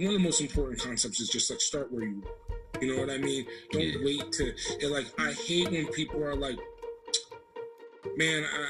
[0.00, 2.82] one of the most important concepts is just like start where you are.
[2.82, 3.46] You know what I mean?
[3.72, 3.96] Don't Yeah.
[4.02, 5.06] wait to it, like.
[5.20, 6.58] I hate when people are like,
[8.16, 8.66] "Man, I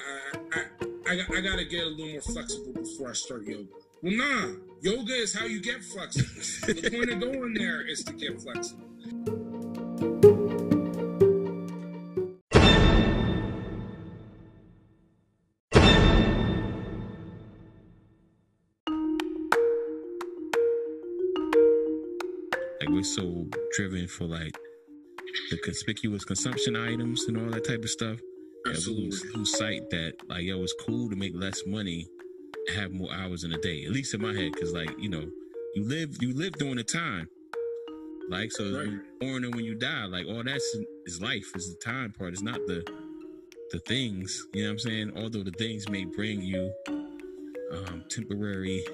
[0.52, 3.68] I, I I I gotta get a little more flexible before I start yoga."
[4.02, 4.56] Well, nah.
[4.82, 6.28] Yoga is how you get flexible.
[6.66, 8.88] the point of going there is to get flexible.
[23.14, 24.56] So driven for like
[25.50, 28.18] the conspicuous consumption items and all that type of stuff.
[28.18, 29.04] that we Absolutely.
[29.34, 32.06] lose, sight that like yo, it's cool to make less money,
[32.74, 33.84] have more hours in a day.
[33.84, 35.24] At least in my head, because like you know,
[35.74, 37.28] you live you live during the time.
[38.30, 38.72] Like so, Right.
[38.86, 41.52] when you're born and when you die, like all that's is life.
[41.56, 42.32] Is the time part.
[42.32, 42.84] It's not the
[43.72, 44.46] the things.
[44.54, 45.12] You know what I'm saying?
[45.16, 46.72] Although the things may bring you
[47.72, 48.84] um temporary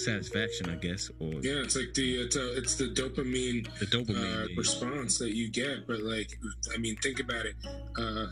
[0.00, 4.16] satisfaction, I guess, or Yeah, it's like the it's, a, it's the dopamine the dopamine.
[4.44, 4.54] uh, yeah.
[4.56, 5.86] response that you get.
[5.86, 6.38] But like,
[6.74, 7.54] I mean, think about it.
[7.98, 8.26] Uh,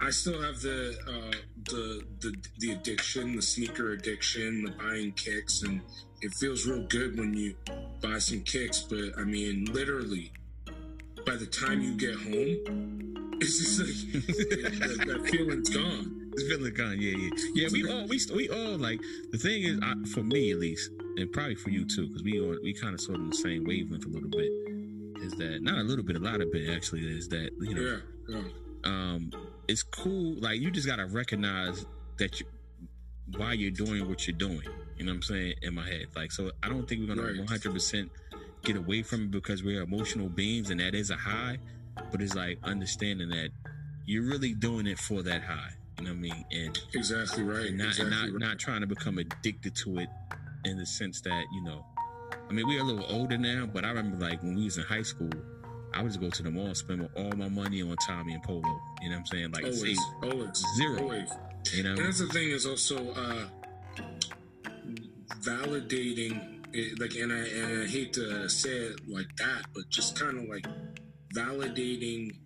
[0.00, 5.62] I still have the uh, the the the addiction, the sneaker addiction, the buying kicks,
[5.62, 5.80] and
[6.22, 7.54] it feels real good when you
[8.00, 8.80] buy some kicks.
[8.82, 10.32] But I mean, literally,
[11.26, 16.19] by the time you get home, it's just like that, that feeling's gone.
[16.32, 16.96] It's feeling gone.
[17.00, 17.68] Yeah, yeah, yeah.
[17.72, 19.00] We all, we, we all like
[19.32, 22.40] the thing is, I, for me at least, and probably for you too, because we
[22.40, 24.50] all, we kind of sort of the same wavelength a little bit.
[25.22, 27.02] Is that not a little bit, a lot of bit actually?
[27.02, 28.42] Is that you know, Yeah, yeah.
[28.84, 29.30] um,
[29.68, 30.36] it's cool.
[30.40, 31.84] Like you just gotta recognize
[32.18, 32.46] that you
[33.36, 34.62] why you're doing what you're doing.
[34.96, 35.54] You know what I'm saying?
[35.62, 37.38] In my head, like so, I don't think we're gonna Right.
[37.38, 38.10] 100 percent
[38.62, 41.58] get away from it because we're emotional beings, and that is a high.
[42.10, 43.50] But it's like understanding that
[44.06, 45.72] you're really doing it for that high.
[46.00, 46.44] You know what I mean?
[46.52, 47.66] And Exactly right.
[47.66, 48.48] and not exactly and not right.
[48.50, 50.08] not trying to become addicted to it
[50.64, 51.84] in the sense that you know
[52.48, 54.84] i mean we're a little older now but i remember like when we was in
[54.84, 55.30] high school
[55.94, 58.60] i would just go to the mall spend all my money on tommy and polo
[59.00, 61.00] you know what i'm saying like always, save always, zero.
[61.02, 61.30] always.
[61.72, 63.46] you know And that's the thing is also uh,
[65.40, 70.18] validating, it, like, and I and I hate to say it like that, but just
[70.18, 70.66] kind of like
[71.34, 72.36] validating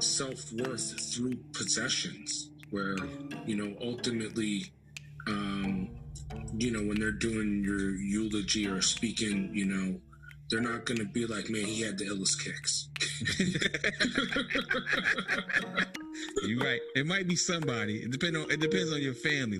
[0.00, 2.96] self worth through possessions, where
[3.46, 4.72] you know ultimately,
[5.28, 5.88] um,
[6.56, 10.00] you know, when they're doing your eulogy or speaking, you know.
[10.50, 12.88] They're not gonna be like, man, he had the illest kicks.
[16.42, 19.58] you're right it might be somebody it depends on it depends on your family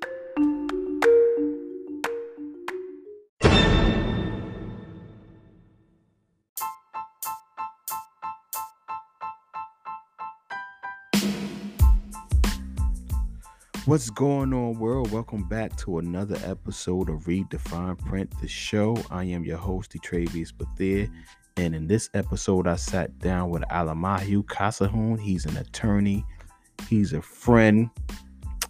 [13.85, 15.11] What's going on, world?
[15.11, 18.95] Welcome back to another episode of Read the Fine Print, the show.
[19.11, 21.11] I am your host, Travius Bethia,
[21.57, 25.19] and in this episode, I sat down with Alemayehu Kassahun.
[25.19, 26.23] He's an attorney,
[26.87, 27.89] he's a friend.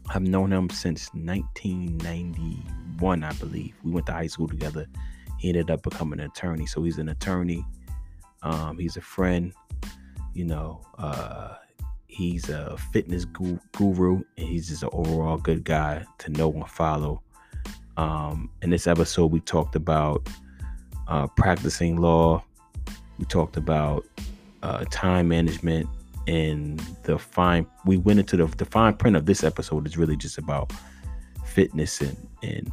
[0.09, 3.75] I've known him since 1991, I believe.
[3.83, 4.87] We went to high school together.
[5.37, 7.63] He ended up becoming an attorney, so he's an attorney.
[8.41, 9.53] Um, he's a friend.
[10.33, 11.57] You know, uh,
[12.13, 17.21] he's a fitness guru and he's just an overall good guy to know and follow.
[17.97, 20.27] Um, in this episode we talked about
[21.07, 22.43] uh, practicing law.
[23.17, 24.05] We talked about
[24.61, 25.89] uh, time management
[26.27, 30.15] and the fine we went into the, the fine print of this episode is really
[30.15, 30.71] just about
[31.45, 32.71] fitness and and,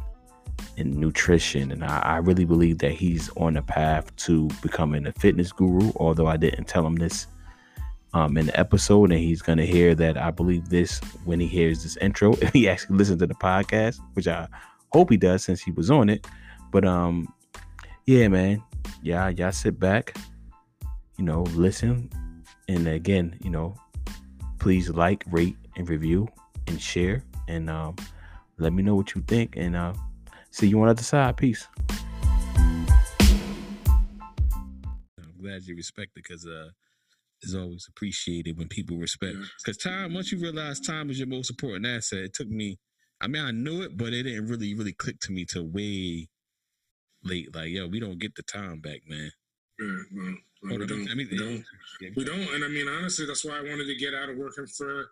[0.77, 1.71] and nutrition.
[1.71, 5.91] And I, I really believe that he's on the path to becoming a fitness guru
[5.95, 7.27] although i didn't tell him this
[8.13, 11.83] um, in the episode, and he's gonna hear that I believe this when he hears
[11.83, 12.33] this intro.
[12.33, 14.47] If he actually listens to the podcast, which I
[14.91, 16.27] hope he does since he was on it.
[16.71, 17.33] But um,
[18.05, 18.63] yeah, man,
[19.01, 20.15] yeah, y'all sit back,
[21.17, 22.09] you know, listen,
[22.67, 23.75] and again, you know,
[24.59, 26.27] please like, rate, and review,
[26.67, 27.95] and share, and um,
[28.57, 29.93] let me know what you think, and uh,
[30.51, 31.37] see you on the other side.
[31.37, 31.67] Peace.
[35.17, 36.69] i'm glad you respect it because uh
[37.41, 41.49] it's always appreciated when people respect because time once you realize time is your most
[41.49, 42.77] important asset it took me
[43.21, 46.27] i mean i knew it but it didn't really really click to me till way
[47.23, 49.31] late like yo we don't get the time back man
[49.79, 50.33] Yeah,
[50.63, 51.09] well, we don't.
[51.09, 51.63] I mean, we don't.
[52.01, 54.37] yeah, We don't, and I mean honestly, that's why I wanted to get out of
[54.37, 55.09] working for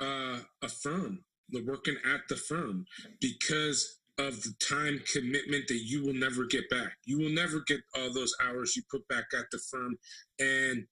[0.00, 2.84] uh, a firm, the working at the firm,
[3.20, 6.92] because of the time commitment that you will never get back.
[7.04, 9.96] You will never get all those hours you put back at the firm.
[10.38, 10.86] And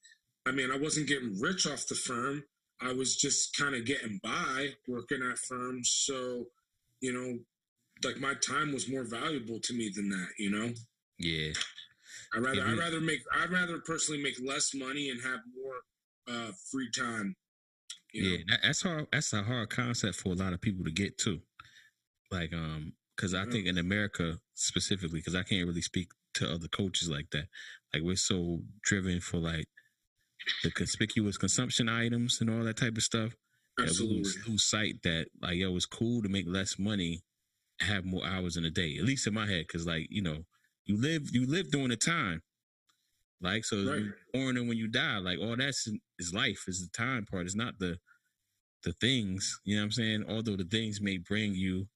[0.46, 2.44] I mean, I wasn't getting rich off the firm.
[2.80, 5.90] I was just kind of getting by working at firms.
[5.90, 6.46] So,
[7.00, 7.38] you know,
[8.04, 10.28] like my time was more valuable to me than that.
[10.38, 10.72] You know.
[11.18, 11.52] Yeah.
[12.34, 15.76] I'd rather Yeah, I'd rather make I'd rather personally make less money and have more
[16.28, 17.36] uh free time.
[18.12, 18.42] You yeah, know?
[18.48, 19.06] that, that's hard.
[19.12, 21.40] That's a hard concept for a lot of people to get to.
[22.30, 23.52] Like, um, because I Yeah.
[23.52, 27.48] think in America specifically, because I can't really speak to other coaches like that.
[27.92, 29.66] Like, we're so driven for like
[30.62, 33.34] the conspicuous consumption items and all that type of stuff.
[33.80, 34.18] Absolutely.
[34.18, 37.22] lose, lose sight that like, yo, it's cool to make less money,
[37.80, 38.96] have more hours in a day.
[38.98, 40.44] At least in my head, because like, you know,
[40.84, 42.42] you live you live during the time.
[43.40, 44.04] Like so, Right.
[44.32, 47.46] born and when you die, like all that's is life is the time part.
[47.46, 47.98] It's not the
[48.84, 49.60] the things.
[49.64, 50.24] You know what I'm saying?
[50.28, 51.88] Although the things may bring you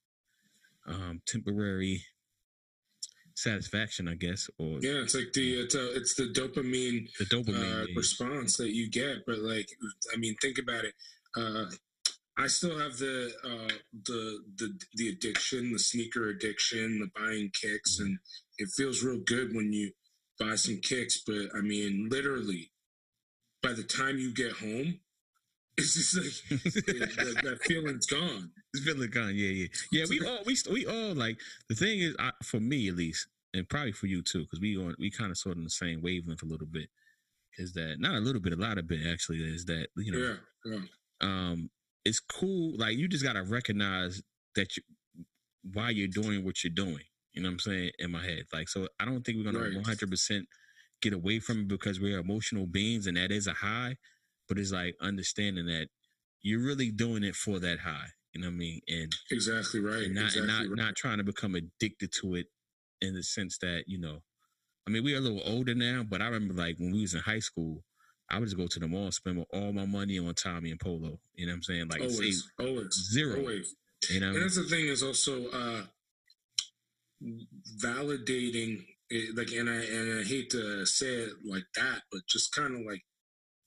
[0.86, 2.04] um temporary
[3.36, 7.82] satisfaction, I guess, or Yeah, it's like the it's a, it's the dopamine the dopamine.
[7.84, 9.24] uh, response that you get.
[9.26, 9.68] But like,
[10.12, 10.94] I mean, think about it.
[11.36, 11.66] Uh,
[12.38, 13.74] I still have the uh,
[14.04, 18.18] the the the addiction, the sneaker addiction, the buying kicks, and
[18.58, 19.92] it feels real good when you
[20.38, 21.22] buy some kicks.
[21.26, 22.72] But I mean, literally,
[23.62, 25.00] by the time you get home,
[25.78, 28.50] it's just like that, that feeling's gone.
[28.72, 29.34] It's feeling gone.
[29.34, 30.04] Yeah, yeah, yeah.
[30.08, 31.38] We all we we all like
[31.68, 34.76] the thing is I, for me at least, and probably for you too, because we
[34.76, 36.88] on we kind of sort of the same wavelength a little bit.
[37.58, 39.38] Is that not a little bit, a lot of bit actually?
[39.38, 40.80] Is that you know, Yeah, yeah,
[41.20, 41.70] um,
[42.04, 42.76] it's cool.
[42.76, 44.22] Like you just gotta recognize
[44.54, 44.82] that you
[45.72, 47.04] why you're doing what you're doing.
[47.32, 47.90] You know what I'm saying?
[47.98, 49.74] In my head, like so, I don't think we're gonna Right.
[49.74, 50.48] 100 percent
[51.02, 53.96] get away from it because we're emotional beings, and that is a high.
[54.48, 55.88] But it's like understanding that
[56.42, 58.08] you're really doing it for that high.
[58.32, 58.80] You know what I mean?
[58.88, 60.04] And exactly right.
[60.04, 60.86] and not exactly and not right.
[60.86, 62.46] not trying to become addicted to it
[63.00, 64.22] in the sense that you know
[64.86, 67.20] i mean we're a little older now but i remember like when we was in
[67.20, 67.84] high school
[68.30, 71.18] i would just go to the mall spend all my money on tommy and polo
[71.34, 73.74] you know what i'm saying like always, always, zero always.
[74.10, 75.82] you know And that's the thing is also uh,
[77.78, 82.54] validating, it, like, and I and I hate to say it like that, but just
[82.54, 83.04] kind of like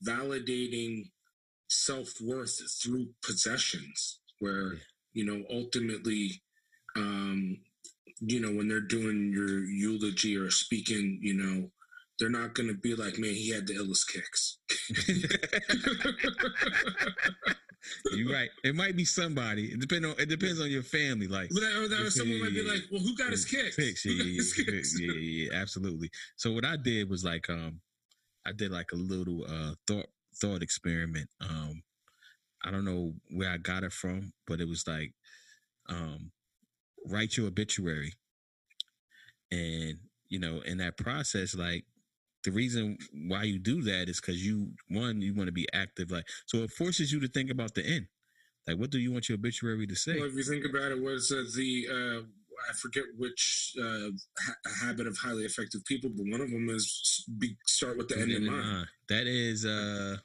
[0.06, 1.10] validating
[1.68, 4.74] self worth through possessions, where
[5.12, 6.42] you know ultimately,
[6.96, 7.58] um,
[8.20, 11.70] you know, when they're doing your eulogy or speaking, you know.
[12.18, 14.58] They're not going to be like, man, he had the illest kicks.
[18.12, 21.48] you're right it might be somebody it depends on it depends on your family like
[21.48, 22.72] that, or that, or someone might be Yeah.
[22.72, 23.76] like, well, who got his kicks?
[23.76, 25.00] Picks, yeah, got yeah, his yeah, kicks?
[25.00, 26.10] yeah, yeah, yeah, absolutely.
[26.36, 27.80] So what I did was like, um,
[28.46, 30.06] I did like a little uh thought
[30.40, 31.28] thought experiment.
[31.40, 31.82] Um,
[32.64, 35.12] I don't know where I got it from, but it was like,
[35.88, 36.30] um,
[37.06, 38.14] write your obituary,
[39.50, 39.98] and
[40.28, 41.84] you know, in that process, like
[42.44, 46.10] the reason why you do that is because you one you want to be active,
[46.10, 48.06] like so it forces you to think about the end.
[48.66, 50.16] Like, what do you want your obituary to say?
[50.16, 52.22] Well, if you think about it, was uh, the uh,
[52.68, 57.24] I forget which uh, ha- habit of highly effective people, but one of them is
[57.38, 58.86] be, start with the end in mind.
[59.08, 60.16] That is, uh,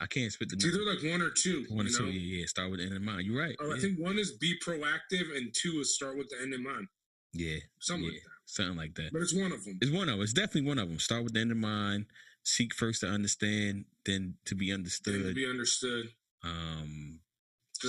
[0.00, 1.66] I can't spit the It's either like one or two.
[1.70, 2.06] one or two.
[2.06, 2.46] Yeah, yeah.
[2.46, 3.26] Start with the end in mind.
[3.26, 3.56] You're right.
[3.60, 6.62] Or I think one is be proactive, and two is start with the end in
[6.62, 6.86] mind.
[7.32, 8.30] yeah, Something yeah, like that.
[8.46, 9.12] something like that.
[9.12, 9.78] But it's one of them.
[9.80, 10.22] It's one of them.
[10.22, 10.98] It's definitely one of them.
[10.98, 12.06] Start with the end in mind.
[12.44, 15.22] Seek first to understand, then to be understood.
[15.22, 16.06] To be understood.
[16.44, 17.20] Um,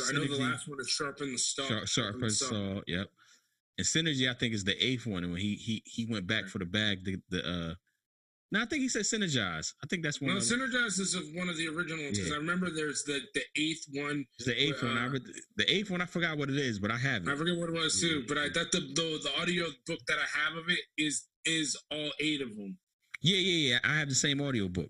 [0.08, 1.68] I know the last one is sharpen the stalk.
[1.68, 2.82] sharp, sharp sharpen saw.
[2.88, 3.08] Yep.
[3.80, 5.24] And synergy, I think, is the eighth one.
[5.24, 7.76] And when he he he went back for the bag, the the uh,
[8.52, 9.72] no, I think he said synergize.
[9.82, 10.32] I think that's one.
[10.32, 10.44] No, of.
[10.44, 12.36] Synergize is of one of the original ones because Yeah.
[12.36, 14.26] I remember there's the the eighth one.
[14.38, 14.98] It's the eighth one.
[14.98, 15.22] I uh, read
[15.56, 16.02] the eighth one.
[16.02, 17.30] I forgot what it is, but I have it.
[17.30, 20.18] I forget what it was too, but I that the, the the audio book that
[20.18, 22.78] I have of it is is all eight of them.
[23.22, 23.80] Yeah, yeah, yeah.
[23.86, 24.90] I have the same audio book.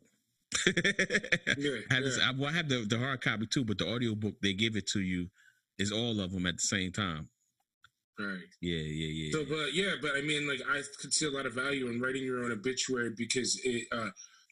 [0.65, 2.19] Yeah, I have, this.
[2.19, 4.75] I, well, I have the, the hard copy too, but the audio book they give
[4.75, 5.27] it to you
[5.77, 7.29] is all of them at the same time.
[8.19, 8.39] Right.
[8.61, 9.31] Yeah, yeah, yeah.
[9.31, 12.01] So, but yeah, but I mean, like, I could see a lot of value in
[12.01, 14.09] writing your own obituary because it uh,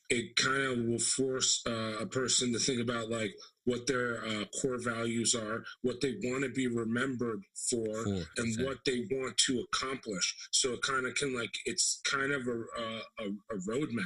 [0.09, 3.31] it kind of will force uh, a person to think about like
[3.65, 8.47] what their uh, core values are, what they want to be remembered for, Four, and
[8.47, 8.65] exactly.
[8.65, 10.33] what they want to accomplish.
[10.51, 14.05] So it kind of can like it's kind of a a, a, a roadmap.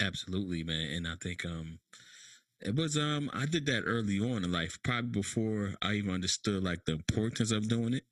[0.00, 0.90] Absolutely, man.
[0.90, 1.80] And I think um
[2.60, 6.62] it was um I did that early on in life, probably before I even understood
[6.62, 8.04] like the importance of doing it.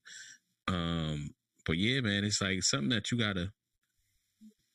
[0.73, 1.31] Um
[1.67, 3.53] but yeah, man, it's like something that you gotta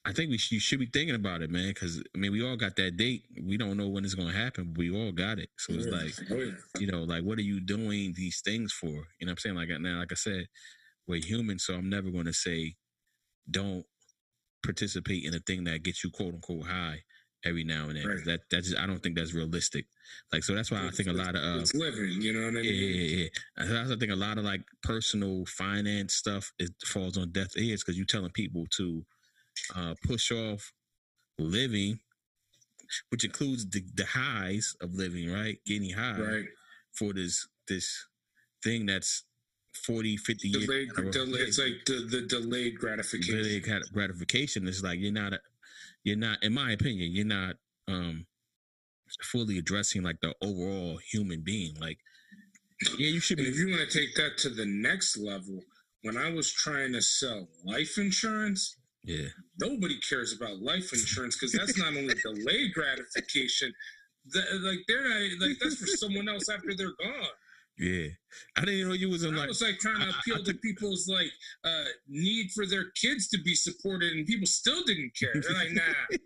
[0.06, 2.48] I think we sh- you should be thinking about it, man, because I mean we
[2.48, 3.24] all got that date.
[3.44, 5.50] We don't know when it's gonna happen, but we all got it.
[5.58, 8.88] So it's like oh you know, like what are you doing these things for?
[8.88, 9.56] You know what I'm saying?
[9.56, 10.48] Like now, like I said,
[11.08, 12.76] we're human, so I'm never gonna say
[13.50, 13.86] don't
[14.64, 17.02] participate in a thing that gets you quote unquote high
[17.48, 18.08] every now and then.
[18.08, 18.26] Right.
[18.26, 19.86] That that's just, I don't think that's realistic.
[20.32, 22.22] Like so that's why I think a lot of uh it's living.
[22.22, 22.66] You know what I mean?
[22.66, 23.28] yeah, yeah,
[23.58, 23.84] yeah.
[23.94, 27.98] I think a lot of like personal finance stuff it falls on deaf ears because
[27.98, 29.06] you're telling people to
[29.76, 30.72] uh, push off
[31.40, 32.00] living,
[33.10, 35.58] which includes the, the highs of living, right?
[35.66, 36.46] Getting high Right.
[36.94, 38.08] for this this
[38.64, 39.24] thing that's
[39.86, 40.66] 40, 50 years.
[40.66, 40.90] Delayed,
[41.48, 43.36] it's like the, the delayed gratification.
[43.36, 43.64] delayed
[43.94, 44.68] gratification.
[44.68, 45.40] It's like you're not, a,
[46.08, 47.56] you're not, in my opinion, you're not
[47.90, 48.26] um
[49.24, 51.76] fully addressing like the overall human being.
[51.80, 51.98] Like,
[52.98, 53.44] yeah, you should be.
[53.44, 55.60] if you want to take that to the next level,
[56.04, 59.28] when I was trying to sell life insurance, Yeah,
[59.60, 63.74] nobody cares about life insurance because that's not only delayed gratification.
[64.30, 67.36] The, like they're not, like that's for someone else after they're gone.
[67.80, 68.08] Yeah.
[68.56, 69.48] I didn't know you was in I like.
[69.50, 71.32] was like trying to I- I- appeal I to people's like
[71.64, 75.34] uh, need for their kids to be supported, and people still didn't care.
[75.34, 76.18] They're like, nah,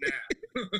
[0.55, 0.79] nah.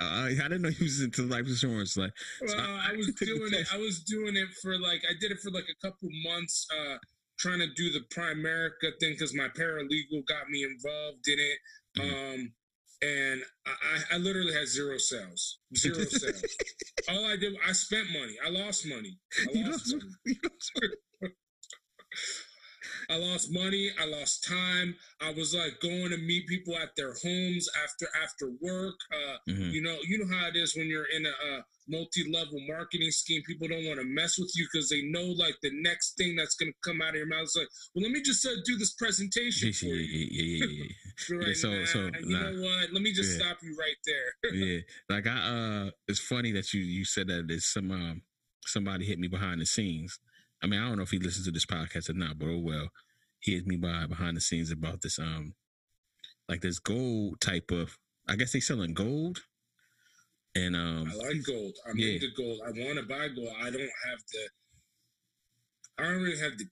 [0.00, 1.96] I, I didn't know you was into life insurance.
[1.96, 3.66] Like, Well, So I- I was I doing it.
[3.72, 6.98] I was doing it for like I did it for like a couple months, uh,
[7.38, 11.58] trying to do the Primerica thing because my paralegal got me involved in it.
[11.98, 12.34] Mhm.
[12.34, 12.52] Um,
[13.02, 16.42] and I, I, literally had zero sales, zero sales.
[17.08, 18.34] All I did, I spent money.
[18.44, 19.18] I lost money.
[19.54, 20.36] I lost- money.
[23.10, 23.90] I lost money.
[23.98, 24.94] I lost time.
[25.20, 28.96] I was like going to meet people at their homes after after work.
[29.12, 29.72] Uh, Mhm.
[29.72, 33.42] you know, you know how it is when you're in a, a multi-level marketing scheme.
[33.46, 36.54] People don't want to mess with you because they know like the next thing that's
[36.54, 38.76] going to come out of your mouth is like, well, let me just uh, do
[38.76, 39.94] this presentation Yeah, for you.
[39.94, 40.92] yeah, yeah, yeah, yeah.
[41.30, 42.50] You're Yeah, so- nah, so, you nah.
[42.50, 42.92] know what?
[42.92, 43.46] Let me just Yeah.
[43.46, 44.52] stop you right there.
[44.52, 44.80] yeah.
[45.08, 45.38] Like I
[45.86, 48.22] uh it's funny that you you said that there's some um
[48.66, 50.18] somebody hit me behind the scenes.
[50.62, 52.58] I mean, I don't know if he listens to this podcast or not, but oh
[52.58, 52.88] well.
[53.40, 55.54] He hit me by behind the scenes about this um
[56.48, 57.96] like this gold type of
[58.28, 59.40] I guess they selling gold.
[60.54, 61.74] And um I like gold.
[61.88, 62.14] I'm Yeah.
[62.14, 62.60] into gold.
[62.66, 63.54] I want to buy gold.
[63.60, 64.48] I don't have the.
[65.98, 66.66] I don't really have the.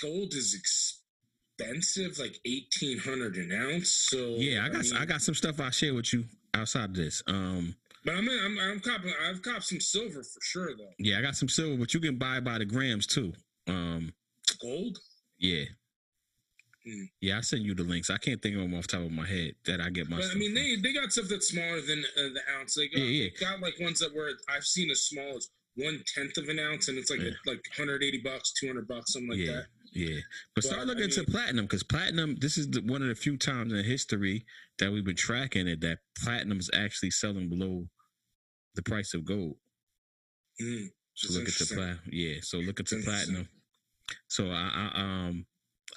[0.00, 3.90] Gold is expensive, like eighteen hundred an ounce.
[3.90, 6.96] So yeah, I got mean, I got some stuff I'll share with you outside of
[6.96, 7.22] this.
[7.26, 9.12] Um But I'm I'm I'm copping.
[9.28, 10.92] I've copped some silver for sure though.
[10.98, 13.32] yeah, I got some silver, but you can buy by the grams too.
[13.66, 14.12] Um
[14.60, 14.98] Gold.
[15.38, 15.64] yeah.
[16.84, 17.04] Hmm.
[17.20, 18.08] Yeah, I send you the links.
[18.08, 20.16] I can't think of them off the top of my head that I get my
[20.16, 20.54] But I mean, from.
[20.54, 22.74] they they got stuff that's smaller than uh, the ounce.
[22.74, 23.28] They got, Yeah, yeah.
[23.38, 26.58] they got like ones that were I've seen as small as one tenth of an
[26.58, 27.30] ounce, and it's like Yeah.
[27.46, 29.52] like 180 bucks, 200 bucks, something like Yeah.
[29.52, 29.66] that.
[29.92, 30.20] Yeah,
[30.54, 32.36] but Well, start looking mean- platinum because platinum.
[32.36, 34.46] This is the, one of the few times in history
[34.78, 37.88] that we've been tracking it that platinum is actually selling below
[38.74, 39.56] the price of gold.
[40.62, 41.76] Mm, So look into interesting.
[41.76, 42.00] platinum.
[42.12, 43.48] Yeah, so look at the platinum.
[44.28, 45.46] So I, I um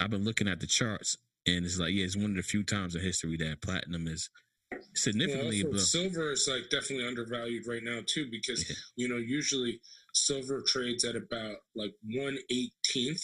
[0.00, 2.64] I've been looking at the charts and it's like yeah, it's one of the few
[2.64, 4.28] times in history that platinum is
[4.72, 5.82] Well, significantly also, below.
[5.84, 8.76] silver is like definitely undervalued right now too because Yeah.
[8.96, 9.80] you know usually
[10.14, 13.22] silver trades at about like one eighteenth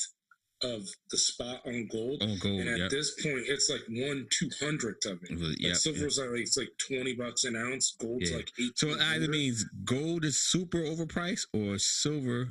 [0.62, 2.60] of the spot on gold, on gold.
[2.60, 5.38] and at Yeah, this point it's like one two hundredth of it.
[5.40, 5.74] Like yeah.
[5.74, 8.36] silver's like it's like twenty bucks an ounce, gold's Yeah.
[8.38, 8.78] like eight.
[8.78, 12.50] So it either means gold is super overpriced or silver.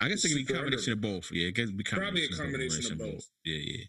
[0.00, 1.30] I guess it could be a combination of both.
[1.32, 3.28] Yeah, it could be Probably a combination combination of both.
[3.44, 3.84] Yeah, yeah.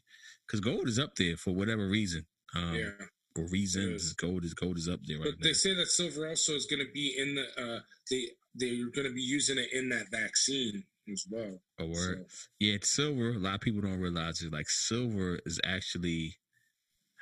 [0.46, 2.26] Because gold is up there for whatever reason.
[2.56, 2.90] Um, yeah,
[3.36, 4.14] For reasons, is.
[4.14, 5.48] gold is gold is up there right but now.
[5.48, 7.80] they say that silver also is going to be in the uh
[8.12, 11.60] they they're going to be using it in that vaccine as well.
[11.80, 12.26] A word.
[12.30, 13.30] So, Yeah, it's silver.
[13.32, 14.54] A lot of people don't realize it.
[14.54, 16.36] Like silver is actually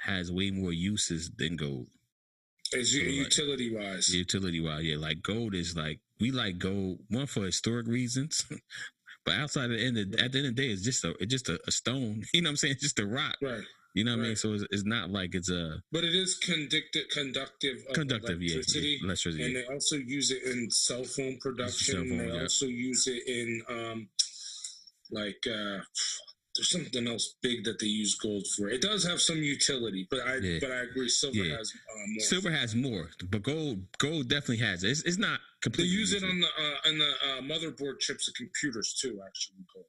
[0.06, 1.88] has way more uses than gold.
[2.78, 4.98] as So, like, utility wise, Utility wise, yeah.
[4.98, 8.46] Like gold is like we like gold one for historic reasons,
[9.26, 11.12] but outside of the end, of, at the end of the day, it's just a
[11.20, 12.24] it's just a, a stone.
[12.34, 12.74] You know what I'm saying?
[12.74, 13.36] It's just a rock.
[13.42, 13.64] right?
[13.94, 14.36] You know what I mean?
[14.38, 18.42] So it's, it's not like it's a But it is conductive, conductive, conductive.
[18.42, 18.98] Yeah, electricity.
[19.02, 19.44] yeah, electricity.
[19.44, 21.96] and they also use it in cell phone production.
[21.96, 22.42] Cell phone, they yeah.
[22.42, 24.08] also use it in um,
[25.12, 25.80] like uh,
[26.56, 28.70] there's something else big that they use gold for.
[28.70, 30.60] It does have some utility, but I Yeah.
[30.62, 31.58] but I agree, silver Yeah.
[31.58, 32.20] has uh, more.
[32.22, 34.92] Silver has more, but gold gold definitely has it.
[34.92, 35.94] It's, it's not They completely.
[35.94, 39.20] use it on the uh, on the uh, motherboard chips of computers too.
[39.28, 39.86] Actually, gold.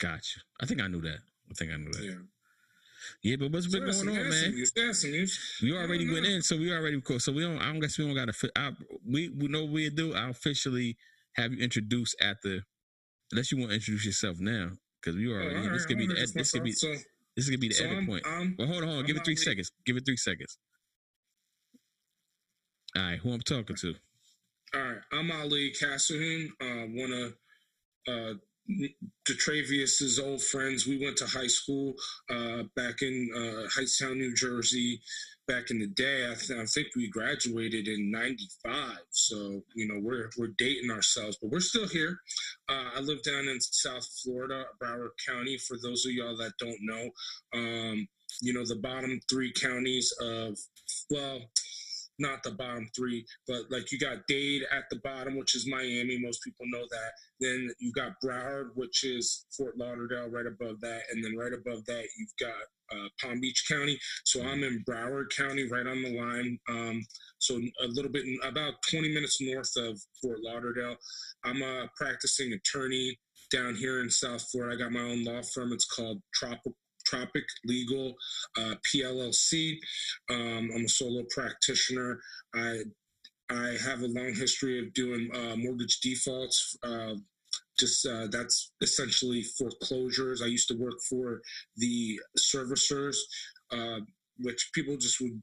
[0.00, 0.40] Gotcha.
[0.60, 1.18] I think I knew that.
[1.48, 2.26] I think I knew that.
[3.22, 4.52] Yeah, but what's been going on, man?
[4.52, 5.58] use- that's some use.
[5.62, 7.20] We already went in, so we already cool.
[7.20, 7.58] So we don't.
[7.58, 8.50] I don't guess we don't got to.
[8.56, 8.72] I,
[9.06, 10.14] we we know what we do.
[10.14, 10.96] I'll officially
[11.34, 12.62] have you introduce at the.
[13.32, 15.56] Unless you want to introduce yourself now, because we Oh, already.
[15.56, 16.18] all this right, could be the.
[16.20, 16.72] Ed, this could be.
[16.72, 16.94] So,
[17.36, 18.26] This could be the so edit I'm, point.
[18.26, 19.06] I'm Well, hold on, hold on.
[19.06, 19.44] Give it three Ali.
[19.44, 19.70] seconds.
[19.86, 20.58] Give it three seconds.
[22.96, 23.94] All right, who I'm talking to?
[24.74, 27.34] All right, I'm Ali Kassahun, uh, one of
[28.08, 28.34] uh,
[29.28, 30.86] Detravius's old friends.
[30.86, 31.94] We went to high school
[32.28, 35.00] uh, back in uh, Hightstown, New Jersey.
[35.48, 38.98] Back in the day, I, th- I think we graduated in '95.
[39.10, 42.20] So you know we're we're dating ourselves, but we're still here.
[42.68, 45.58] Uh, I live down in South Florida, Broward County.
[45.58, 47.10] For those of y'all that don't know,
[47.52, 48.06] um,
[48.40, 50.56] you know, the bottom three counties of,
[51.10, 51.40] well,
[52.20, 56.18] not the bottom three, but like you got Dade at the bottom, which is Miami.
[56.18, 57.12] Most people know that.
[57.40, 61.84] Then you got Broward, which is Fort Lauderdale, right above that, and then right above
[61.86, 62.62] that you've got
[62.92, 63.98] uh, Palm Beach County.
[64.24, 66.58] So I'm in Broward County, right on the line.
[66.68, 67.02] Um,
[67.38, 70.96] so a little bit, about 20 minutes north of Fort Lauderdale.
[71.44, 73.18] I'm a practicing attorney
[73.50, 74.76] down here in South Florida.
[74.76, 75.72] I got my own law firm.
[75.72, 76.74] It's called Tropical
[77.10, 78.14] Tropic Legal
[78.58, 79.76] uh, PLLC.
[80.30, 82.20] Um, I'm a solo practitioner.
[82.54, 82.78] I
[83.50, 86.76] I have a long history of doing uh, mortgage defaults.
[86.84, 87.14] Uh,
[87.78, 90.42] just uh, that's essentially foreclosures.
[90.42, 91.40] I used to work for
[91.76, 93.16] the servicers,
[93.72, 94.00] uh,
[94.38, 95.42] which people just would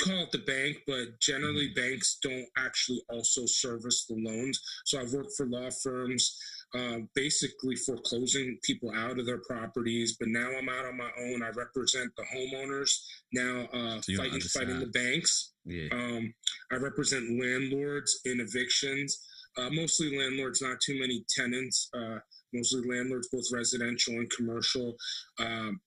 [0.00, 4.60] call it the bank, but generally banks don't actually also service the loans.
[4.84, 6.38] So I've worked for law firms
[6.74, 10.16] uh, basically foreclosing people out of their properties.
[10.18, 11.42] But now I'm out on my own.
[11.42, 12.90] I represent the homeowners
[13.32, 15.52] now, uh, so fighting fighting the banks.
[15.64, 15.88] Yeah.
[15.92, 16.34] Um,
[16.70, 19.18] I represent landlords in evictions.
[19.58, 21.88] Uh, mostly landlords, not too many tenants.
[21.94, 22.18] Uh,
[22.54, 24.96] mostly landlords, both residential and commercial.
[25.38, 25.80] Um,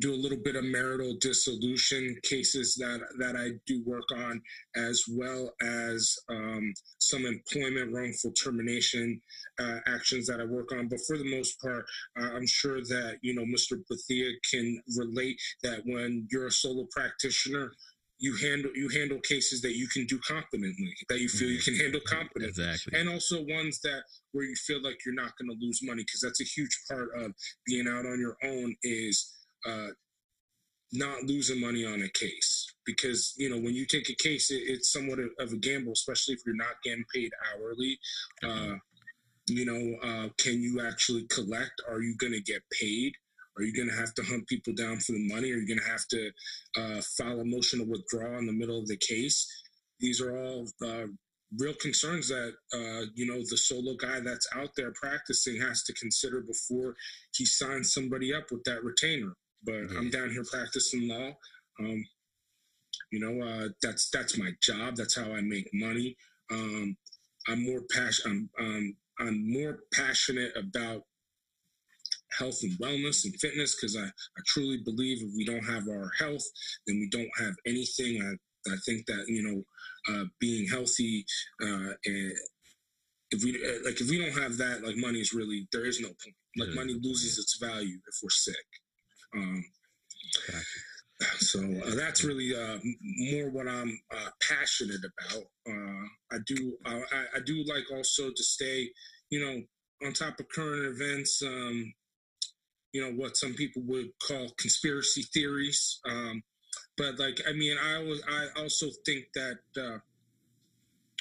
[0.00, 4.42] do a little bit of marital dissolution cases that that I do work on,
[4.76, 9.20] as well as um, some employment wrongful termination
[9.58, 10.88] uh, actions that I work on.
[10.88, 11.84] But for the most part,
[12.18, 13.82] uh, I'm sure that you know Mr.
[13.90, 17.72] Bethia can relate that when you're a solo practitioner,
[18.18, 21.76] you handle you handle cases that you can do competently, that you feel you can
[21.76, 25.64] handle competently, exactly, and also ones that where you feel like you're not going to
[25.64, 27.32] lose money because that's a huge part of
[27.64, 29.88] being out on your own is uh,
[30.92, 32.66] not losing money on a case.
[32.86, 36.34] Because you know when you take a case it, it's somewhat of a gamble especially
[36.34, 37.98] if you're not getting paid hourly.
[38.42, 38.76] Uh,
[39.48, 41.82] you know uh, can you actually collect?
[41.88, 43.12] Are you going to get paid?
[43.56, 45.50] Are you going to have to hunt people down for the money?
[45.50, 46.30] Are you going to have to
[46.76, 49.46] uh, file a motion to withdraw in the middle of the case?
[49.98, 51.06] These are all uh,
[51.58, 55.92] real concerns that uh, you know the solo guy that's out there practicing has to
[55.94, 56.94] consider before
[57.34, 59.98] he signs somebody up with that retainer but yeah.
[59.98, 61.30] I'm down here practicing law.
[61.80, 62.04] Um,
[63.10, 64.96] you know, uh, that's that's my job.
[64.96, 66.16] That's how I make money.
[66.50, 66.96] Um,
[67.48, 68.48] I'm more passion.
[68.58, 71.02] I'm, um, I'm more passionate about
[72.38, 76.10] health and wellness and fitness because I, I truly believe if we don't have our
[76.18, 76.44] health,
[76.86, 78.22] then we don't have anything.
[78.22, 81.24] I, I think that you know, uh, being healthy
[81.62, 82.32] uh, and
[83.30, 86.00] if we uh, like if we don't have that, like money is really there is
[86.00, 86.34] no point.
[86.56, 88.56] Like money loses its value if we're sick.
[89.34, 89.64] Um,
[91.38, 95.44] so uh, that's really uh, more what I'm uh, passionate about.
[95.68, 97.02] Uh, I do I,
[97.36, 98.88] I, do like also to stay,
[99.30, 101.42] you know, on top of current events.
[101.42, 101.92] Um,
[102.92, 106.00] you know what some people would call conspiracy theories.
[106.08, 106.42] Um,
[106.96, 109.98] but like I mean, I was I also think that uh,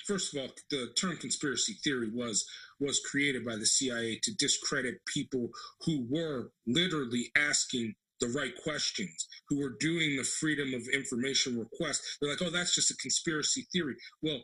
[0.05, 2.45] first of all, the term conspiracy theory was
[2.79, 5.49] was created by the CIA to discredit people
[5.81, 12.01] who were literally asking the right questions, who were doing the freedom of information request.
[12.19, 13.95] They're like, oh, that's just a conspiracy theory.
[14.21, 14.41] Well,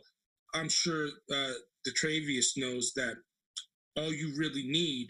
[0.54, 1.52] I'm sure uh,
[1.86, 3.16] Detravius knows that
[3.96, 5.08] all you really need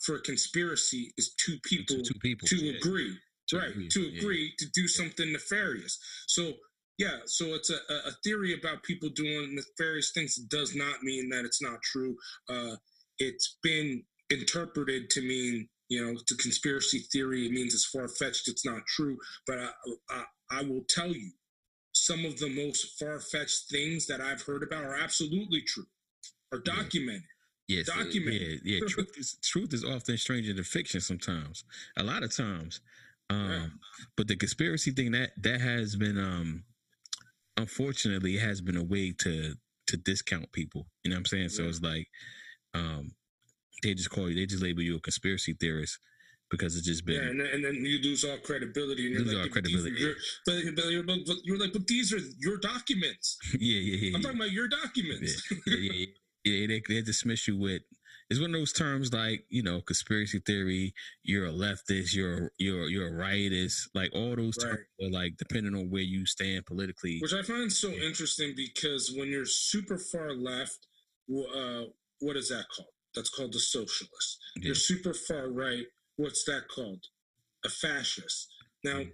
[0.00, 2.76] for a conspiracy is two people, two, two people to yeah.
[2.76, 3.16] agree,
[3.48, 3.70] to right?
[3.70, 3.88] Agree.
[3.88, 4.50] To agree yeah.
[4.58, 5.98] to do something nefarious.
[6.26, 6.52] So
[6.98, 10.38] yeah, so it's a, a theory about people doing nefarious things.
[10.38, 12.16] It does not mean that it's not true.
[12.48, 12.76] Uh,
[13.18, 17.44] it's been interpreted to mean you know, it's a conspiracy theory.
[17.44, 18.48] It means it's far fetched.
[18.48, 19.18] It's not true.
[19.46, 19.68] But I,
[20.08, 21.32] I, I will tell you,
[21.92, 25.84] some of the most far fetched things that I've heard about are absolutely true,
[26.50, 27.24] are documented.
[27.68, 28.60] Yes, documented.
[28.64, 28.86] Yeah, yeah.
[28.88, 31.02] truth is truth is often stranger than fiction.
[31.02, 31.64] Sometimes,
[31.98, 32.80] a lot of times.
[33.28, 33.66] Um, yeah.
[34.16, 36.64] But the conspiracy thing that that has been, um,
[37.56, 39.54] unfortunately, it has been a way to
[39.88, 40.86] to discount people.
[41.04, 41.48] You know what I'm saying?
[41.50, 42.06] So it's like,
[42.74, 43.12] um,
[43.82, 45.98] they just call you, they just label you a conspiracy theorist
[46.50, 47.16] because it's just been.
[47.16, 49.06] Yeah, and then, and then you lose all credibility.
[49.06, 49.96] And you're lose like, all credibility.
[49.98, 50.14] You're,
[50.46, 53.38] but, but, but, you're like, but these are your documents.
[53.58, 54.16] yeah, yeah, yeah.
[54.16, 55.42] I'm talking about your documents.
[55.50, 56.06] Yeah, yeah, yeah.
[56.44, 57.82] yeah they, they dismiss you with.
[58.32, 60.94] It's one of those terms like you know conspiracy theory.
[61.22, 62.14] You're a leftist.
[62.14, 63.88] You're you're you're a rightist.
[63.94, 64.70] Like all those right.
[64.70, 67.18] terms are like depending on where you stand politically.
[67.20, 68.04] Which I find so yeah.
[68.04, 70.86] interesting because when you're super far left,
[71.30, 71.82] uh,
[72.20, 72.88] what is that called?
[73.14, 74.38] That's called a socialist.
[74.56, 74.68] Yeah.
[74.68, 75.84] You're super far right.
[76.16, 77.04] What's that called?
[77.66, 78.48] A fascist.
[78.82, 79.12] Now, mm.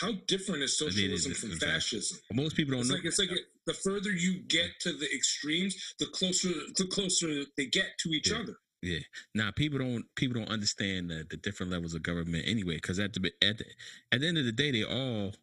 [0.00, 2.18] How different is socialism from fascism?
[2.32, 2.96] Most people don't it's know.
[2.96, 3.30] Like, it's like
[3.66, 8.30] the further you get to the extremes, the closer the closer they get to each
[8.30, 8.38] yeah.
[8.38, 8.56] other.
[8.82, 9.00] Yeah.
[9.34, 12.76] Now people don't people don't understand the, the different levels of government anyway.
[12.76, 13.64] Because at the at the
[14.12, 15.34] at the end of the day, they all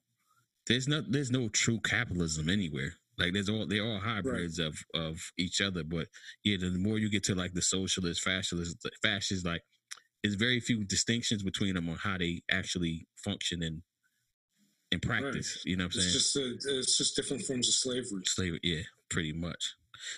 [0.68, 2.94] there's no there's no true capitalism anywhere.
[3.18, 4.68] Like there's all they're all hybrids right.
[4.68, 5.84] of of each other.
[5.84, 6.08] But
[6.44, 9.62] yeah, the more you get to like the socialist, fascist, fascist, like
[10.24, 13.84] there's very few distinctions between them on how they actually function in
[14.92, 15.58] in practice.
[15.58, 15.72] Right.
[15.72, 16.58] You know what I'm it's saying?
[16.58, 18.24] Just a, it's just different forms of slavery.
[18.26, 19.76] Slavery, yeah, pretty much.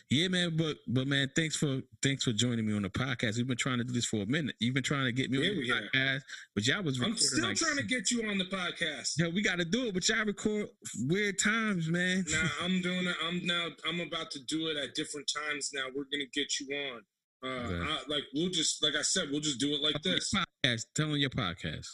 [0.10, 3.38] Yeah, man, but but man, thanks for thanks for joining me on the podcast.
[3.38, 4.56] We've been trying to do this for a minute.
[4.60, 6.22] You've been trying to get me yeah, on the podcast,
[6.56, 7.02] but y'all was.
[7.02, 9.14] I'm still like, trying to get you on the podcast.
[9.18, 10.68] Yeah, we got to do it, but y'all record
[11.08, 12.26] weird times, man.
[12.30, 13.16] Now I'm doing it.
[13.26, 13.68] I'm now.
[13.88, 15.72] I'm about to do it at different times.
[15.74, 17.02] Now we're gonna get you on.
[17.44, 17.86] Uh.
[17.86, 20.34] I, like we'll just like I said, we'll just do it like this.
[20.34, 20.86] Podcast.
[20.96, 21.88] telling your podcast.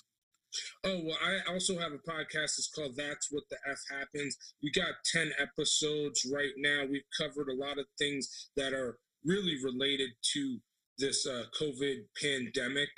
[0.84, 2.58] Oh, well, I also have a podcast.
[2.58, 4.38] It's called That's What the F Happens.
[4.62, 6.84] We got 10 episodes right now.
[6.90, 10.60] We've covered a lot of things that are really related to
[10.98, 12.90] this uh, COVID pandemic.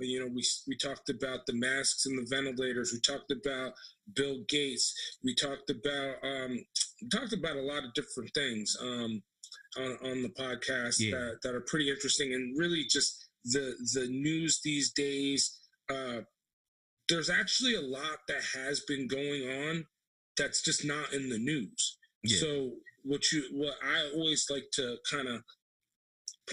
[0.00, 2.92] You know, we, we talked about the masks and the ventilators.
[2.92, 3.74] We talked about
[4.14, 4.94] Bill Gates.
[5.22, 6.58] We talked about um,
[7.00, 9.22] we talked about a lot of different things um,
[9.78, 11.12] on, on the podcast yeah.
[11.12, 15.60] that, that are pretty interesting and really just the the news these days.
[15.88, 16.22] Uh,
[17.08, 19.86] there's actually a lot that has been going on
[20.36, 21.98] that's just not in the news.
[22.22, 22.38] Yeah.
[22.38, 22.70] So
[23.02, 25.42] what you what I always like to kind of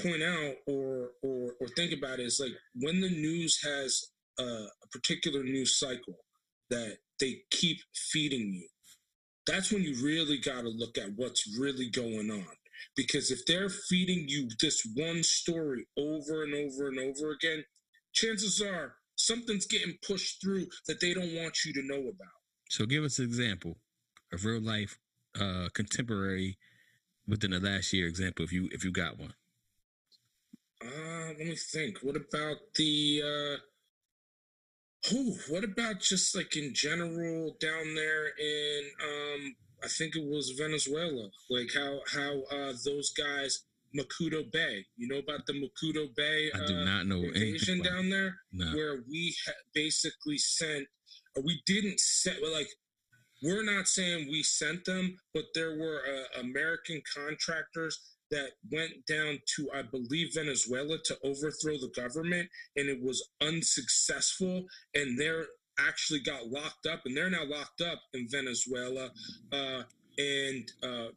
[0.01, 4.87] point out or or or think about is like when the news has a, a
[4.91, 6.17] particular news cycle
[6.69, 7.77] that they keep
[8.11, 8.67] feeding you.
[9.47, 12.55] That's when you really got to look at what's really going on.
[12.95, 17.63] Because if they're feeding you this one story over and over and over again,
[18.13, 22.37] chances are something's getting pushed through that they don't want you to know about.
[22.69, 23.77] So give us an example
[24.33, 24.97] of real life
[25.39, 26.57] uh contemporary
[27.27, 29.33] within the last year example if you if you got one.
[30.83, 31.97] Uh let me think.
[32.01, 33.61] What about the uh
[35.13, 40.51] Oh, what about just like in general down there in um I think it was
[40.51, 43.63] Venezuela, like how how uh those guys
[43.97, 44.85] Macuto Bay.
[44.97, 46.49] You know about the Macuto Bay?
[46.53, 48.75] I do uh, not know invasion down there, no.
[48.75, 50.87] where we ha- basically sent.
[51.43, 52.69] we didn't send like
[53.43, 57.99] we're not saying we sent them, but there were uh, American contractors
[58.29, 64.65] that went down to, I believe, Venezuela to overthrow the government, and it was unsuccessful.
[64.93, 65.45] And they're
[65.79, 69.09] actually got locked up, and they're now locked up in Venezuela.
[69.51, 69.83] Uh,
[70.17, 71.07] and uh,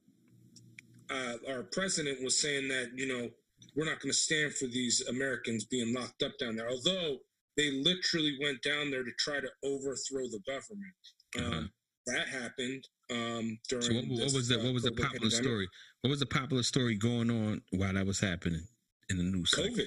[1.10, 3.28] uh, our president was saying that you know
[3.76, 6.68] we're not going to stand for these Americans being locked up down there.
[6.68, 7.18] Although
[7.56, 10.94] they literally went down there to try to overthrow the government.
[11.38, 11.62] Um, uh-huh.
[12.06, 13.84] That happened um, during.
[13.84, 15.44] So what, what was the what was the popular pandemic.
[15.44, 15.68] story?
[16.02, 18.66] What was the popular story going on while that was happening
[19.08, 19.50] in the news?
[19.56, 19.86] COVID.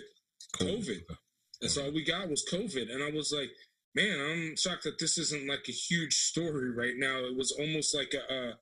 [0.55, 0.87] COVID.
[0.87, 1.01] COVID.
[1.61, 3.49] That's all we got was COVID, and I was like,
[3.95, 7.17] man, I'm shocked that this isn't like a huge story right now.
[7.19, 8.53] It was almost like a, a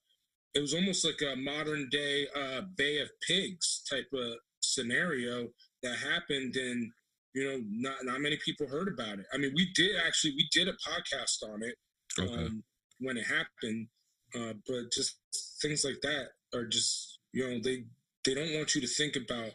[0.55, 5.49] it was almost like a modern day uh, Bay of Pigs type of scenario
[5.83, 6.91] that happened, and
[7.33, 9.25] you know, not not many people heard about it.
[9.33, 11.75] I mean, we did actually we did a podcast on it
[12.17, 12.33] okay.
[12.33, 12.63] um,
[12.99, 13.87] when it happened,
[14.33, 15.17] uh, but just
[15.61, 17.83] things like that are just you know they
[18.23, 19.51] they don't want you to think about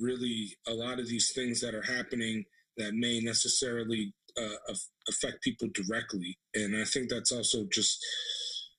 [0.00, 2.44] really a lot of these things that are happening
[2.76, 4.74] that may necessarily uh,
[5.08, 8.04] affect people directly, and I think that's also just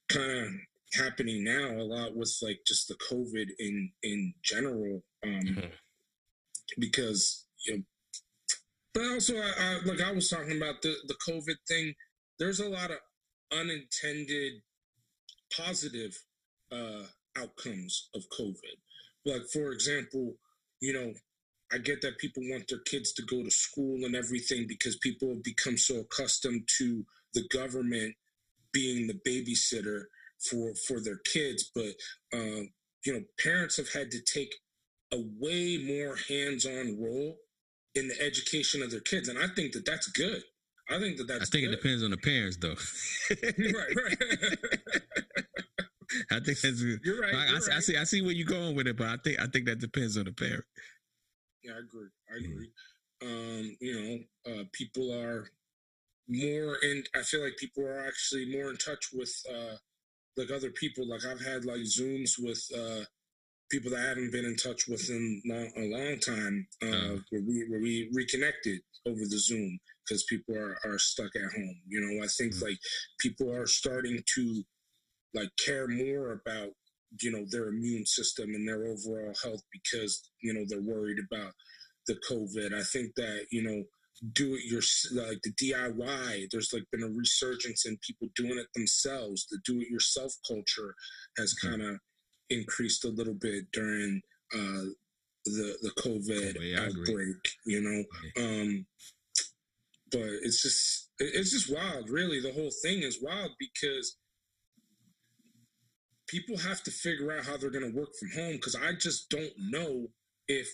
[0.09, 0.47] kind of
[0.93, 5.67] happening now a lot with like just the COVID in in general, um, mm-hmm.
[6.79, 7.83] because you know.
[8.93, 11.93] But also, I, I like I was talking about the the COVID thing.
[12.39, 12.97] There's a lot of
[13.51, 14.61] unintended
[15.55, 16.17] positive
[16.71, 17.03] uh,
[17.37, 18.77] outcomes of COVID.
[19.25, 20.35] Like for example,
[20.81, 21.13] you know,
[21.71, 25.29] I get that people want their kids to go to school and everything because people
[25.29, 28.15] have become so accustomed to the government
[28.73, 30.03] being the babysitter
[30.49, 31.93] for for their kids, but
[32.33, 32.69] um,
[33.05, 34.53] you know, parents have had to take
[35.13, 37.37] a way more hands-on role
[37.95, 40.41] in the education of their kids, and I think that that's good.
[40.89, 41.49] I think that that's.
[41.49, 41.73] I think good.
[41.73, 42.75] it depends on the parents, though.
[43.29, 44.57] right, right.
[46.31, 46.81] I think that's.
[46.81, 47.33] You're right.
[47.33, 47.77] I, you're I, right.
[47.77, 47.97] I, see.
[47.97, 50.25] I see where you're going with it, but I think I think that depends on
[50.25, 50.63] the parent.
[51.63, 52.09] Yeah, I agree.
[52.31, 52.69] I agree.
[53.23, 53.27] Mm-hmm.
[53.27, 55.47] Um, you know, uh, people are
[56.27, 57.03] more in.
[57.15, 59.75] I feel like people are actually more in touch with uh,
[60.37, 61.07] like other people.
[61.07, 63.05] Like I've had like Zooms with uh,
[63.69, 67.17] people that I haven't been in touch with in long, a long time, uh, uh.
[67.29, 71.81] where we where we reconnected over the Zoom because people are, are stuck at home.
[71.87, 72.65] You know, I think mm-hmm.
[72.65, 72.77] like
[73.19, 74.63] people are starting to
[75.33, 76.69] like care more about
[77.21, 81.53] you know their immune system and their overall health because you know they're worried about
[82.07, 82.73] the COVID.
[82.73, 83.83] I think that you know
[84.33, 84.81] do it your
[85.13, 86.47] like the DIY.
[86.51, 89.47] There's like been a resurgence in people doing it themselves.
[89.47, 90.95] The do it yourself culture
[91.37, 91.69] has mm-hmm.
[91.69, 91.99] kind of
[92.49, 94.21] increased a little bit during
[94.53, 94.85] uh,
[95.45, 97.37] the the COVID oh, outbreak.
[97.65, 98.85] You know, um,
[100.11, 102.09] but it's just it's just wild.
[102.09, 104.17] Really, the whole thing is wild because
[106.27, 109.29] people have to figure out how they're going to work from home because I just
[109.29, 110.07] don't know
[110.47, 110.67] if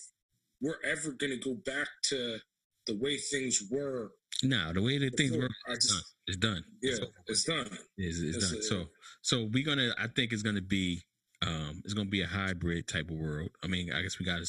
[0.62, 2.40] we're ever going to go back to
[2.88, 4.12] the way things were.
[4.44, 6.02] No, the way that things were, it's done.
[6.28, 6.64] It's done.
[6.82, 7.78] Yeah, it's, it's done.
[7.98, 8.60] It's, it's, it's done.
[8.60, 8.86] A, so,
[9.22, 9.92] so we're gonna.
[9.98, 11.02] I think it's gonna be.
[11.46, 13.50] Um, it's gonna be a hybrid type of world.
[13.64, 14.48] I mean, I guess we got to.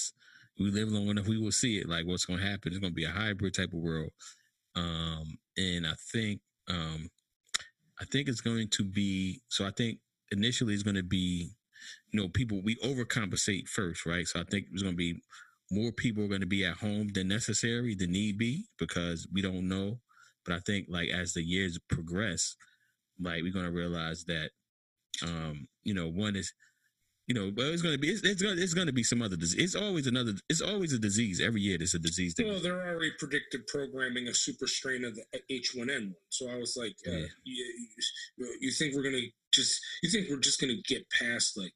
[0.58, 1.88] We live long enough, we will see it.
[1.88, 2.72] Like what's gonna happen.
[2.72, 4.10] It's gonna be a hybrid type of world.
[4.74, 7.08] Um, and I think, um,
[8.00, 9.40] I think it's going to be.
[9.48, 9.98] So I think
[10.30, 11.50] initially it's going to be,
[12.12, 14.26] you know, people we overcompensate first, right?
[14.26, 15.20] So I think it's going to be
[15.70, 19.42] more people are going to be at home than necessary, than need be, because we
[19.42, 20.00] don't know.
[20.44, 22.56] But I think like as the years progress,
[23.20, 24.50] like we're going to realize that,
[25.22, 26.52] um, you know, one is,
[27.26, 29.02] you know, well, it's going to be, it's, it's going to, it's going to be
[29.02, 29.62] some other disease.
[29.62, 31.42] It's always another, it's always a disease.
[31.42, 32.34] Every year there's a disease.
[32.38, 36.14] Well, they're already predicted programming a super strain of the H1N1.
[36.30, 37.66] So I was like, uh, you,
[38.60, 41.74] you think we're going to just, you think we're just going to get past like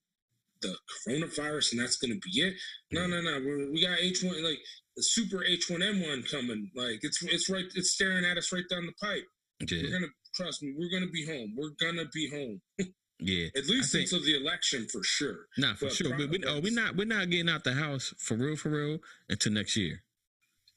[0.63, 2.55] the coronavirus and that's going to be it.
[2.91, 3.41] No, no, no.
[3.45, 4.59] We're, we got H one like
[4.97, 6.71] the super H one N one coming.
[6.75, 7.65] Like it's it's right.
[7.75, 9.25] It's staring at us right down the pipe.
[9.69, 9.83] Yeah.
[9.83, 10.75] We're gonna trust me.
[10.77, 11.55] We're gonna be home.
[11.57, 12.61] We're gonna be home.
[13.19, 15.47] yeah, at least think, until the election for sure.
[15.59, 16.17] Not for but sure.
[16.17, 18.99] But we, oh, we're not we're not getting out the house for real for real
[19.29, 20.03] until next year.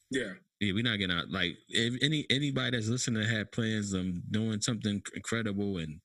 [0.09, 0.33] Yeah.
[0.61, 1.29] Yeah, we're not getting out.
[1.29, 5.99] Like if any anybody that's listening had plans of doing something incredible and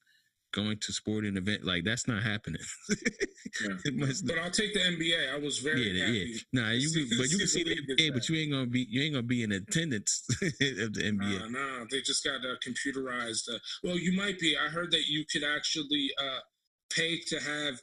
[0.52, 2.62] going to sporting event like that's not happening.
[2.88, 3.74] yeah.
[4.24, 5.34] but I'll take the NBA.
[5.34, 6.34] I was very yeah, happy.
[6.52, 6.62] Yeah.
[6.62, 9.02] Nah, you can, but you can see the NBA, but you ain't gonna be you
[9.02, 11.42] ain't gonna be in attendance of the NBA.
[11.42, 13.48] Uh, nah, they just got uh, computerized.
[13.52, 14.56] Uh, well, you might be.
[14.56, 16.40] I heard that you could actually uh,
[16.94, 17.80] pay to have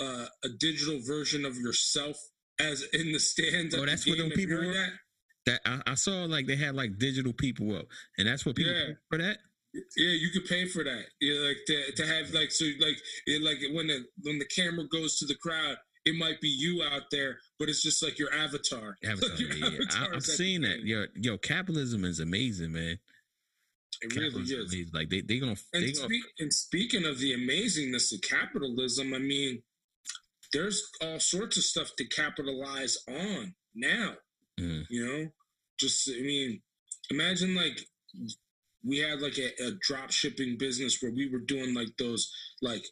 [0.00, 2.16] uh, a digital version of yourself
[2.58, 3.74] as in the stands.
[3.74, 4.72] Oh, that's what them people were.
[4.72, 4.90] That,
[5.46, 7.86] that I, I, saw like they had like digital people up,
[8.18, 8.94] and that's what people yeah.
[9.08, 9.38] for that.
[9.96, 11.04] Yeah, you could pay for that.
[11.20, 14.86] Yeah, like to, to have like so like it, like when the when the camera
[14.88, 18.32] goes to the crowd, it might be you out there, but it's just like your
[18.32, 18.96] avatar.
[19.04, 20.80] Avatar, your yeah, avatar I, have seen that.
[20.84, 22.98] Yo, yo, capitalism is amazing, man.
[24.02, 24.72] It capitalism really is.
[24.72, 24.92] Amazing.
[24.94, 25.56] Like they they gonna.
[25.72, 26.14] And, they gonna...
[26.38, 29.62] and speaking of the amazingness of capitalism, I mean,
[30.52, 34.14] there's all sorts of stuff to capitalize on now.
[34.60, 34.84] Mm.
[34.88, 35.28] You know,
[35.78, 36.62] just I mean,
[37.10, 37.80] imagine like
[38.86, 42.86] we had like a, a drop shipping business where we were doing like those like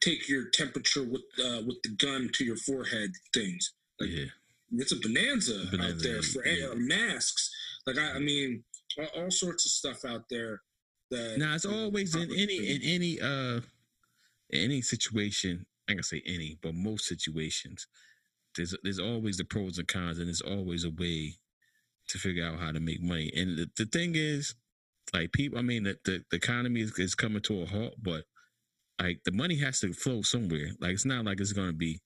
[0.00, 3.72] take your temperature with uh, with the gun to your forehead things.
[4.00, 4.24] Like yeah.
[4.72, 6.68] it's a bonanza, bonanza out there for yeah.
[6.68, 7.50] uh, masks.
[7.86, 8.64] Like I, I mean,
[8.98, 10.62] all, all, sorts of stuff out there.
[11.10, 13.60] That now it's always in any in any uh
[14.52, 15.66] any situation.
[15.88, 17.88] I can say any, but most situations,
[18.56, 21.34] there's there's always the pros and cons, and there's always a way
[22.08, 23.32] to figure out how to make money.
[23.36, 24.54] And the, the thing is,
[25.12, 28.24] like people, I mean, the, the, the economy is, is, coming to a halt, but
[29.00, 30.68] like the money has to flow somewhere.
[30.80, 32.00] Like it's not like it's going to be,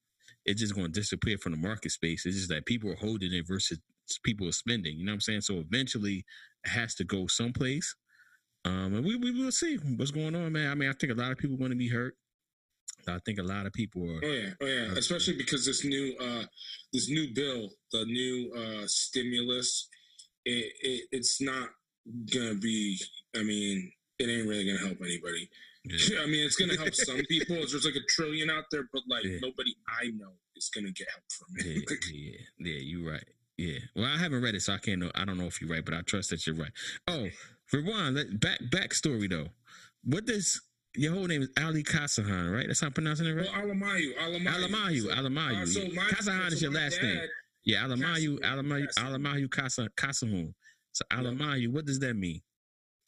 [0.44, 2.26] it's just going to disappear from the market space.
[2.26, 3.78] It's just that people are holding it versus
[4.24, 4.96] people are spending.
[4.96, 5.40] You know what I'm saying?
[5.42, 6.24] So eventually,
[6.64, 7.94] it has to go someplace.
[8.64, 10.70] Um, and we, we will see what's going on, man.
[10.70, 12.14] I mean, I think a lot of people are going to be hurt.
[13.06, 14.20] I think a lot of people are.
[14.24, 14.92] Oh yeah, oh yeah.
[14.96, 16.44] Especially because this new, uh,
[16.92, 19.88] this new bill, the new uh, stimulus,
[20.46, 21.68] it, it, it's not
[22.32, 22.98] gonna be.
[23.36, 25.48] I mean, it ain't really gonna help anybody.
[25.84, 26.20] Yeah.
[26.22, 27.56] I mean, it's gonna help some people.
[27.56, 29.38] There's like a trillion out there, but like yeah.
[29.42, 31.66] nobody I know is gonna get help from it.
[31.66, 33.24] yeah, yeah, yeah, you're right.
[33.56, 33.78] Yeah.
[33.94, 35.10] Well, I haven't read it, so I can't know.
[35.14, 36.72] I don't know if you're right, but I trust that you're right.
[37.06, 37.28] Oh,
[37.72, 38.40] rewind.
[38.40, 39.48] Back backstory though.
[40.02, 40.60] What does
[40.96, 42.66] your whole name is Ali Kassahun, right?
[42.66, 43.46] That's how I'm pronouncing it right.
[43.52, 44.16] Well, Alemayehu.
[44.18, 44.46] Alemayehu.
[44.46, 45.02] Alemayehu.
[45.02, 45.62] So, Alemayehu.
[45.62, 45.80] Uh, so
[46.14, 47.20] Kassahun is your last name.
[47.64, 48.38] Yeah, Alemayehu.
[48.40, 48.86] Alemayehu.
[48.98, 50.54] Alemayehu Kassahun.
[50.94, 52.40] So Alemayehu, what does that mean?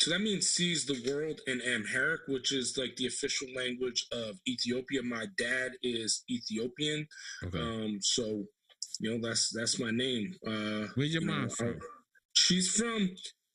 [0.00, 4.36] So that means sees the world in Amharic, which is like the official language of
[4.46, 5.02] Ethiopia.
[5.02, 7.06] My dad is Ethiopian,
[7.44, 7.58] okay.
[7.58, 8.44] um, so
[9.00, 10.34] you know that's that's my name.
[10.46, 11.68] Uh, Where's your you mom know, from?
[11.68, 11.86] Uh,
[12.34, 13.10] she's from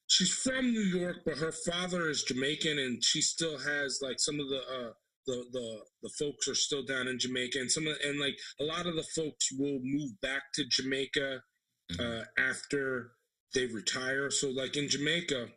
[0.08, 4.40] she's from New York, but her father is Jamaican, and she still has like some
[4.40, 4.92] of the uh,
[5.28, 8.64] the the the folks are still down in Jamaica, and some of and like a
[8.64, 11.44] lot of the folks will move back to Jamaica
[11.92, 12.02] mm-hmm.
[12.02, 13.12] uh, after
[13.54, 14.30] they retire.
[14.32, 15.48] So, like in Jamaica,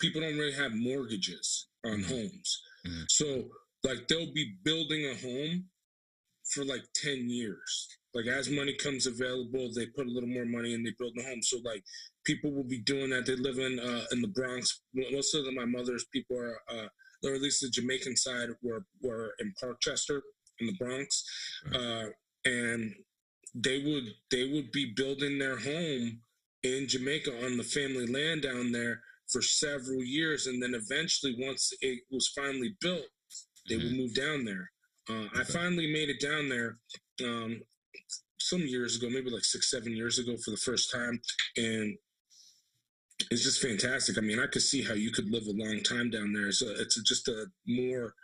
[0.00, 2.12] people don't really have mortgages on mm-hmm.
[2.12, 2.62] homes.
[2.86, 3.02] Mm-hmm.
[3.08, 3.44] So,
[3.84, 5.66] like, they'll be building a home
[6.52, 7.88] for like 10 years.
[8.14, 11.22] Like as money comes available, they put a little more money and they build the
[11.22, 11.42] home.
[11.42, 11.84] So like
[12.24, 13.26] people will be doing that.
[13.26, 14.80] They live in uh, in the Bronx.
[14.94, 16.88] Most of my mother's people are, uh,
[17.24, 20.20] or at least the Jamaican side, were were in Parkchester
[20.60, 21.24] in the Bronx,
[21.74, 22.06] uh,
[22.46, 22.94] and
[23.54, 26.20] they would they would be building their home
[26.62, 31.72] in Jamaica on the family land down there for several years, and then eventually, once
[31.80, 33.06] it was finally built,
[33.68, 33.84] they mm-hmm.
[33.84, 34.70] would move down there.
[35.08, 35.40] Uh, okay.
[35.40, 36.78] I finally made it down there
[37.24, 37.60] um,
[38.38, 41.20] some years ago, maybe like six, seven years ago, for the first time,
[41.56, 41.96] and
[43.30, 44.18] it's just fantastic.
[44.18, 46.52] I mean, I could see how you could live a long time down there.
[46.52, 48.14] So it's just a more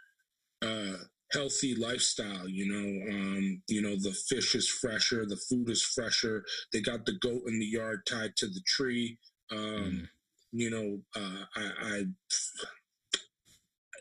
[0.61, 0.97] uh,
[1.33, 2.49] healthy lifestyle.
[2.49, 6.45] You know, um, you know the fish is fresher, the food is fresher.
[6.73, 9.19] They got the goat in the yard tied to the tree.
[9.51, 10.09] Um, mm.
[10.53, 12.05] You know, uh, I, I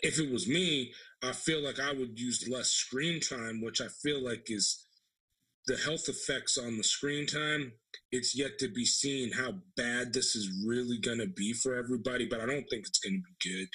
[0.03, 0.91] if it was me,
[1.23, 4.85] I feel like I would use less screen time, which I feel like is
[5.67, 7.73] the health effects on the screen time.
[8.11, 12.25] It's yet to be seen how bad this is really going to be for everybody,
[12.25, 13.67] but I don't think it's going to be good.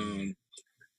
[0.00, 0.36] Um,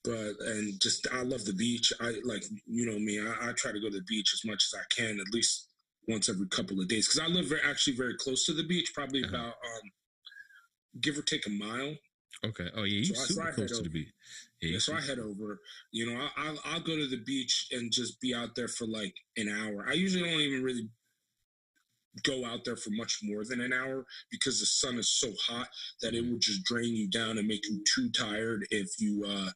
[0.08, 1.92] but and just I love the beach.
[2.00, 3.20] I like you know me.
[3.20, 5.68] I, I, try to go to the beach as much as I can, at least
[6.08, 8.92] once every couple of days, because I live very, actually very close to the beach,
[8.94, 9.36] probably uh-huh.
[9.36, 9.90] about um,
[11.02, 11.94] give or take a mile.
[12.46, 12.68] Okay.
[12.74, 14.08] Oh yeah, you so super close to the beach.
[14.62, 15.60] Yeah, yeah so I head over.
[15.92, 18.86] You know, I, will I'll go to the beach and just be out there for
[18.86, 19.84] like an hour.
[19.86, 20.88] I usually don't even really
[22.24, 25.68] go out there for much more than an hour because the sun is so hot
[26.00, 29.50] that it will just drain you down and make you too tired if you uh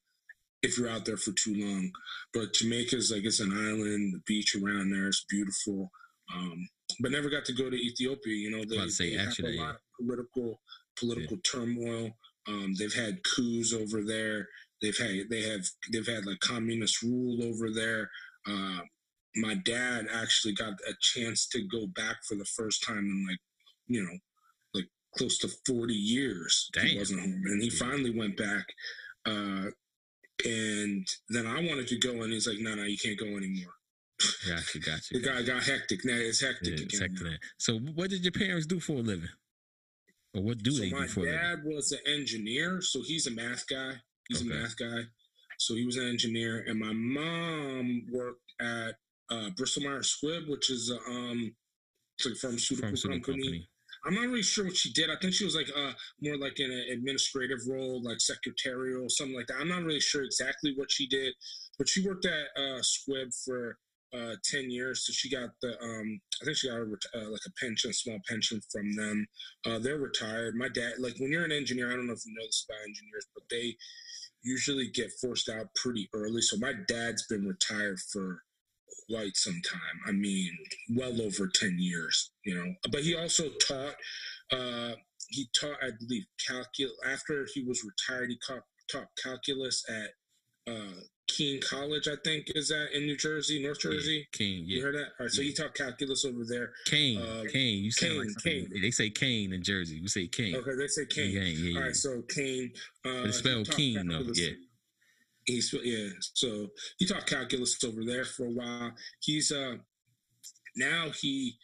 [0.62, 1.90] if you're out there for too long.
[2.32, 4.14] But Jamaica is like it's an island.
[4.14, 5.90] The beach around there is beautiful.
[6.34, 6.68] Um,
[7.00, 8.34] but never got to go to Ethiopia.
[8.34, 10.60] You know, they, say, they actually, have a lot of political
[10.98, 11.50] political yeah.
[11.50, 12.10] turmoil.
[12.48, 14.48] Um, they've had coups over there.
[14.80, 18.10] They've had they have they've had like communist rule over there.
[18.46, 18.80] Uh,
[19.36, 23.38] my dad actually got a chance to go back for the first time in like
[23.86, 24.18] you know
[24.74, 26.86] like close to 40 years Dang.
[26.86, 28.66] he wasn't home and he finally went back
[29.24, 29.70] uh,
[30.44, 33.74] and then i wanted to go and he's like no no you can't go anymore
[34.48, 38.22] gotcha gotcha the guy got hectic now it's hectic yeah, again hectic so what did
[38.22, 39.28] your parents do for a living
[40.34, 41.36] or what do so they do for a living?
[41.36, 43.94] my dad was an engineer so he's a math guy
[44.28, 44.50] he's okay.
[44.50, 45.02] a math guy
[45.58, 48.96] so he was an engineer and my mom worked at
[49.32, 51.54] uh, Bristol Myers Squibb, which is a, um,
[52.18, 53.42] it's like a pharmaceutical, pharmaceutical company.
[53.42, 53.68] company.
[54.04, 55.10] I'm not really sure what she did.
[55.10, 59.36] I think she was like uh, more like in an administrative role, like secretarial, something
[59.36, 59.58] like that.
[59.60, 61.34] I'm not really sure exactly what she did,
[61.78, 63.78] but she worked at uh, Squibb for
[64.14, 65.06] uh, 10 years.
[65.06, 68.18] So she got the, um, I think she got a, uh, like a pension, small
[68.28, 69.26] pension from them.
[69.64, 70.54] Uh, they're retired.
[70.56, 72.82] My dad, like when you're an engineer, I don't know if you know this about
[72.86, 73.76] engineers, but they
[74.42, 76.42] usually get forced out pretty early.
[76.42, 78.42] So my dad's been retired for
[79.08, 80.00] quite some time.
[80.06, 80.56] I mean,
[80.90, 82.74] well over 10 years, you know.
[82.90, 83.94] But he also taught,
[84.50, 84.92] uh,
[85.28, 86.96] he taught, I believe, calculus.
[87.06, 92.68] After he was retired, he taught, taught calculus at uh, Kean College, I think, is
[92.68, 94.18] that in New Jersey, North Jersey?
[94.18, 94.76] Yeah, Kean, yeah.
[94.76, 95.08] You heard that?
[95.18, 96.72] All right, so he taught calculus over there.
[96.86, 97.84] Kane, uh, Kane.
[97.84, 98.70] You say Kane, like Kane.
[98.80, 100.00] They say Kane in Jersey.
[100.00, 100.56] We say Kane.
[100.56, 101.30] Okay, they say Kane.
[101.30, 101.78] Yeah, yeah, yeah.
[101.78, 102.72] All right, so Kane.
[103.04, 104.24] Uh, it's spelled Kean, though.
[104.34, 104.50] Yeah.
[105.44, 106.08] He's yeah.
[106.34, 108.92] So he taught calculus over there for a while.
[109.20, 109.76] He's uh
[110.76, 111.56] now he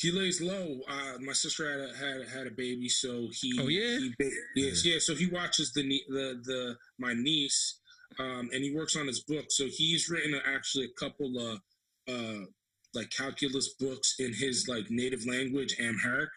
[0.00, 0.80] he lays low.
[0.88, 3.58] Uh, my sister had a, had had a baby, so he.
[3.60, 3.98] Oh yeah.
[3.98, 4.98] He, yes, yeah.
[4.98, 7.80] So he watches the the the my niece,
[8.18, 9.46] um, and he works on his book.
[9.50, 11.60] So he's written actually a couple of
[12.08, 12.44] uh
[12.92, 16.30] like calculus books in his like native language, Amharic,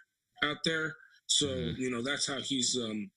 [0.44, 0.96] out there.
[1.28, 1.82] So mm-hmm.
[1.82, 3.10] you know that's how he's um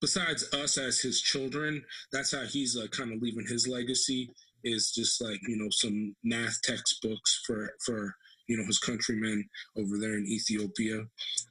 [0.00, 4.30] besides us as his children, that's how he's uh, kind of leaving his legacy
[4.62, 8.14] is just like you know some math textbooks for for
[8.46, 11.04] you know his countrymen over there in Ethiopia.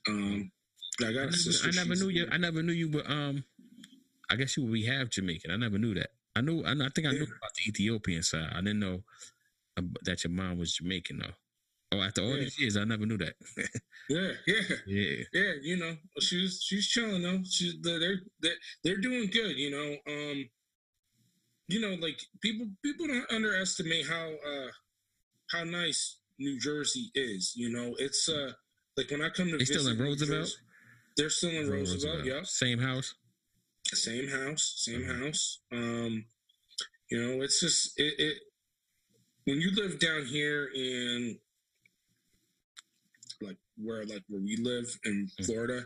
[0.08, 0.52] Um,
[1.02, 2.28] I got I never, I never knew you.
[2.32, 3.10] I never knew you were.
[3.10, 3.44] Um,
[4.30, 5.52] I guess you would be half Jamaican.
[5.52, 6.10] I never knew that.
[6.36, 6.64] I knew.
[6.64, 8.50] I, I think I knew about the Ethiopian side.
[8.54, 9.04] I didn't know
[10.04, 11.34] that your mom was Jamaican though.
[11.92, 12.44] Oh, after all yeah.
[12.44, 13.34] these years, I never knew that.
[14.10, 15.52] yeah, yeah, yeah, yeah.
[15.62, 17.42] You know, she's she's chilling though.
[17.50, 18.00] She's they're
[18.42, 19.58] they're they're doing good.
[19.58, 20.50] You know, um,
[21.68, 24.70] you know, like people people don't underestimate how uh
[25.52, 27.54] how nice New Jersey is.
[27.56, 28.52] You know, it's uh
[28.96, 30.42] like when I come to they still in Roosevelt.
[30.42, 30.56] Jersey,
[31.18, 32.18] they're still in Roosevelt.
[32.18, 32.26] Roosevelt.
[32.26, 33.16] Yeah, same house.
[33.88, 35.24] Same house, same mm-hmm.
[35.24, 35.60] house.
[35.72, 36.26] Um,
[37.10, 38.38] you know, it's just it, it
[39.46, 41.40] when you live down here in like
[43.82, 45.46] where like where we live in mm.
[45.46, 45.86] Florida,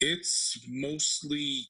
[0.00, 1.66] it's mostly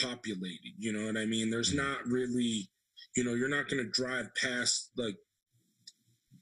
[0.00, 0.72] populated.
[0.78, 1.50] You know what I mean?
[1.50, 1.76] There's mm.
[1.76, 2.68] not really,
[3.16, 5.16] you know, you're not going to drive past like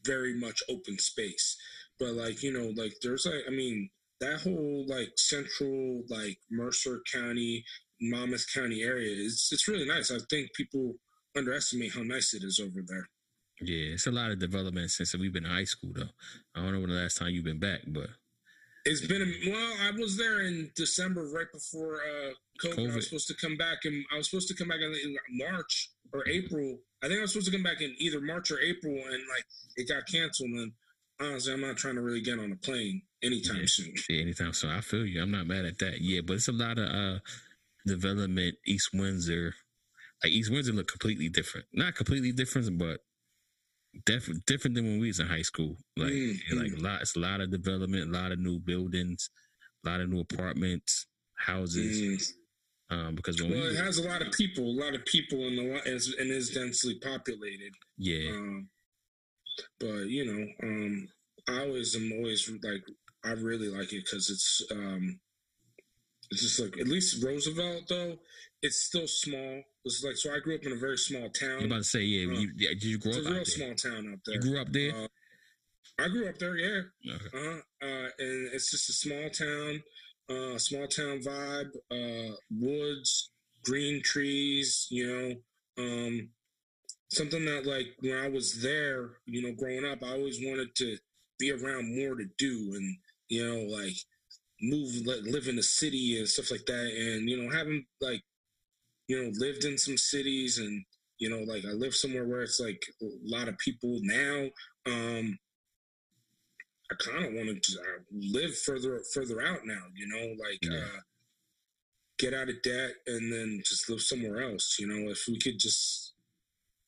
[0.04, 1.56] very much open space.
[1.98, 7.00] But like you know, like there's like I mean that whole like central like Mercer
[7.12, 7.64] County,
[8.00, 10.10] Monmouth County area is it's really nice.
[10.10, 10.94] I think people
[11.36, 13.08] underestimate how nice it is over there.
[13.62, 16.08] Yeah, it's a lot of development since we've been in high school though.
[16.54, 18.08] I don't know when the last time you've been back, but
[18.84, 19.74] it's been a, well.
[19.82, 22.32] I was there in December, right before uh,
[22.64, 22.76] COVID.
[22.76, 22.92] COVID.
[22.92, 25.90] I was supposed to come back, and I was supposed to come back in March
[26.12, 26.78] or April.
[27.02, 29.44] I think I was supposed to come back in either March or April, and like
[29.76, 30.50] it got canceled.
[30.50, 30.72] And
[31.20, 33.66] honestly, I'm not trying to really get on a plane anytime yeah.
[33.66, 33.94] soon.
[34.08, 34.70] Yeah, anytime soon.
[34.70, 35.22] I feel you.
[35.22, 36.00] I'm not mad at that.
[36.00, 37.18] Yeah, but it's a lot of uh
[37.86, 38.56] development.
[38.66, 39.54] East Windsor,
[40.22, 41.66] like East Windsor, look completely different.
[41.72, 43.00] Not completely different, but
[44.06, 45.76] different different than when we was in high school.
[45.96, 46.58] Like mm-hmm.
[46.58, 49.30] like a lot, it's a lot of development, a lot of new buildings,
[49.84, 52.00] a lot of new apartments, houses.
[52.00, 52.34] Mm.
[52.92, 55.54] Um, because well, we it has a lot of people, a lot of people in
[55.54, 57.72] the and is densely populated.
[57.96, 58.30] Yeah.
[58.30, 58.68] Um,
[59.78, 61.08] but you know, um,
[61.48, 62.82] I always am always like
[63.24, 65.20] I really like it because it's um,
[66.30, 68.18] it's just like at least Roosevelt though
[68.62, 69.62] it's still small.
[69.84, 71.60] It's like so I grew up in a very small town.
[71.60, 72.30] I'm about to say yeah.
[72.30, 73.32] Uh, you, yeah did you grow it's up?
[73.36, 74.34] It's a real small town up there.
[74.34, 74.94] You grew up there.
[74.94, 75.08] Uh,
[75.98, 76.82] I grew up there, yeah.
[77.06, 77.24] Okay.
[77.34, 77.60] Uh-huh.
[77.82, 79.82] Uh, and it's just a small town,
[80.30, 83.30] uh, small town vibe, uh, woods,
[83.64, 86.30] green trees, you know, um,
[87.08, 90.96] something that like when I was there, you know, growing up, I always wanted to
[91.38, 92.96] be around more to do and,
[93.28, 93.96] you know, like
[94.60, 96.92] move, like, live in the city and stuff like that.
[96.96, 98.22] And, you know, having like,
[99.08, 100.84] you know, lived in some cities and,
[101.18, 104.48] you know, like I live somewhere where it's like a lot of people now.
[104.86, 105.38] Um,
[106.90, 107.78] I kind of wanted to
[108.12, 110.78] live further further out now, you know, like yeah.
[110.78, 111.00] uh,
[112.18, 114.76] get out of debt and then just live somewhere else.
[114.78, 116.14] You know, if we could just,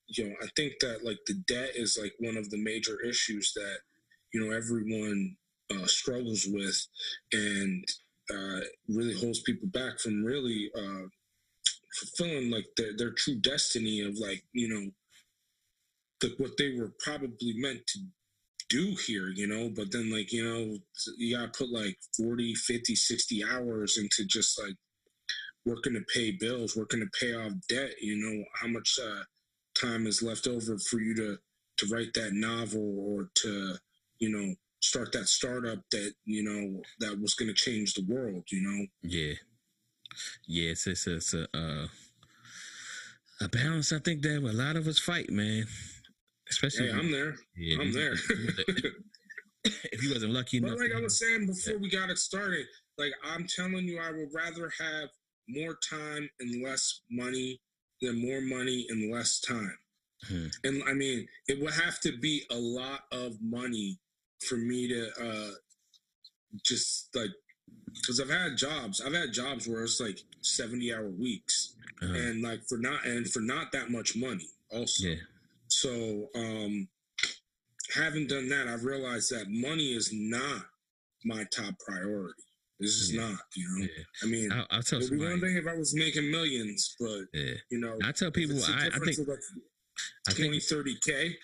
[0.09, 3.53] you know, I think that like the debt is like one of the major issues
[3.55, 3.79] that
[4.33, 5.37] you know everyone
[5.71, 6.87] uh, struggles with,
[7.33, 7.85] and
[8.31, 11.07] uh, really holds people back from really uh,
[12.01, 14.91] fulfilling like their, their true destiny of like you know
[16.23, 17.99] the, what they were probably meant to
[18.73, 20.79] do here, you know, but then like, you know,
[21.19, 24.75] you got to put like 40, 50, 60 hours into just like
[25.67, 29.23] working to pay bills, working to pay off debt, you know, how much uh,
[29.79, 31.39] time is left over for you to,
[31.77, 33.75] to write that novel or to,
[34.19, 38.45] you know, start that startup that, you know, that was going to change the world,
[38.51, 38.87] you know?
[39.03, 39.35] Yeah.
[40.47, 40.71] Yeah.
[40.71, 41.87] It's, it's, it's a, uh,
[43.41, 43.93] a balance.
[43.93, 45.67] I think that a lot of us fight, man.
[46.51, 47.35] Especially, hey, I'm there.
[47.57, 48.13] Yeah, I'm there.
[49.65, 52.67] if you wasn't lucky enough, but like I was saying before we got it started,
[52.99, 55.09] like I'm telling you, I would rather have
[55.49, 57.61] more time and less money
[58.01, 59.79] than more money and less time.
[60.29, 60.47] Hmm.
[60.65, 63.99] And I mean, it would have to be a lot of money
[64.49, 65.51] for me to uh
[66.65, 67.31] just like
[67.95, 69.01] because I've had jobs.
[69.01, 71.75] I've had jobs where it's like 70 hour weeks.
[72.03, 72.13] Uh-huh.
[72.15, 75.09] And like for not and for not that much money also.
[75.09, 75.15] Yeah.
[75.69, 76.89] So, um,
[77.95, 80.65] having done that, I've realized that money is not
[81.25, 82.43] my top priority.
[82.81, 83.23] This is yeah.
[83.23, 83.87] not, you know.
[83.87, 84.05] Yeah.
[84.23, 87.55] I mean, I'll, I'll tell it'd one thing if I was making millions, but yeah.
[87.71, 91.37] you know, I tell people, I, I, think, like 20, 30 k.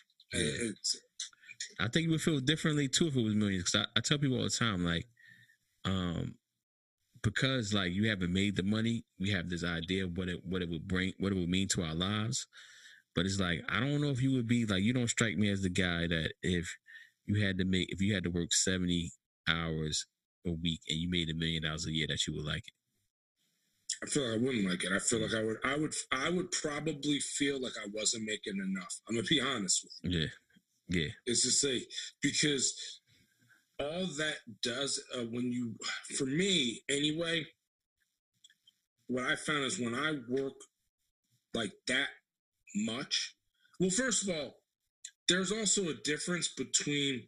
[1.81, 3.65] I think it would feel differently too if it was millions.
[3.65, 5.07] Because I, I tell people all the time, like,
[5.85, 6.35] um,
[7.23, 10.63] because like you haven't made the money, we have this idea of what it what
[10.63, 12.47] it would bring, what it would mean to our lives.
[13.15, 15.51] But it's like I don't know if you would be like you don't strike me
[15.51, 16.69] as the guy that if
[17.27, 19.13] you had to make if you had to work seventy
[19.49, 20.07] hours
[20.47, 22.75] a week and you made a million dollars a year that you would like it.
[24.03, 24.93] I feel like I wouldn't like it.
[24.93, 28.59] I feel like I would I would I would probably feel like I wasn't making
[28.59, 29.01] enough.
[29.09, 30.21] I'm gonna be honest with you.
[30.21, 30.27] Yeah.
[30.89, 31.09] Yeah.
[31.27, 31.83] It's just like
[32.23, 33.01] because
[33.81, 35.75] all that does uh, when you
[36.17, 37.47] for me anyway
[39.07, 40.55] what i found is when i work
[41.55, 42.09] like that
[42.75, 43.37] much
[43.79, 44.55] well first of all
[45.29, 47.23] there's also a difference between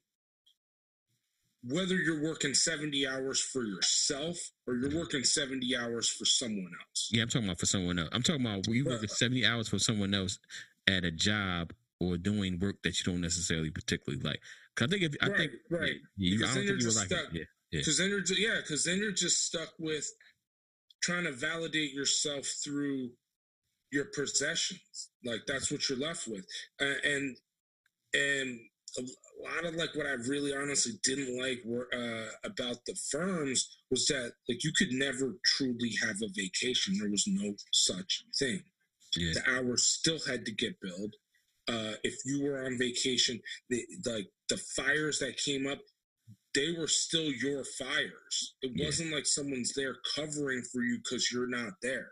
[1.62, 7.10] whether you're working 70 hours for yourself or you're working 70 hours for someone else.
[7.12, 8.08] Yeah i'm talking about for someone else.
[8.12, 10.38] I'm talking about you working 70 hours for someone else
[10.88, 14.40] at a job or doing work that you don't necessarily particularly like
[14.80, 17.34] I think if I think right, yeah, you, I don't think you would like stuck.
[17.34, 17.46] it.
[17.70, 20.10] Yeah, because then you're just, yeah, because then you're just stuck with
[21.02, 23.10] trying to validate yourself through
[23.92, 25.10] your possessions.
[25.24, 26.46] Like that's what you're left with,
[26.80, 27.36] uh, and
[28.14, 28.60] and
[28.98, 29.02] a
[29.42, 34.06] lot of like what I really honestly didn't like were, uh, about the firms was
[34.06, 36.98] that like you could never truly have a vacation.
[36.98, 38.62] There was no such thing.
[39.16, 39.32] Yeah.
[39.34, 41.14] The hours still had to get billed.
[41.70, 43.40] Uh, if you were on vacation,
[43.70, 45.78] the, like the fires that came up,
[46.54, 48.54] they were still your fires.
[48.62, 48.86] It Yeah.
[48.86, 52.10] wasn't like someone's there covering for you because you're not there,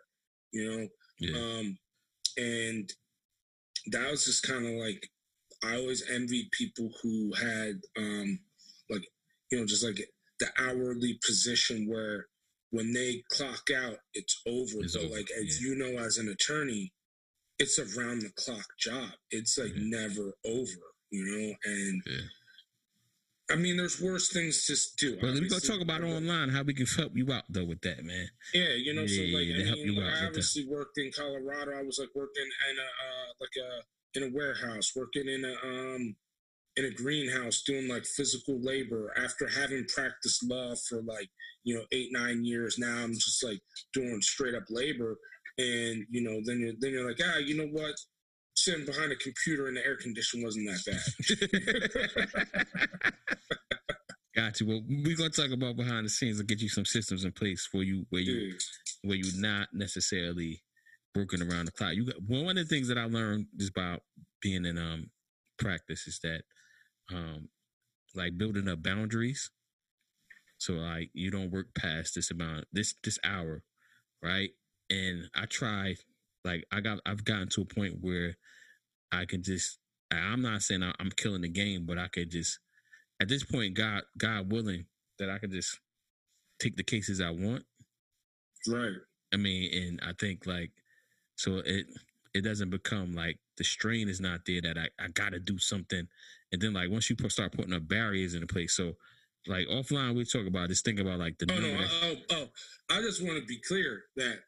[0.53, 0.89] you know?
[1.19, 1.37] Yeah.
[1.39, 1.79] Um,
[2.37, 2.87] and
[3.93, 5.11] that was just kind of like,
[5.65, 8.39] I always envied people who had, um,
[8.89, 9.07] like,
[9.51, 9.99] you know, just like
[10.39, 12.27] the hourly position where
[12.71, 14.85] when they clock out, it's over.
[14.85, 15.69] It's but over, like, as yeah.
[15.69, 16.93] you know, as an attorney,
[17.59, 19.11] it's a round the clock job.
[19.31, 19.83] It's like Yeah.
[19.83, 21.57] never over, you know?
[21.65, 22.29] And Yeah.
[23.51, 25.17] I mean, there's worse things to do.
[25.21, 27.65] But let me go talk about but- online how we can help you out though
[27.65, 28.31] with that, man.
[28.53, 31.73] Yeah, you know, so like yeah, I mean, like, I obviously worked in Colorado.
[31.73, 33.83] I was like working in a uh, like a
[34.19, 36.15] in a warehouse, working in a um
[36.77, 39.13] in a greenhouse, doing like physical labor.
[39.17, 41.31] After having practiced law for like
[41.65, 43.61] you know eight nine years, now I'm just like
[43.95, 45.17] doing straight up labor.
[45.59, 47.95] And you know, then you're then you're like, ah, you know what?
[48.57, 50.85] Sitting behind a computer in the air condition wasn't that
[53.01, 53.13] bad.
[54.35, 54.67] Got you.
[54.69, 57.67] Well, we're gonna talk about behind the scenes and get you some systems in place
[57.71, 58.63] for you where you Dude,
[59.03, 60.63] where you're not necessarily
[61.15, 61.95] working around the clock.
[61.95, 64.03] You got one of the things that I learned just about
[64.41, 65.11] being in um
[65.59, 66.43] practice is that
[67.13, 67.49] um
[68.15, 69.51] like building up boundaries.
[70.59, 73.63] So like you don't work past this amount this this hour,
[74.23, 74.51] right?
[74.91, 75.97] And I try
[76.45, 78.37] like I got I've gotten to a point where
[79.13, 79.79] I can just
[80.11, 82.59] I'm not saying I'm killing the game, but I could just
[83.21, 84.87] at this point, God God willing,
[85.19, 85.79] that I could just
[86.59, 87.65] take the cases I want
[88.67, 88.95] right.
[89.33, 90.71] I mean, and I think like
[91.37, 91.87] so it
[92.35, 96.09] it doesn't become like the strain is not there that I, I gotta do something.
[96.53, 98.95] And then like once you put, start putting up barriers in place, so
[99.47, 101.87] like offline we talk about just think about like the Oh no!
[102.03, 102.49] Oh, oh,
[102.91, 104.41] I just want to be clear that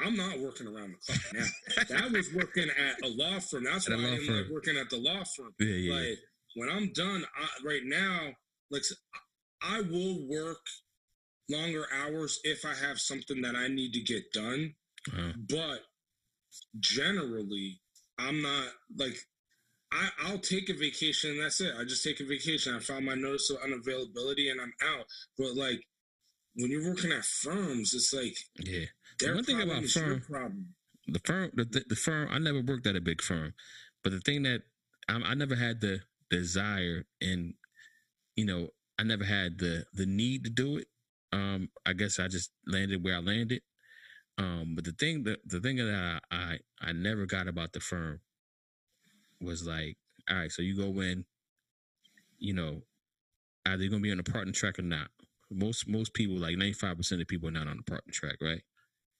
[0.00, 1.44] I'm not working around the clock now.
[1.88, 3.64] that was working at a law firm.
[3.64, 5.52] That's At why I law didn't like working at the law firm.
[5.58, 6.14] yeah, yeah, yeah.
[6.54, 8.30] When I'm done, I, right now,
[8.70, 8.82] like
[9.62, 10.64] I will work
[11.50, 14.74] longer hours if I have something that I need to get done.
[15.12, 15.32] Uh-huh.
[15.48, 15.80] But
[16.80, 17.80] generally,
[18.18, 19.16] I'm not like
[19.92, 21.74] I, I'll take a vacation and that's it.
[21.78, 22.74] I just take a vacation.
[22.74, 25.06] I file my notice of unavailability and I'm out.
[25.36, 25.80] But like
[26.56, 28.86] when you're working at firms, it's like yeah.
[29.20, 30.74] Their one thing about firm- problem.
[31.06, 33.54] the firm the, the, the firm i never worked at a big firm
[34.02, 34.62] but the thing that
[35.08, 36.00] I, I never had the
[36.30, 37.54] desire and
[38.36, 40.86] you know i never had the the need to do it.
[41.32, 43.62] Um i guess i just landed where i landed.
[44.36, 47.80] Um but the thing that the thing that i i, I never got about the
[47.80, 48.20] firm
[49.40, 49.96] was like
[50.30, 51.24] all right so you go in
[52.38, 52.82] you know
[53.66, 55.08] either you're gonna be on the partner track or not.
[55.50, 58.62] Most most people like 95% of people are not on the partner track right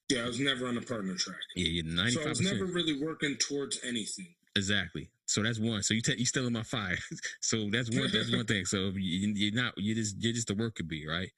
[0.08, 1.36] Yeah, I was never on a partner track.
[1.54, 4.34] yeah you're 95% So I was never really working towards anything.
[4.56, 5.10] Exactly.
[5.26, 5.82] So that's one.
[5.82, 6.96] So you take you still in my fire.
[7.42, 8.10] so that's one.
[8.12, 8.64] That's one thing.
[8.64, 9.74] So you, you're not.
[9.76, 11.30] You just you're just the worker bee, right?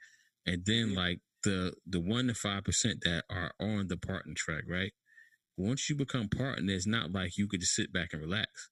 [0.47, 1.01] And then Yeah.
[1.01, 4.93] like the the one to five percent that are on the partner track, right?
[5.57, 8.71] Once you become partner, it's not like you could just sit back and relax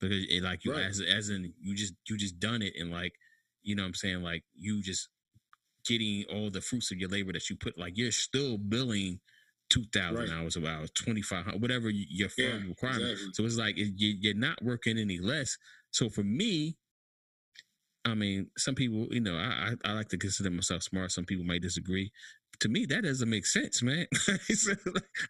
[0.00, 0.84] because it like you Right.
[0.84, 3.12] as as in you just you just done it and like
[3.62, 5.08] you know what I'm saying like you just
[5.86, 9.20] getting all the fruits of your labor that you put like you're still billing
[9.70, 10.30] two thousand Right.
[10.30, 13.04] hours of hours twenty five whatever your Yeah, firm requirement.
[13.04, 13.32] exactly.
[13.34, 15.56] So it's like it, you, you're not working any less.
[15.90, 16.76] So for me,
[18.04, 21.12] I mean, some people, you know, I, I I like to consider myself smart.
[21.12, 22.12] Some people might disagree.
[22.60, 24.06] To me, that doesn't make sense, man.
[24.52, 24.72] So,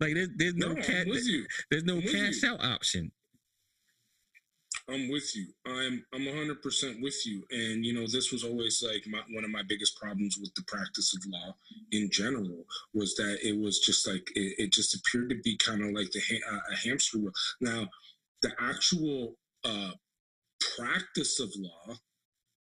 [0.00, 1.46] like there's, there's no, No, cash, I'm with you.
[1.70, 2.48] there's no cash you.
[2.50, 3.12] out option.
[4.89, 5.47] I'm with you.
[5.66, 7.43] I'm I'm 100 percent with you.
[7.51, 10.62] And you know, this was always like my, one of my biggest problems with the
[10.66, 11.55] practice of law
[11.93, 15.82] in general was that it was just like it, it just appeared to be kind
[15.82, 17.32] of like the ha- a hamster wheel.
[17.61, 17.89] Now,
[18.43, 19.93] the actual uh,
[20.76, 21.97] practice of law,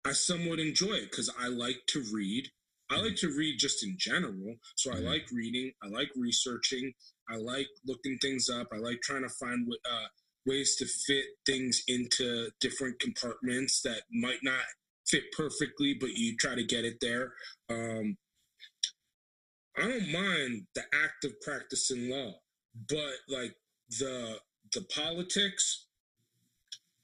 [0.06, 2.48] I somewhat enjoy it because I like to read.
[2.92, 4.56] I like to read just in general.
[4.76, 5.06] So I Mhm.
[5.06, 5.74] like reading.
[5.82, 6.94] I like researching.
[7.28, 8.68] I like looking things up.
[8.72, 9.80] I like trying to find what.
[9.90, 10.08] Uh,
[10.46, 14.64] ways to fit things into different compartments that might not
[15.08, 17.34] fit perfectly, but you try to get it there.
[17.70, 18.18] Um,
[19.78, 22.34] I don't mind the act of practicing law,
[22.90, 23.56] but like
[24.00, 24.40] the
[24.74, 25.88] the politics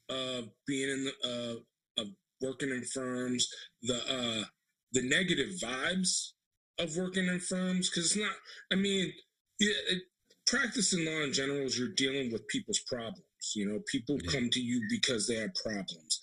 [0.09, 2.07] of being in the uh, of
[2.41, 3.47] working in firms,
[3.81, 4.45] the uh,
[4.93, 6.31] the negative vibes
[6.79, 8.33] of working in firms, because it's not.
[8.71, 9.11] I mean,
[9.59, 10.03] yeah, it,
[10.47, 13.23] practicing law in general is you're dealing with people's problems.
[13.55, 14.31] You know, people Yeah.
[14.31, 16.19] come to you because they have problems.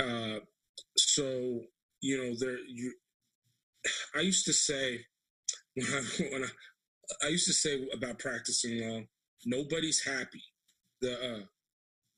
[0.00, 0.40] Uh,
[0.96, 1.62] so
[2.00, 2.94] you know, there you.
[4.14, 5.04] I used to say
[5.74, 6.02] when I
[6.32, 9.00] when I, I used to say about practicing law,
[9.46, 10.42] nobody's happy.
[11.00, 11.44] The uh,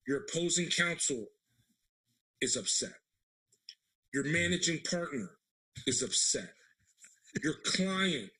[0.06, 1.26] Your opposing counsel
[2.40, 2.94] is upset.
[4.12, 5.30] Your managing partner
[5.86, 6.52] is upset.
[7.44, 8.30] Your client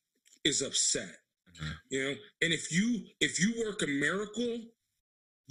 [0.43, 1.15] is upset.
[1.61, 1.73] Mhm.
[1.89, 4.59] You know, and if you if you work a miracle,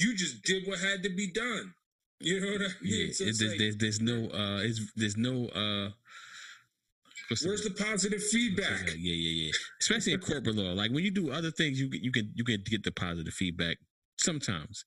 [0.00, 1.74] you just did what had to be done.
[2.20, 3.06] You know what I mean?
[3.08, 4.62] Yeah, So it, there's, like, there's there's no uh,
[4.96, 5.90] there's no uh.
[7.44, 8.86] where's the positive feedback?
[8.88, 9.52] Yeah, yeah, yeah.
[9.80, 12.44] Especially in corporate law, like when you do other things, you can- you can you
[12.44, 13.78] can get the positive feedback
[14.18, 14.84] sometimes,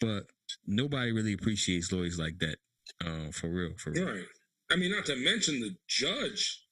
[0.00, 0.24] but
[0.66, 2.56] nobody really appreciates lawyers like that.
[3.04, 4.06] Uh, for real, for real.
[4.06, 4.24] Right.
[4.70, 6.62] I mean, not to mention the judge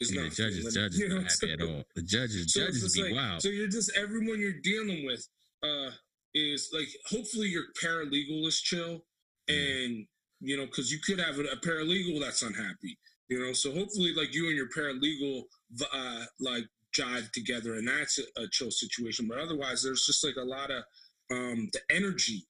[0.00, 1.84] is Yeah, not the it, judges you know, not happy at all.
[1.94, 3.42] The judges, So judges be like, wild.
[3.42, 5.26] So you're just everyone you're dealing with
[5.62, 5.90] uh
[6.34, 9.04] is like hopefully your paralegal is chill
[9.50, 9.92] Mm-hmm.
[9.92, 10.06] and
[10.40, 12.96] you know because you could have a, a paralegal that's unhappy
[13.28, 13.52] you know?
[13.52, 15.44] So hopefully like you and your paralegal
[15.92, 16.64] uh like
[16.96, 19.26] jive together and that's a, a chill situation.
[19.28, 20.84] But otherwise there's just like a lot of
[21.30, 22.46] um the energy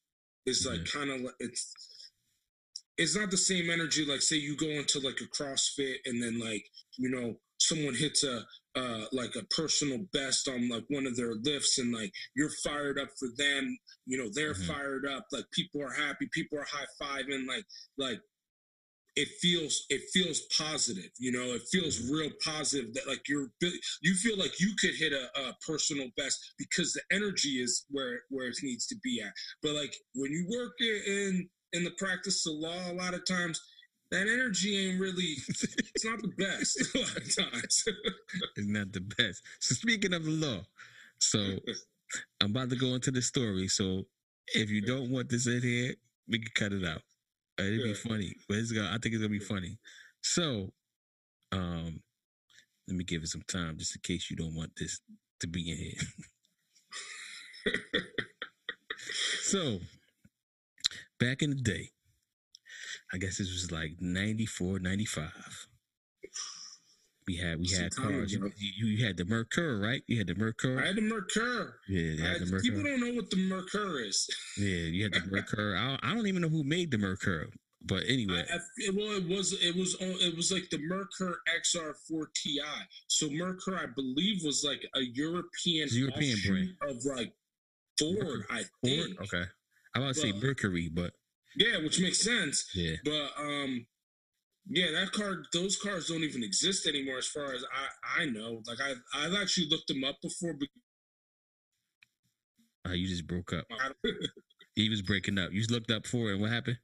[0.47, 1.73] is like kind of it's
[2.99, 6.39] it's not the same energy like say you go into like a crossfit and then
[6.39, 6.65] like
[6.97, 7.35] you know
[7.69, 8.43] someone hits a
[8.77, 12.99] uh like a personal best on like one of their lifts and like you're fired
[12.99, 14.67] up for them you know they're Mhm.
[14.67, 17.65] fired up like people are happy people are high-fiving like
[17.99, 18.21] like
[19.17, 23.49] it feels it feels positive you know it feels real positive that like you're
[24.03, 28.23] you feel like you could hit a, a personal best because the energy is where
[28.31, 32.45] where it needs to be at but like when you work in in the practice
[32.47, 33.61] of law a lot of times
[34.15, 35.35] that energy ain't really
[35.95, 37.85] it's not the best a lot of times
[38.57, 39.43] It's not the best.
[39.61, 40.61] So speaking of the law,
[41.19, 41.39] so
[42.41, 43.69] I'm about to go into the story.
[43.69, 44.05] So
[44.55, 45.95] if you don't want this in here,
[46.29, 47.03] we can cut it out.
[47.59, 47.87] Uh, It'd Yeah.
[47.87, 48.89] be funny, but it's gonna.
[48.89, 49.79] I think it's gonna be funny.
[50.23, 50.73] So,
[51.53, 52.03] um,
[52.89, 55.01] let me give it some time, just in case you don't want this
[55.41, 57.75] to be in here.
[59.43, 59.81] so,
[61.19, 61.91] back in the day,
[63.15, 65.31] I guess this was like 94, 95.
[67.29, 68.33] We had we had cars.
[68.33, 70.03] You, you, you had the Mercur, right?
[70.09, 70.83] You had the Mercur.
[70.83, 74.29] i had the mercur yeah, had had- the people don't know what the mercur is
[74.59, 75.79] Yeah, you had the Mercur.
[75.79, 77.47] I, I don't even know who made the Mercur,
[77.83, 81.35] but anyway, I, I, well, it was it was on- it was like the Mercur
[81.57, 82.61] XR4 Ti.
[83.07, 87.33] So Mercur, I believe, was like a European, European offshoot of like
[87.99, 88.45] Ford.
[88.51, 89.17] I Ford.
[89.23, 89.45] Okay,
[89.95, 91.15] I was about to say Mercury, but
[91.57, 92.69] Yeah, which makes sense.
[92.75, 93.87] yeah, But um,
[94.67, 98.63] yeah, that car, those cars don't even exist anymore, as far as I I know.
[98.67, 100.55] Like I I've actually looked them up before.
[100.55, 100.69] But
[102.89, 103.67] uh, you just broke up.
[104.77, 105.53] He was breaking up.
[105.53, 106.79] You looked up for it, what happened?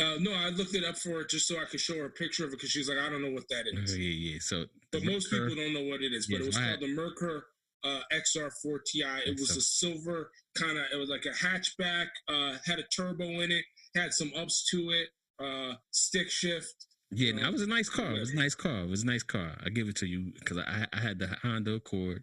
[0.00, 2.10] uh, no, I looked it up for her just so I could show her a
[2.10, 3.92] picture of it because she's like, I don't know what that is.
[3.92, 4.38] Oh, yeah, yeah.
[4.40, 6.26] So, But most people don't know what it is.
[6.26, 7.42] But Yes, it was called the Mercur
[7.84, 9.02] uh, XR4 Ti.
[9.26, 9.56] It was XR.
[9.56, 10.84] a silver kind of.
[10.92, 12.06] It was like a hatchback.
[12.28, 13.64] Uh, had a turbo in it.
[13.94, 15.08] Had some ups to it.
[15.44, 16.74] Uh, stick shift.
[17.10, 18.12] Yeah, that was a nice car.
[18.16, 18.80] It was a nice car.
[18.82, 19.56] It was a nice car.
[19.64, 22.22] I give it to you because I, I had the Honda Accord,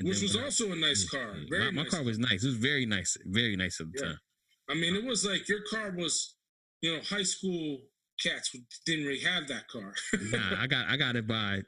[0.00, 1.34] Which was also a nice car.
[1.50, 1.90] Very my, my nice.
[1.92, 2.42] car was nice.
[2.42, 4.06] It was very nice, very nice at the Yeah.
[4.08, 4.18] time.
[4.70, 6.36] I mean, it was like your car was,
[6.80, 7.78] you know, high school
[8.22, 8.54] cats
[8.86, 9.92] didn't really have that car.
[10.30, 11.62] nah, I got I got it by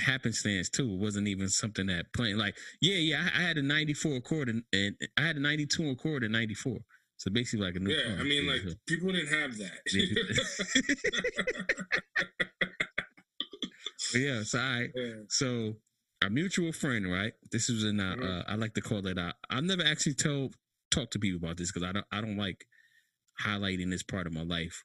[0.00, 0.90] happenstance too.
[0.94, 3.28] It wasn't even something that playing like yeah, yeah.
[3.34, 6.78] I, I had a '94 Accord and, and I had a '92 Accord in '94.
[7.18, 7.92] So basically, like a new.
[7.92, 8.16] yeah.
[8.18, 9.80] I mean, like so- people didn't have that.
[14.14, 15.12] Yeah, so I yeah.
[15.28, 15.74] so
[16.22, 17.32] our mutual friend, right?
[17.52, 18.40] This was in uh, Mhm.
[18.40, 19.18] uh I like to call it.
[19.18, 20.54] Uh, I've never actually told
[20.90, 22.66] talk to people about this because I don't I don't like
[23.44, 24.84] highlighting this part of my life.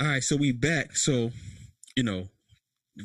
[0.00, 0.96] All right, so we back.
[0.96, 1.30] So,
[1.96, 2.28] you know,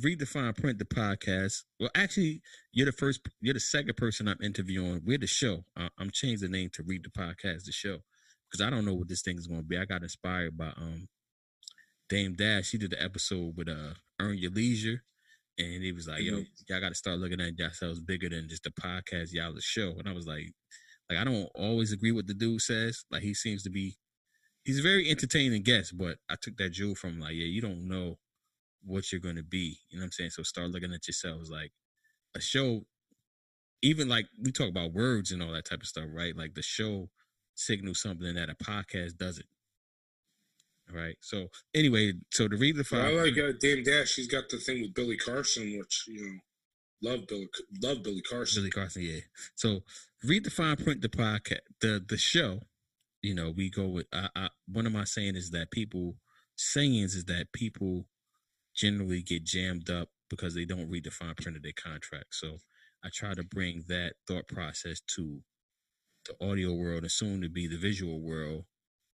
[0.03, 1.63] read the fine print, the podcast.
[1.79, 5.01] Well, actually, you're the first, you're the second person I'm interviewing.
[5.05, 5.65] We're the show.
[5.75, 7.99] I, I'm changing the name to read the podcast, the show,
[8.49, 9.77] because I don't know what this thing is going to be.
[9.77, 11.07] I got inspired by um
[12.09, 12.67] Dame Dash.
[12.67, 15.03] She did the episode with uh Earn Your Leisure,
[15.57, 16.47] and he was like, "Yo, Mhm.
[16.69, 19.95] y'all got to start looking at yourselves bigger than just the podcast, y'all the show."
[19.97, 20.53] And I was like,
[21.09, 23.05] like I don't always agree with the dude says.
[23.11, 23.97] Like he seems to be
[24.63, 27.87] he's a very entertaining guest, but I took that jewel from like, yeah, you don't
[27.87, 28.17] know
[28.87, 29.79] what you're gonna be.
[29.89, 30.29] You know what I'm saying?
[30.31, 31.71] So start looking at yourselves like
[32.35, 32.85] a show,
[33.81, 36.35] even like we talk about words and all that type of stuff, right?
[36.35, 37.09] Like the show
[37.55, 39.45] signals something that a podcast doesn't.
[40.89, 41.17] All right.
[41.19, 44.11] So anyway, so to read the Well, I file, like uh, Dame Dash.
[44.11, 47.49] She's got the thing with Billy Carson, which you know, love Billy,
[47.81, 48.61] love Billy Carson.
[48.61, 49.19] Billy Carson, yeah.
[49.55, 49.81] So
[50.23, 52.61] read the fine print, the podcast, the the show.
[53.21, 54.07] You know, we go with.
[54.13, 56.15] I, I, one of my saying is that people
[56.55, 58.05] sayings is that people
[58.77, 62.27] generally get jammed up because they don't read the fine print of their contract.
[62.31, 62.57] So
[63.03, 65.41] I try to bring that thought process to
[66.27, 68.65] the audio world and soon to be the visual world.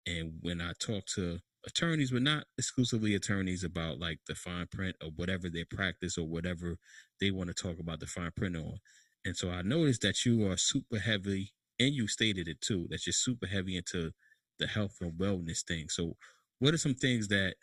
[0.07, 4.95] And when I talk to attorneys, but not exclusively attorneys about like the fine print
[5.03, 6.77] or whatever they practice or whatever
[7.19, 8.79] they want to talk about the fine print on.
[9.25, 13.05] And so I noticed that you are super heavy, and you stated it too, that
[13.05, 14.11] you're super heavy into
[14.59, 15.89] the health and wellness thing.
[15.89, 16.15] So,
[16.59, 17.55] what are some things that,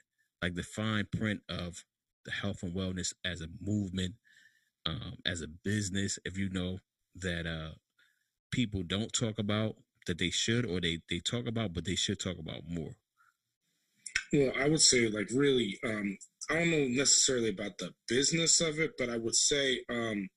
[0.42, 1.84] like the fine print of
[2.24, 4.14] the health and wellness as a movement,
[4.86, 6.78] um, as a business, if you know
[7.16, 7.74] that uh,
[8.50, 9.76] people don't talk about
[10.06, 12.92] that they should, or they they talk about, but they should talk about more?
[14.32, 16.16] Well, I would say like really, um,
[16.50, 20.28] I don't know necessarily about the business of it, but I would say um,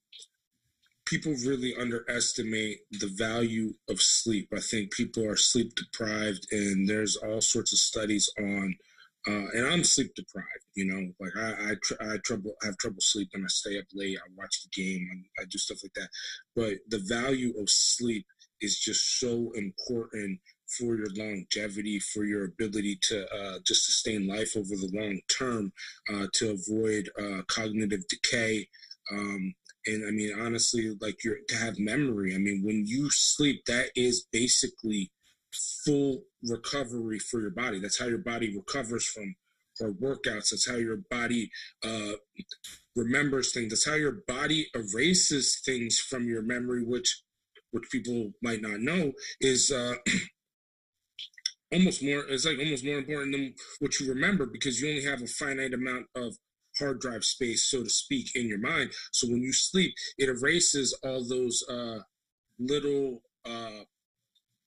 [1.06, 4.50] people really underestimate the value of sleep.
[4.56, 8.76] I think people are sleep deprived, and there's all sorts of studies on.
[9.28, 11.12] Uh, and I'm sleep deprived, you know.
[11.20, 13.44] Like I, I, tr- I trouble, I have trouble sleeping.
[13.44, 14.18] I stay up late.
[14.18, 15.08] I watch the game.
[15.40, 16.10] I, I do stuff like that.
[16.56, 18.26] But the value of sleep
[18.62, 20.40] is just so important
[20.78, 25.72] for your longevity, for your ability to uh, just sustain life over the long term,
[26.12, 28.68] uh, to avoid uh, cognitive decay.
[29.12, 29.54] Um,
[29.86, 32.36] and I mean, honestly, like you're to have memory.
[32.36, 35.12] I mean, when you sleep, that is basically
[35.86, 37.80] full recovery for your body.
[37.80, 39.36] That's how your body recovers from
[39.80, 40.52] or workouts.
[40.52, 41.50] That's how your body
[41.84, 42.14] uh,
[42.96, 43.70] remembers things.
[43.70, 47.24] That's how your body erases things from your memory, which
[47.72, 49.96] which people might not know is uh,
[51.74, 52.26] almost more.
[52.28, 55.74] It's like almost more important than what you remember because you only have a finite
[55.74, 56.36] amount of
[56.80, 58.92] hard drive space, so to speak, in your mind.
[59.12, 62.00] So when you sleep, it erases all those uh,
[62.60, 63.84] little uh,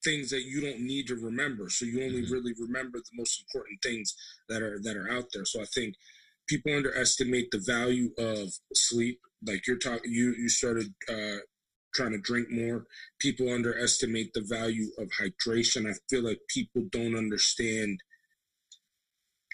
[0.05, 1.71] things that you don't need to remember.
[1.71, 2.33] So you only mm-hmm.
[2.33, 4.15] really remember the most important things
[4.49, 5.45] that are that are out there.
[5.45, 5.95] So I think
[6.47, 9.21] people underestimate the value of sleep.
[9.47, 11.39] Like you're talking, you you started uh,
[11.95, 12.87] trying to drink more.
[13.19, 15.91] People underestimate the value of hydration.
[15.91, 18.01] I feel like people don't understand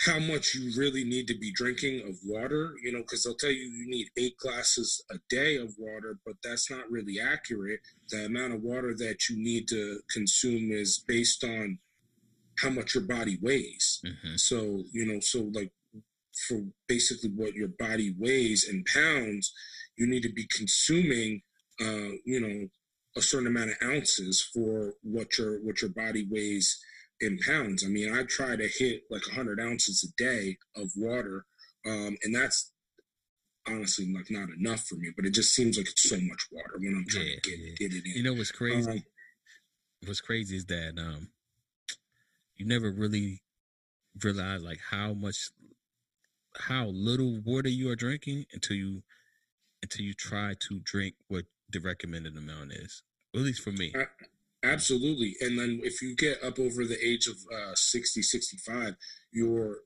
[0.06, 3.50] how much you really need to be drinking of water, you know, because they'll tell
[3.50, 7.80] you you need eight glasses a day of water, but that's not really accurate.
[8.08, 11.78] The amount of water that you need to consume is based on
[12.58, 14.00] how much your body weighs.
[14.04, 14.36] Mm-hmm.
[14.36, 15.72] So, you know, so like
[16.48, 19.52] for basically what your body weighs in pounds,
[19.96, 21.42] you need to be consuming,
[21.78, 22.68] uh, you know,
[23.16, 26.80] a certain amount of ounces for what your what your body weighs
[27.20, 27.84] in pounds.
[27.84, 31.44] I mean, I try to hit like 100 ounces a day of water,
[31.86, 32.72] um, and that's
[33.66, 35.10] honestly like not enough for me.
[35.14, 37.58] But it just seems like it's so much water when I'm trying yeah, to get,
[37.58, 37.74] yeah.
[37.88, 38.12] get it in.
[38.16, 38.90] You know what's crazy?
[38.90, 39.02] Um,
[40.06, 41.28] what's crazy is that um,
[42.56, 43.42] you never really
[44.22, 45.50] realize like how much,
[46.56, 49.02] how little water you are drinking until you
[49.82, 53.02] until you try to drink what the recommended amount is.
[53.34, 53.92] at least for me.
[53.94, 54.04] I,
[54.62, 55.36] Absolutely.
[55.40, 58.94] And then if you get up over the age of uh, 60, 65,
[59.32, 59.78] you're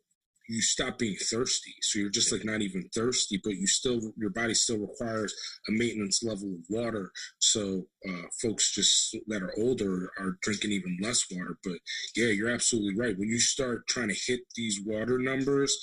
[0.48, 1.74] you stop being thirsty.
[1.80, 5.34] So you're just like not even thirsty, but you still your body still requires
[5.68, 7.10] a maintenance level of water.
[7.38, 11.56] So uh, folks just that are older are drinking even less water.
[11.62, 11.78] But
[12.14, 13.18] yeah, you're absolutely right.
[13.18, 15.76] When you start trying to hit these water numbers,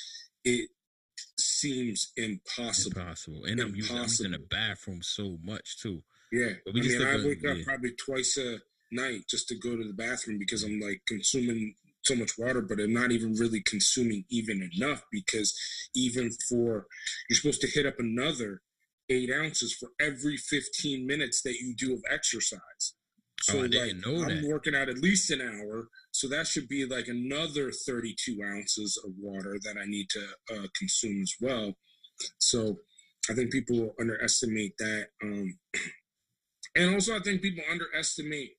[0.43, 0.69] it
[1.39, 3.01] seems impossible.
[3.01, 3.45] Impossible.
[3.45, 3.95] And impossible.
[3.97, 6.03] I'm using, I'm in the bathroom so much too.
[6.31, 6.51] Yeah.
[6.67, 7.63] I mean, I wake up yeah.
[7.65, 8.59] probably twice a
[8.91, 12.79] night just to go to the bathroom because I'm like consuming so much water, but
[12.79, 15.57] I'm not even really consuming even enough because
[15.95, 16.87] even for
[17.29, 18.61] you're supposed to hit up another
[19.09, 22.93] eight ounces for every 15 minutes that you do of exercise.
[23.41, 27.07] So oh, like I'm working out at least an hour, so that should be like
[27.07, 31.73] another 32 ounces of water that I need to uh, consume as well.
[32.39, 32.77] So
[33.29, 35.57] I think people underestimate that, um,
[36.75, 38.51] and also I think people underestimate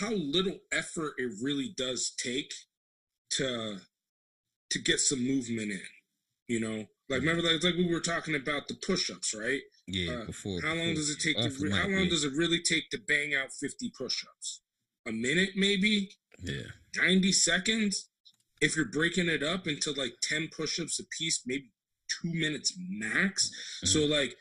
[0.00, 2.52] how little effort it really does take
[3.30, 3.78] to
[4.70, 5.80] to get some movement in.
[6.48, 6.76] You know,
[7.08, 9.60] like remember like, like we were talking about the push-ups, right?
[9.86, 10.12] Yeah.
[10.12, 12.10] Uh, before, how long does it take to re- how long yeah.
[12.10, 14.60] does it really take to bang out 50 push-ups?
[15.06, 16.10] A minute maybe?
[16.42, 16.62] Yeah.
[16.96, 18.08] 90 seconds?
[18.60, 21.70] If you're breaking it up into like 10 push-ups a piece, maybe
[22.22, 23.48] 2 minutes max.
[23.48, 23.86] Mm-hmm.
[23.86, 24.36] So like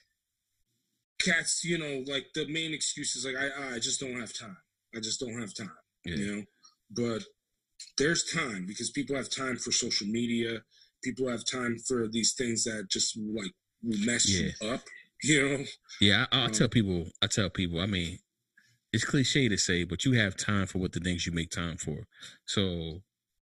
[1.21, 4.57] cats, you know, like the main excuse is like I I just don't have time.
[4.95, 5.71] I just don't have time.
[6.05, 6.15] Yeah.
[6.15, 6.43] You know,
[6.91, 7.23] but
[7.97, 10.59] there's time because people have time for social media.
[11.03, 13.51] People have time for these things that just like
[13.83, 14.49] mess yeah.
[14.61, 14.81] you up.
[15.25, 15.63] You know.
[16.01, 17.05] Yeah, I, I um, tell people.
[17.21, 17.79] I tell people.
[17.79, 18.19] I mean,
[18.91, 21.77] it's cliche to say, but you have time for what the things you make time
[21.77, 22.07] for.
[22.45, 23.03] So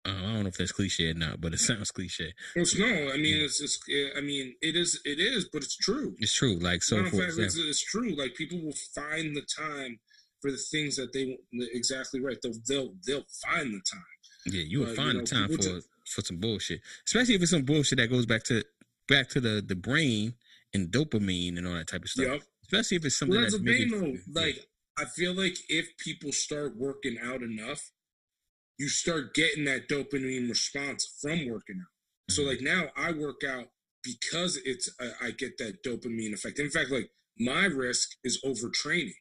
[0.06, 2.34] uh, I don't know if that's cliche or not, but it sounds cliche.
[2.56, 3.46] Well, It's no, I mean, yeah.
[3.46, 3.80] it's, it's,
[4.18, 6.16] I mean, it is, it is, but it's true.
[6.20, 6.58] It's true.
[6.60, 8.16] Like so, for example, it's, it's true.
[8.16, 10.00] Like people will find the time
[10.44, 11.38] for the things that they
[11.74, 12.38] exactly right.
[12.44, 14.04] They'll they'll they'll find the time.
[14.46, 17.52] Yeah, you will But, find you the time for for some bullshit, especially if it's
[17.52, 18.64] some bullshit that goes back to
[19.08, 20.34] back to the the brain
[20.74, 22.26] and dopamine and all that type of stuff.
[22.26, 22.44] Yep.
[22.66, 24.42] Especially if it's something Well, that's that's the thing, though.
[24.42, 24.68] Like,
[24.98, 27.92] I feel like if people start working out enough,
[28.78, 32.34] you start getting that dopamine response from working out.
[32.34, 32.48] So, Mhm.
[32.48, 33.72] like now, I work out
[34.04, 36.60] because it's uh, I get that dopamine effect.
[36.60, 39.14] In fact, like my risk is overtraining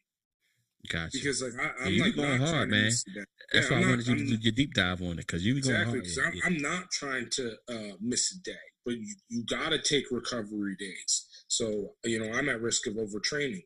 [0.89, 1.09] gotcha.
[1.13, 2.83] because like I, I'm you like going not hard, man.
[2.85, 3.05] that's
[3.53, 5.55] yeah, why I wanted you to I'm- do your deep dive on it because you
[5.55, 6.03] be going Exactly, hard.
[6.03, 6.41] because Yeah, I'm, yeah.
[6.45, 10.75] I'm not trying to uh, miss a day, but you, you got to take recovery
[10.77, 11.27] days.
[11.47, 13.63] So you know, I'm at risk of overtraining.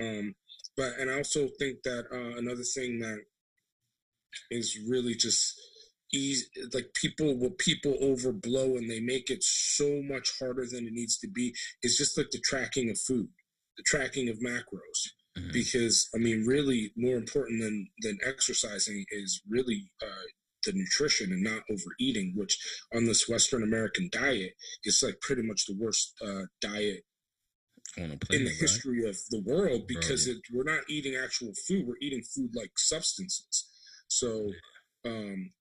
[0.00, 0.34] Um,
[0.76, 3.18] but and I also think that uh, another thing that
[4.50, 5.54] is really just
[6.12, 10.92] easy, like people what people overblow and they make it so much harder than it
[10.92, 13.28] needs to be is just like the tracking of food,
[13.76, 15.52] the tracking of macros Mhm.
[15.52, 20.26] because I mean, really, more important than than exercising is really uh,
[20.64, 22.58] the nutrition and not overeating, which
[22.94, 27.04] on this Western American diet is like pretty much the worst uh, diet
[27.98, 28.56] on a in the right?
[28.58, 32.72] history of the world because it, we're not eating actual food; we're eating food like
[32.78, 33.68] substances.
[34.08, 34.52] So,
[35.04, 35.52] um,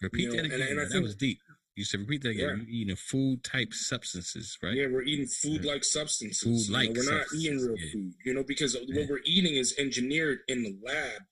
[0.00, 0.60] Repeat you know, that again.
[0.62, 0.76] and I man.
[0.84, 1.40] that think- was deep.
[1.78, 2.48] You said repeat that again.
[2.48, 2.54] Yeah.
[2.56, 4.74] You're eating food type substances, right?
[4.74, 6.40] Yeah, we're eating food like substances.
[6.40, 7.92] Food you know, like we're not eating real yeah.
[7.92, 8.96] food, you know, because Yeah.
[8.96, 11.22] what we're eating is engineered in the lab,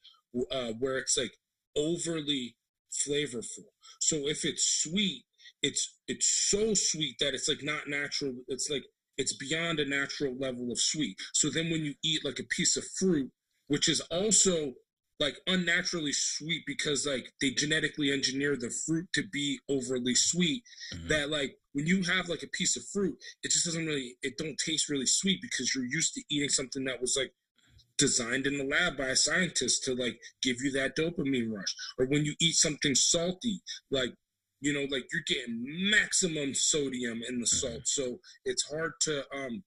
[0.52, 1.32] uh, where it's like
[1.74, 2.56] overly
[2.92, 3.66] flavorful.
[3.98, 5.24] So if it's sweet,
[5.62, 8.34] it's it's so sweet that it's like not natural.
[8.46, 8.84] It's like
[9.16, 11.16] it's beyond a natural level of sweet.
[11.32, 13.32] So then when you eat like a piece of fruit,
[13.66, 14.74] which is also
[15.18, 20.62] like unnaturally sweet because like they genetically engineer the fruit to be overly sweet
[20.92, 21.08] Mhm.
[21.08, 24.36] that like when you have like a piece of fruit it just doesn't really it
[24.36, 27.32] don't taste really sweet because you're used to eating something that was like
[27.98, 31.74] designed in the lab by a scientist to like give you that dopamine rush.
[31.98, 33.60] Or when you eat something salty
[33.90, 34.12] like
[34.60, 37.86] you know like you're getting maximum sodium in the salt.
[37.86, 39.64] So it's hard to um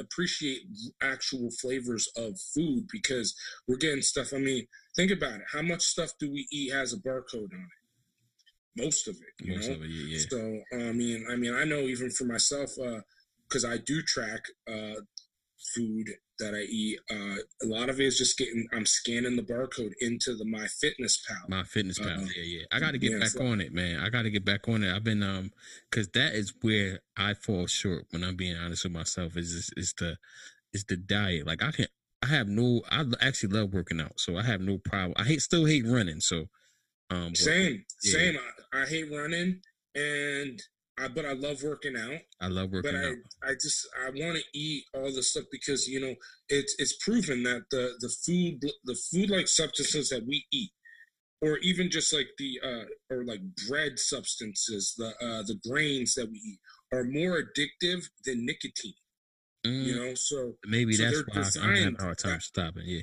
[0.00, 0.62] appreciate
[1.02, 3.34] actual flavors of food because
[3.66, 4.32] we're getting stuff.
[4.34, 5.46] I mean think about it.
[5.52, 8.82] How much stuff do we eat has a barcode on it?
[8.82, 9.74] Most of it you Most know?
[9.74, 10.26] of it, yeah, yeah.
[10.28, 12.70] so I mean, I mean, I know even for myself,
[13.48, 15.00] because I do track uh,
[15.74, 16.98] food that I eat.
[17.10, 18.66] Uh, a lot of it is just getting.
[18.72, 21.48] I'm scanning the barcode into the My Fitness Pal.
[21.48, 22.26] My fitness pal, Uh-uh.
[22.36, 22.64] yeah, yeah.
[22.72, 24.00] I got to get Yeah, back on it, man.
[24.00, 24.94] I got to get back on it.
[24.94, 25.50] I've been um,
[25.90, 29.36] cause that is where I fall short when I'm being honest with myself.
[29.36, 30.16] Is is, is the
[30.72, 31.46] is the diet.
[31.46, 31.86] Like I can,
[32.22, 32.82] I have no.
[32.90, 35.14] I actually love working out, so I have no problem.
[35.16, 36.46] I hate still hate running, so
[37.10, 38.12] um, Same, Yeah.
[38.12, 38.38] same.
[38.72, 39.60] I, I hate running,
[39.94, 40.60] and
[40.98, 42.20] I but I love working out.
[42.40, 43.02] I love working out.
[43.02, 43.50] But I, out.
[43.50, 46.14] I just I want to eat all this stuff because you know
[46.48, 50.70] it's it's proven that the the food the food like substances that we eat,
[51.42, 56.30] or even just like the uh or like bread substances, the uh the grains that
[56.30, 56.60] we eat
[56.92, 58.94] are more addictive than nicotine.
[59.66, 62.84] Mm, You know, so maybe so that's why I'm having a hard time stopping.
[62.86, 63.02] Yeah,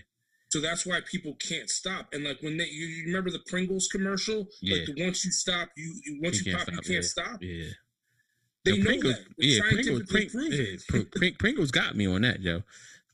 [0.49, 2.07] so that's why people can't stop.
[2.13, 4.77] And like when they you, you remember the Pringles commercial, Yeah.
[4.77, 7.03] like the once you stop, you, you once you, You can't pop, stop, you can't
[7.03, 7.09] yeah.
[7.09, 7.37] stop.
[7.41, 7.65] yeah.
[8.65, 9.25] They know Pringles, that.
[9.37, 10.51] Yeah, Pringles, Pring, proven.
[10.93, 12.63] yeah, Pring- Pringles got me on that, yo.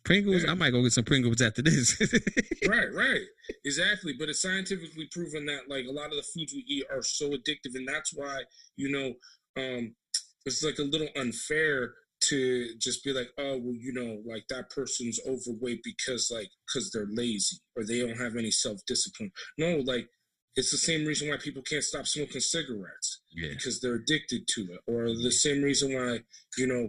[0.03, 0.51] Pringles, Yeah.
[0.51, 1.99] I might go get some Pringles after this.
[2.67, 3.21] right, right,
[3.65, 4.13] exactly.
[4.17, 7.31] But it's scientifically proven that like a lot of the foods we eat are so
[7.31, 8.43] addictive, and that's why
[8.75, 9.13] you know
[9.61, 9.95] um,
[10.45, 14.69] it's like a little unfair to just be like, oh, well, you know, like that
[14.69, 19.31] person's overweight because like because they're lazy or they don't have any self discipline.
[19.57, 20.07] No, like
[20.59, 24.61] it's the same reason why people can't stop smoking cigarettes yeah, because they're addicted to
[24.73, 26.19] it, or the same reason why
[26.57, 26.85] you know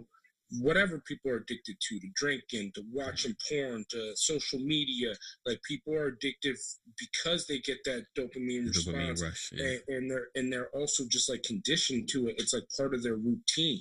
[0.59, 5.11] whatever people are addicted to to drinking to watching porn to social media
[5.45, 6.57] like people are addicted
[7.03, 9.49] because they get that dopamine dopamine response rush.
[9.53, 9.65] Yeah.
[9.65, 13.01] and, and they're and they're also just like conditioned to it it's like part of
[13.01, 13.79] their routine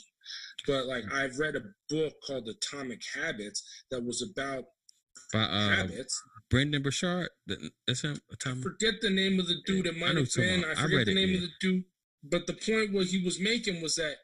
[0.68, 1.12] but like Mm.
[1.20, 3.58] i've read a book called atomic habits
[3.90, 4.64] that was about
[5.32, 6.14] By uh, habits
[6.50, 7.28] Brendon Burchard,
[7.86, 8.20] that's him.
[8.42, 10.72] Tom, forget the name of the dude it I might have been i.
[10.72, 11.34] I forget the it, name yeah.
[11.36, 11.84] of the dude
[12.22, 14.16] but the point what he was making was that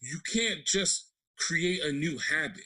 [0.00, 2.64] you can't just create a new habit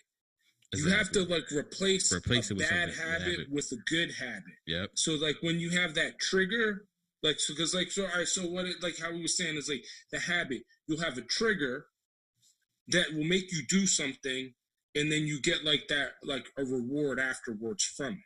[0.75, 3.47] you have to like replace, Replace a it with bad habit, habit.
[3.51, 4.55] with a good habit.
[4.67, 4.91] Yep.
[4.95, 6.87] So like when you have that trigger,
[7.23, 9.57] like so because like so all right, so what it like how we were saying
[9.57, 11.87] is like the habit, you'll have a trigger
[12.89, 14.55] that will make you do something,
[14.95, 18.19] and then you get like that like a reward afterwards from it.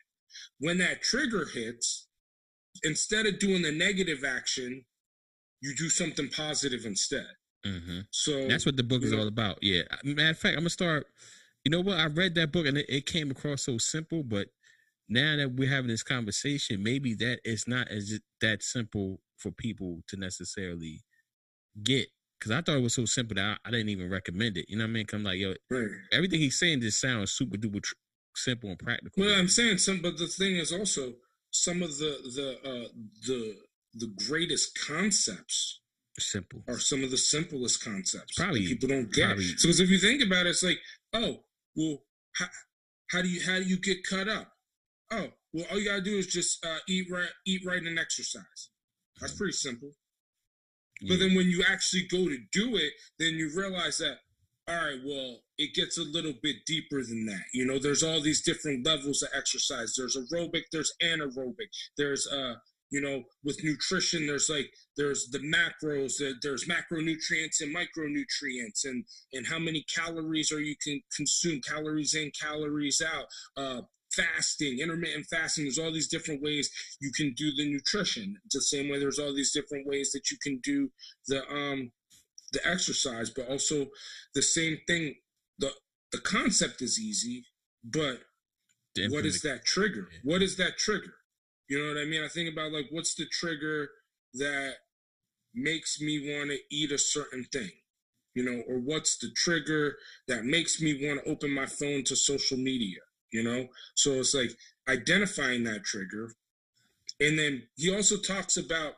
[0.59, 2.07] When that trigger hits,
[2.83, 4.85] instead of doing the negative action,
[5.61, 7.27] you do something positive instead.
[7.65, 9.59] hmm So That's what the book is know- all about.
[9.61, 9.83] Yeah.
[10.03, 11.07] Matter of fact, I'm gonna start.
[11.63, 11.97] You know what?
[11.99, 14.47] I read that book and it, it came across so simple, but
[15.09, 20.01] now that we're having this conversation, maybe that it's not as that simple for people
[20.07, 21.03] to necessarily
[21.83, 22.07] get.
[22.39, 24.65] Because I thought it was so simple that I, I, didn't even recommend it.
[24.69, 25.05] You know what I mean?
[25.11, 25.89] I'm like, yo, right.
[26.11, 27.95] everything he's saying just sounds super duper tr-
[28.35, 29.23] simple and practical.
[29.23, 31.13] Well, I'm saying some, but the thing is also
[31.51, 32.87] some of the the uh,
[33.25, 33.55] the
[33.95, 35.79] the greatest concepts
[36.19, 38.35] simple are some of the simplest concepts.
[38.35, 39.25] Probably people don't get.
[39.25, 39.45] Probably.
[39.57, 40.79] So if you think about it, it's like,
[41.13, 41.43] oh,
[41.75, 41.99] well,
[42.35, 42.47] how,
[43.11, 44.51] how do you how do you get cut up?
[45.11, 48.69] Oh, well, all you gotta do is just uh, eat right, eat right, and exercise.
[49.19, 49.91] That's pretty simple.
[51.01, 51.13] Yeah.
[51.13, 54.17] But then when you actually go to do it, then you realize that,
[54.67, 57.45] all right, well, it gets a little bit deeper than that.
[57.53, 59.93] You know, there's all these different levels of exercise.
[59.95, 62.55] There's aerobic, there's anaerobic, there's uh,
[62.89, 69.47] you know, with nutrition, there's like there's the macros, there's macronutrients and micronutrients, and and
[69.47, 73.25] how many calories are you can consume, calories in, calories out.
[73.55, 73.81] Uh,
[74.17, 75.65] fasting, intermittent fasting.
[75.65, 78.37] There's all these different ways you can do the nutrition.
[78.45, 80.91] It's the same way there's all these different ways that you can do
[81.27, 81.91] the um
[82.53, 83.87] the exercise, but also
[84.33, 85.15] the same thing.
[85.59, 85.71] The
[86.11, 87.45] the concept is easy,
[87.83, 88.21] but
[88.95, 89.17] Definitely.
[89.17, 90.07] what is that trigger?
[90.23, 91.13] What is that trigger?
[91.69, 92.23] You know what I mean?
[92.23, 93.89] I think about like what's the trigger
[94.33, 94.73] that
[95.53, 97.71] makes me want to eat a certain thing?
[98.33, 99.97] You know, or what's the trigger
[100.27, 102.99] that makes me want to open my phone to social media?
[103.31, 103.67] You know?
[103.95, 104.51] So it's like
[104.87, 106.31] identifying that trigger.
[107.19, 108.93] And then he also talks about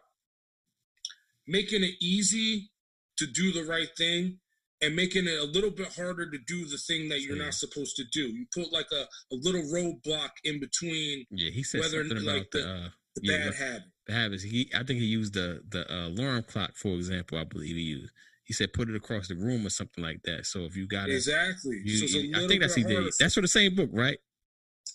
[1.47, 2.69] making it easy
[3.17, 4.39] to do the right thing
[4.81, 7.45] and making it a little bit harder to do the thing that you're yeah.
[7.45, 8.21] not supposed to do.
[8.21, 9.03] You put like a,
[9.33, 11.25] a little roadblock in between.
[11.31, 13.83] Yeah, he said whether, something like, about the, uh, the yeah, bad habit.
[14.07, 14.43] The habits.
[14.43, 17.37] He, I think he used the the uh, alarm clock for example.
[17.37, 18.13] I believe he used.
[18.49, 20.47] He said put it across the room or something like that.
[20.47, 21.81] So if you got it, exactly.
[21.85, 23.13] You, so I think that's he did.
[23.19, 24.17] That's for the same book, right?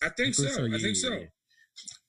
[0.02, 0.48] I think so.
[0.48, 0.66] so.
[0.66, 1.20] I think so.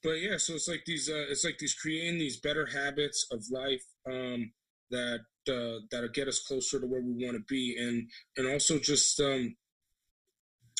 [0.02, 1.08] But yeah, so it's like these.
[1.08, 4.54] Uh, it's like these creating these better habits of life um,
[4.90, 8.80] that uh, that'll get us closer to where we want to be, and and also
[8.80, 9.56] just um,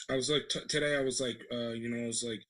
[0.10, 0.98] I was like t- today.
[0.98, 2.42] I was like, uh, you know, I was like,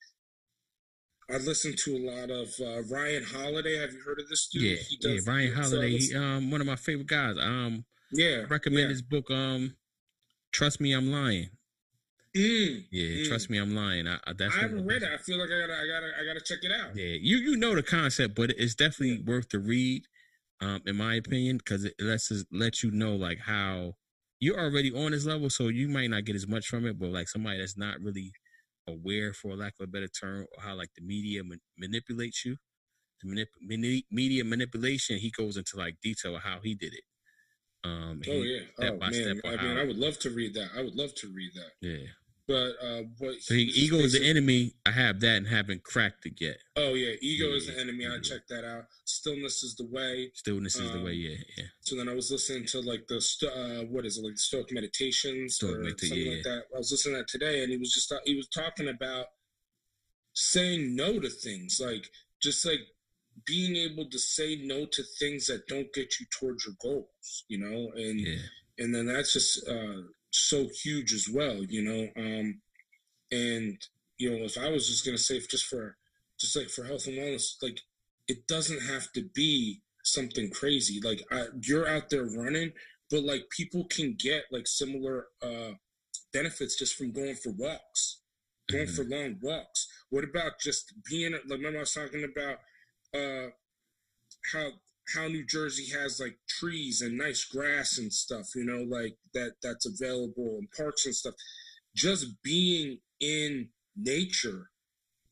[1.29, 3.77] I listened to a lot of uh, Ryan Holiday.
[3.77, 4.63] Have you heard of this dude?
[4.63, 5.97] Yeah, yeah, Ryan Holiday.
[5.97, 7.35] He, um, one of my favorite guys.
[7.37, 8.89] Um, yeah, I recommend yeah.
[8.89, 9.29] his book.
[9.29, 9.75] Um,
[10.51, 11.49] Trust Me, I'm Lying.
[12.35, 13.27] Mm, yeah, mm.
[13.29, 14.07] trust me, I'm lying.
[14.07, 15.09] I, I, I haven't read it.
[15.13, 16.95] I feel like I gotta, I gotta, I gotta check it out.
[16.95, 20.03] Yeah, you you know the concept, but it's definitely worth the read
[20.61, 23.93] um, in my opinion, because it lets us let you know like how
[24.39, 26.99] you're already on this level, so you might not get as much from it.
[26.99, 28.33] But like somebody that's not really
[28.85, 32.57] aware, for lack of a better term, how like the media ma- manipulates you,
[33.23, 37.03] the manip- mani- media manipulation, he goes into like detail of how he did it.
[37.85, 40.69] Um, oh yeah, oh man, I mean, I would love to read that.
[40.75, 41.71] I would love to read that.
[41.81, 42.07] Yeah.
[42.47, 44.73] But uh, but so ego is the enemy.
[44.85, 46.57] I have that and haven't cracked it yet.
[46.75, 48.05] Oh yeah, ego yeah, is the enemy.
[48.07, 48.83] I checked that out.
[49.05, 50.31] Stillness is the way.
[50.33, 51.11] Stillness um, is the way.
[51.11, 51.63] Um, yeah, yeah.
[51.81, 53.17] So then I was listening to like the
[53.47, 56.33] uh, what is it like Stoic meditations Stoic or medita- something yeah.
[56.33, 56.63] like that.
[56.73, 59.25] I was listening to that today, and he was just he was talking about
[60.33, 62.07] saying no to things, like
[62.41, 62.81] just like
[63.45, 67.43] being able to say no to things that don't get you towards your goals.
[67.47, 68.37] You know, and yeah.
[68.79, 69.67] and then that's just.
[69.67, 70.01] uh
[70.35, 72.09] so huge as well, you know.
[72.21, 72.61] Um,
[73.31, 73.77] and
[74.17, 75.97] you know, if I was just gonna say, just for
[76.39, 77.79] just like for health and wellness, like
[78.27, 80.99] it doesn't have to be something crazy.
[81.03, 82.73] Like I, you're out there running,
[83.09, 85.71] but like people can get like similar uh,
[86.33, 88.19] benefits just from going for walks,
[88.69, 88.95] going mm-hmm.
[88.95, 89.87] for long walks.
[90.09, 91.31] What about just being?
[91.31, 92.57] Like, remember I was talking about
[93.15, 93.49] uh,
[94.51, 94.69] how
[95.13, 99.53] how New Jersey has like trees and nice grass and stuff, you know, like that
[99.61, 101.35] that's available and parks and stuff.
[101.95, 104.69] Just being in nature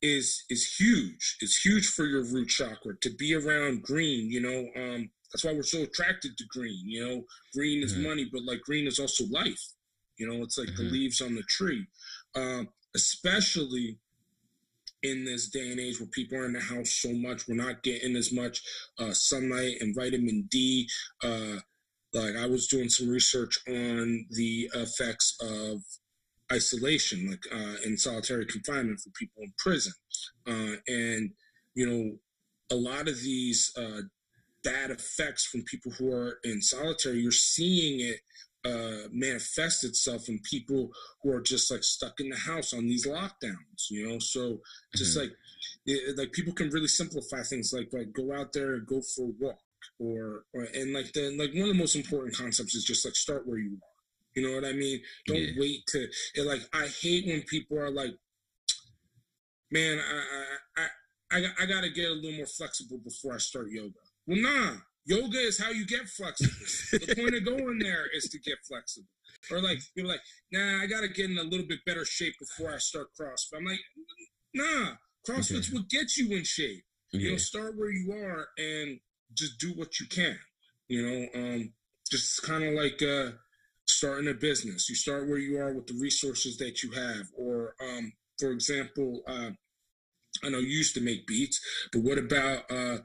[0.02, 1.38] is is huge.
[1.42, 4.68] It's huge for your root chakra to be around green, you know.
[4.76, 7.24] Um that's why we're so attracted to green, you know.
[7.56, 8.04] Green is mm-hmm.
[8.04, 9.74] money, but like green is also life.
[10.18, 10.84] You know, it's like mm-hmm.
[10.84, 11.88] the leaves on the tree.
[12.36, 13.98] Um, especially
[15.04, 17.48] in this day and age where people are in the house so much.
[17.48, 18.62] We're not getting as much
[18.98, 20.90] uh, sunlight and vitamin D.
[21.24, 21.58] Uh,
[22.14, 25.82] like I was doing some research on the effects of
[26.52, 29.94] isolation, like uh, in solitary confinement for people in prison,
[30.48, 31.32] uh, and
[31.76, 32.18] you know,
[32.72, 34.02] a lot of these uh,
[34.64, 37.20] bad effects from people who are in solitary.
[37.20, 38.20] You're seeing it
[38.66, 40.90] uh, manifest itself in people
[41.22, 44.20] who are just like stuck in the house on these lockdowns, you know.
[44.20, 44.62] So
[44.96, 45.28] just mm-hmm.
[45.28, 45.38] like
[45.86, 49.30] it, like people can really simplify things like like go out there and go for
[49.30, 49.60] a walk,
[50.00, 53.16] or, or and like the like one of the most important concepts is just like
[53.16, 53.90] start where you are.
[54.36, 55.00] You know what I mean?
[55.28, 55.52] Don't yeah.
[55.58, 58.16] wait to it, like I hate when people are like
[59.72, 60.88] man, I I
[61.32, 63.94] I, I, I got to get a little more flexible before I start yoga.
[64.28, 64.76] Well, nah,
[65.06, 66.54] yoga is how you get flexible.
[66.92, 69.08] the point of going there is to get flexible.
[69.52, 72.36] Or like you're like, nah, I got to get in a little bit better shape
[72.40, 73.58] before I start CrossFit.
[73.58, 73.80] I'm like,
[74.54, 74.94] nah,
[75.28, 76.84] CrossFit's what gets you in shape.
[77.12, 77.20] Yeah.
[77.20, 79.00] You know, start where you are and
[79.34, 80.40] just do what you can.
[80.88, 81.74] You know, um,
[82.10, 83.32] just kind of like uh,
[83.88, 84.90] starting a business.
[84.90, 87.28] You start where you are with the resources that you have.
[87.38, 89.52] Or, um, for example, uh,
[90.44, 91.60] I know you used to make beats,
[91.92, 92.98] but what about uh,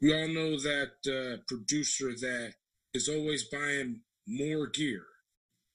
[0.00, 2.54] we all know that uh, producer that
[2.94, 5.02] is always buying more gear,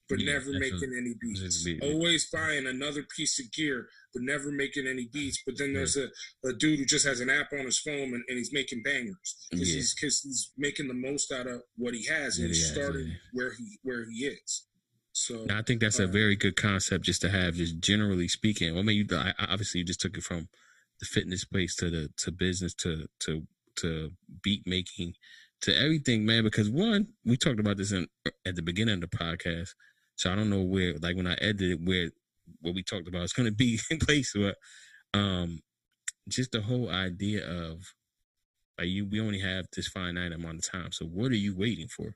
[0.10, 1.62] but Yeah, never making a- any beats.
[1.62, 5.42] a big- Always buying another piece of gear, but never making any beats.
[5.46, 6.10] But then there's a,
[6.46, 9.48] a dude who just has an app on his phone and, and he's making bangers
[9.50, 9.76] because Yeah.
[9.76, 13.08] he's, he's making the most out of what he has and What he he started
[13.08, 13.14] yeah.
[13.34, 14.66] where he where he is.
[15.14, 18.72] So I think that's a Uh, very good concept just to have, just generally speaking.
[18.74, 20.48] Well, I mean, you, obviously you just took it from
[21.00, 23.46] the fitness place to the to business to to
[23.82, 24.12] to
[24.42, 25.14] beat making
[25.62, 26.44] to everything, man.
[26.44, 28.08] Because one, we talked about this in
[28.46, 29.70] at the beginning of the podcast,
[30.16, 32.10] so I don't know where, like when I edited, where
[32.62, 34.56] what we talked about is going to be in place, but
[35.18, 35.60] um,
[36.28, 37.94] just the whole idea of
[38.78, 40.92] like you, we only have this finite amount of time.
[40.92, 42.16] So what are you waiting for?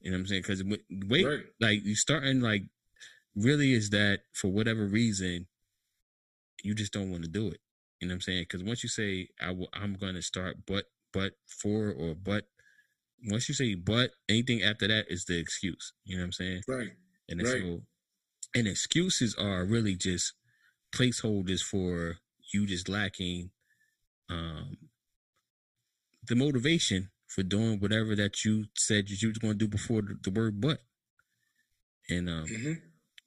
[0.00, 0.42] You know what I'm saying?
[0.42, 0.62] Because
[1.08, 1.40] wait, right.
[1.60, 2.62] like you starting like
[3.34, 5.46] really is that for whatever reason
[6.62, 7.60] you just don't want to do it
[8.00, 10.86] you know what i'm saying because once you say I w- i'm gonna start but
[11.12, 12.44] but for or but
[13.28, 16.62] once you say but anything after that is the excuse you know what i'm saying
[16.68, 16.90] Right.
[17.28, 17.62] and Right.
[17.62, 17.82] so
[18.54, 20.34] and excuses are really just
[20.92, 22.18] placeholders for
[22.52, 23.50] you just lacking
[24.30, 24.76] um
[26.26, 30.02] the motivation for doing whatever that you said that you was going to do before
[30.02, 30.80] the, the word but
[32.08, 32.72] and um hmm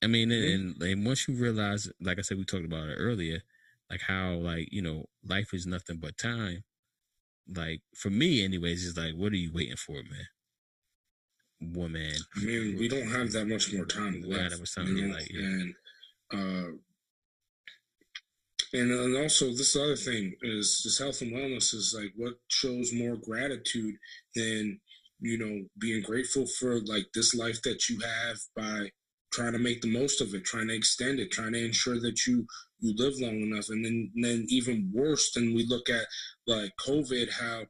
[0.04, 0.54] I mean, Mhm.
[0.56, 3.44] and, and once you realize, like I said, we talked about it earlier,
[3.92, 6.64] like how like you know life is nothing but time.
[7.54, 11.74] Like for me, anyways, it's like, what are you waiting for, man?
[11.74, 14.52] Woman, I mean, we don't have that much more time We don't have left.
[14.52, 15.42] that much time, you know, like, yeah.
[15.42, 15.76] and
[16.34, 16.72] uh,
[18.74, 22.94] and and also this other thing is this health and wellness is like what shows
[22.94, 23.96] more gratitude
[24.34, 24.80] than
[25.20, 28.90] you know being grateful for like this life that you have by
[29.32, 32.26] trying to make the most of it, trying to extend it, trying to ensure that
[32.28, 32.46] you
[32.80, 36.06] you live long enough, and then then even worse than we look at
[36.48, 37.66] like COVID, how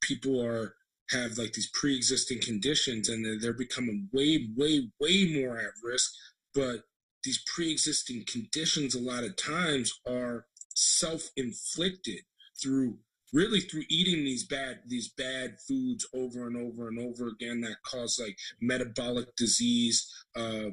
[0.00, 0.74] people are
[1.10, 6.12] have like these pre-existing conditions and they're, they're becoming way way way more at risk.
[6.54, 6.82] But
[7.24, 12.20] these pre-existing conditions a lot of times are self-inflicted
[12.62, 12.98] through
[13.32, 17.76] really through eating these bad these bad foods over and over and over again that
[17.84, 20.66] cause like metabolic disease uh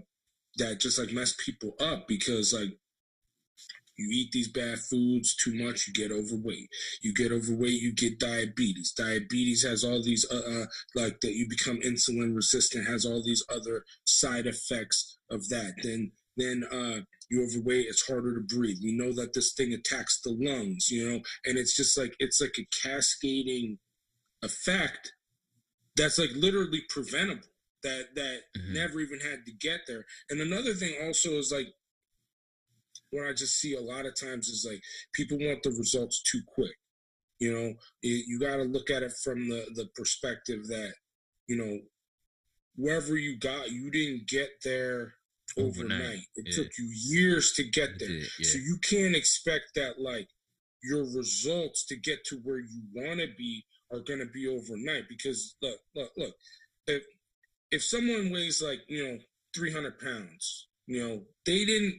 [0.57, 2.77] that just like mess people up because like
[3.97, 6.69] you eat these bad foods too much you get overweight.
[7.01, 8.91] You get overweight you get diabetes.
[8.91, 13.45] Diabetes has all these uh, uh like that you become insulin resistant has all these
[13.53, 15.73] other side effects of that.
[15.83, 18.79] Then then uh you overweight it's harder to breathe.
[18.83, 22.41] We know that this thing attacks the lungs you know and it's just like it's
[22.41, 23.77] like a cascading
[24.41, 25.13] effect
[25.95, 27.52] that's like literally preventable
[27.83, 28.73] that that Mhm.
[28.73, 31.67] never even had to get there and another thing also is like
[33.11, 34.81] what I just see a lot of times is like
[35.13, 36.75] people want the results too quick.
[37.39, 40.93] You know, you, you got to look at it from the the perspective that
[41.47, 41.79] you know
[42.75, 45.13] wherever you got, you didn't get there
[45.57, 45.99] overnight.
[45.99, 46.55] Overnight, It yeah.
[46.55, 48.09] took you years to get there.
[48.09, 48.25] Yeah.
[48.41, 50.27] So you can't expect that like
[50.81, 55.07] your results to get to where you want to be are going to be overnight
[55.07, 56.35] because look, look, look.
[56.87, 57.03] If
[57.73, 59.17] if someone weighs like you know
[59.55, 61.95] 300 pounds, you know they didn't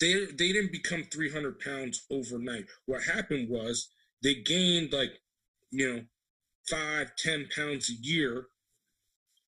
[0.00, 2.66] they they didn't become 300 pounds overnight.
[2.86, 3.88] What happened was
[4.22, 5.12] they gained like
[5.70, 6.00] you know
[6.70, 8.46] five, ten pounds a year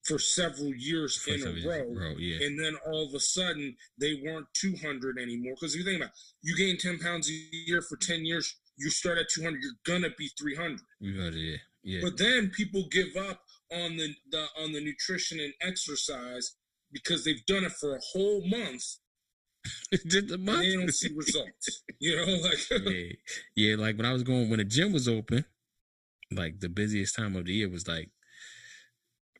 [0.04, 2.46] for several years For in some a reason, row yeah.
[2.46, 6.20] and then all of a sudden they weren't 200 anymore because you think about it,
[6.42, 7.32] you gain 10 pounds a
[7.66, 11.34] year for 10 years you start at 200 you're gonna be 300 We got it,
[11.34, 12.00] yeah, yeah.
[12.04, 13.40] but then people give up
[13.72, 16.54] on the, the on the nutrition and exercise
[16.92, 18.82] because they've done it for a whole month
[19.92, 20.60] a and month.
[20.60, 23.12] they don't see results you know like yeah,
[23.56, 23.76] yeah.
[23.76, 25.44] Like when I was going when the gym was open,
[26.30, 28.10] like the busiest time of the year was like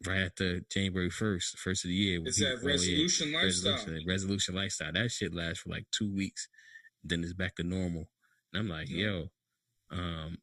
[0.07, 2.20] right after January first, first of the year.
[2.24, 4.93] it's that resolution lifestyle resolution, resolution lifestyle.
[4.93, 6.48] That shit lasts for like two weeks,
[7.05, 8.09] then it's back to normal.
[8.53, 9.05] And I'm like, Yeah.
[9.07, 9.31] yo,
[9.90, 10.39] um,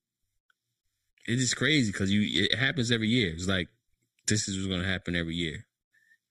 [1.26, 3.32] it's just crazy because you it happens every year.
[3.34, 3.70] It's like
[4.28, 5.66] this is what's gonna happen every year.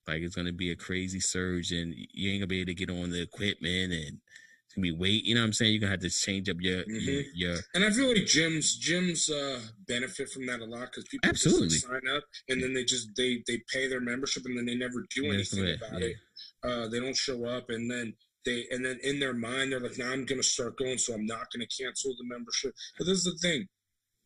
[0.06, 2.90] Like it's gonna be a crazy surge, and you ain't gonna be able to get
[2.90, 4.20] on the equipment and
[4.66, 5.24] It's gonna be weight.
[5.24, 5.73] You know what I'm saying?
[5.73, 7.06] You're gonna have to change up your Mhm.
[7.06, 11.05] your, your And I feel like gyms gyms uh, benefit from that a lot because
[11.10, 11.69] people Absolutely.
[11.69, 14.64] just like, sign up and then they just they they pay their membership and then
[14.66, 16.06] they never do Yeah, anything right, about yeah.
[16.09, 16.16] it.
[16.64, 18.14] Uh, they don't show up and then
[18.44, 21.27] they and then in their mind they're like, "Now I'm gonna start going, so I'm
[21.27, 23.69] not gonna cancel the membership." But this is the thing.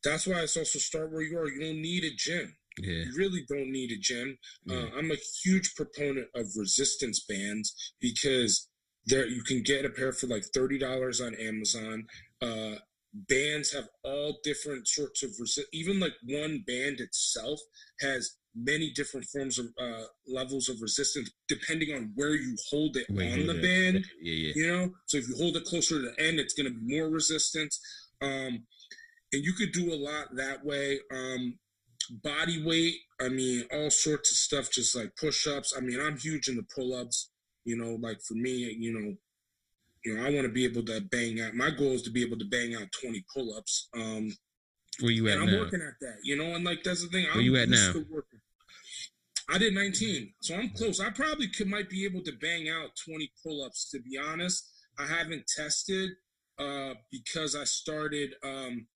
[0.06, 1.48] That's why it's also start where you are.
[1.48, 2.48] You don't need a gym.
[2.78, 3.02] yeah.
[3.06, 4.28] You really don't need a gym.
[4.64, 4.76] Yeah.
[4.76, 7.66] Uh, I'm a huge proponent of resistance bands
[8.00, 8.52] because
[9.10, 11.96] there you can get a pair for like thirty dollars on Amazon.
[12.48, 12.74] Uh,
[13.28, 17.58] bands have all different sorts of resi- even like one band itself
[18.00, 23.06] has many different forms of uh, levels of resistance depending on where you hold it
[23.08, 24.52] you on the band Yeah, yeah.
[24.56, 26.96] you know so if you hold it closer to the end it's going to be
[26.98, 27.80] more resistance
[28.22, 28.64] um
[29.36, 31.58] and you could do a lot that way um
[32.22, 36.48] body weight i mean all sorts of stuff just like push-ups i mean i'm huge
[36.48, 37.30] into pull-ups
[37.64, 39.14] you know like for me you know
[40.04, 42.22] you know i want to be able to bang out my goal is to be
[42.22, 44.30] able to bang out 20 pull-ups um
[45.00, 45.60] Where you at and i'm now?
[45.60, 47.92] working at that you know and like that's the thing Where you at now?
[48.10, 48.40] working.
[49.48, 50.98] I did 19, so I'm close.
[50.98, 53.88] I probably could might be able to bang out 20 pull-ups.
[53.90, 54.68] To be honest,
[54.98, 56.10] I haven't tested
[56.58, 58.86] uh, because I started um,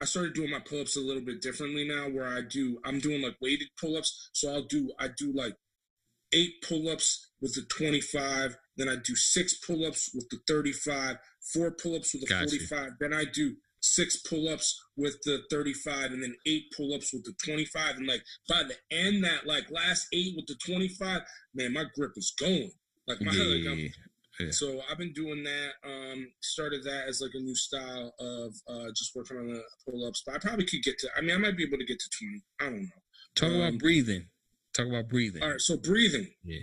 [0.00, 2.08] I started doing my pull-ups a little bit differently now.
[2.08, 5.54] Where I do I'm doing like weighted pull-ups, so I'll do I do like
[6.32, 11.16] eight pull-ups with the 25, then I do six pull-ups with the 35,
[11.52, 12.48] four pull-ups with the Gotcha.
[12.48, 17.34] 45, then I do six pull-ups with the 35 and then eight pull-ups with the
[17.44, 21.20] 25 and like by the end that like last eight with the 25
[21.54, 22.70] man my grip is going
[23.06, 23.92] like my Yeah, like, I'm-
[24.40, 24.50] yeah.
[24.50, 28.88] So i've been doing that um started that as like a new style of uh
[28.94, 31.56] just working on the pull-ups but i probably could get to i mean i might
[31.56, 32.88] be able to get to 20 i don't know
[33.34, 34.28] Talk Um, about breathing.
[34.72, 35.42] Talk about breathing.
[35.42, 36.60] all right so breathing Yeah.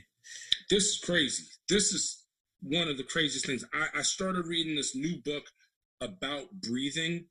[0.69, 1.43] this is crazy.
[1.69, 2.25] This is
[2.61, 3.63] one of the craziest things.
[3.73, 5.43] I, I started reading this new book
[6.01, 7.25] about breathing,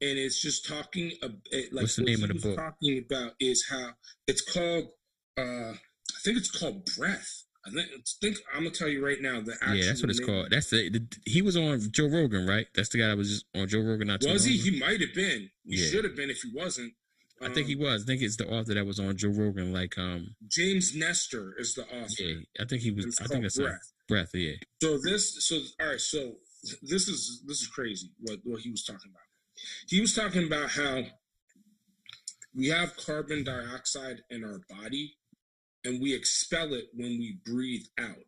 [0.00, 1.12] and it's just talking.
[1.22, 2.56] ab- it- Like What's the name of the book?
[2.56, 3.92] Talking about is how
[4.26, 4.88] it's called.
[5.38, 7.43] uh I think it's called breath.
[7.66, 7.88] I think.
[8.20, 9.40] Think I'm gonna tell you right now.
[9.40, 10.48] The actual Yeah, that's what it's name- called.
[10.50, 12.66] That's the, the he was on Joe Rogan, right?
[12.74, 14.54] That's the guy that was just on Joe Rogan not Was he?
[14.60, 14.70] ago.
[14.70, 15.50] He might have been.
[15.64, 15.88] He Yeah.
[15.90, 16.92] should have been if he wasn't.
[17.40, 18.02] I think he Um, was.
[18.02, 19.72] I think it's the author that was on Joe Rogan.
[19.72, 22.22] Like, um, James Nestor is the author.
[22.22, 23.18] yeah, I think he was.
[23.20, 23.92] I think that's breath.
[24.08, 24.30] breath.
[24.34, 26.36] Yeah, So this, so all right, so
[26.82, 28.10] this is this is crazy.
[28.20, 29.22] What what he was talking about?
[29.88, 31.04] He was talking about how
[32.54, 35.16] we have carbon dioxide in our body,
[35.84, 38.24] and we expel it when we breathe out.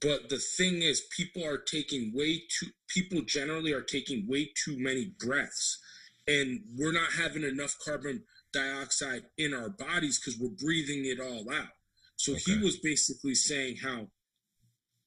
[0.00, 2.66] But the thing is, people are taking way too.
[2.88, 5.78] People generally are taking way too many breaths,
[6.26, 11.50] and we're not having enough carbon dioxide in our bodies because we're breathing it all
[11.52, 11.68] out.
[12.16, 14.08] So he was basically saying how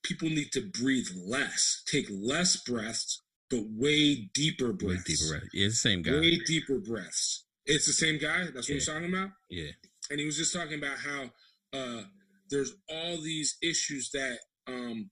[0.04, 5.08] people need to breathe less, take less breaths, but way deeper breaths.
[5.08, 5.20] way breaths.
[5.22, 5.50] deeper breath.
[5.54, 6.12] Yeah, it's the same guy.
[6.20, 7.46] Way deeper breaths.
[7.66, 8.46] It's the same guy.
[8.46, 8.80] That's what Yeah.
[8.94, 9.32] talking about.
[9.50, 9.72] Yeah,
[10.10, 11.30] And he was just talking about how
[11.74, 12.04] uh,
[12.50, 15.10] there's all these issues that um,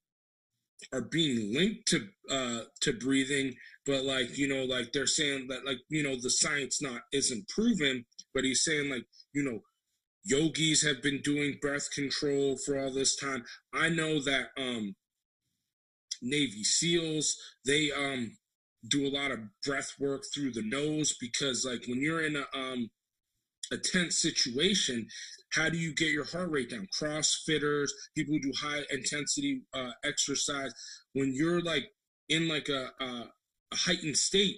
[0.94, 3.56] are being linked to uh, to breathing,
[3.86, 7.48] but like you know, like they're saying that like you know the science not isn't
[7.50, 9.60] proven, but he's saying like you know
[10.24, 13.44] yogis have been doing breath control for all this time.
[13.74, 14.96] I know that um
[16.22, 18.38] Navy SEALs, they um
[18.88, 22.46] do a lot of breath work through the nose because like when you're in a
[22.58, 22.90] um
[23.72, 25.08] a tense situation,
[25.54, 26.88] how do you get your heart rate down?
[27.00, 30.74] Crossfitters, people who do high intensity uh, exercise,
[31.14, 31.86] when you're like
[32.30, 33.32] in like a, a
[33.72, 34.58] a heightened state,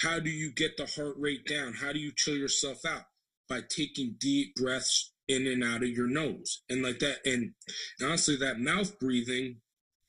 [0.00, 1.74] how do you get the heart rate down?
[1.74, 3.04] How do you chill yourself out?
[3.48, 7.26] By taking deep breaths in and out of your nose, and like that.
[7.26, 7.52] And
[8.02, 9.56] honestly, that mouth breathing,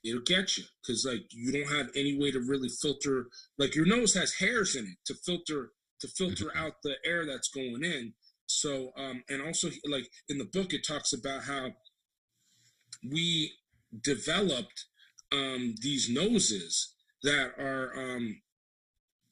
[0.04, 3.28] it'll get you because like you don't have any way to really filter.
[3.58, 5.72] Like your nose has hairs in it to filter
[6.02, 8.14] to filter out the air that's going in.
[8.50, 11.74] So, um, and also like in the book, it talks about how
[13.08, 13.54] we
[14.04, 14.86] developed
[15.32, 16.94] um, these noses
[17.24, 18.42] that are um,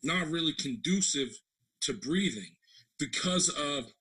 [0.03, 1.39] not really conducive
[1.81, 2.55] to breathing
[2.99, 3.91] because of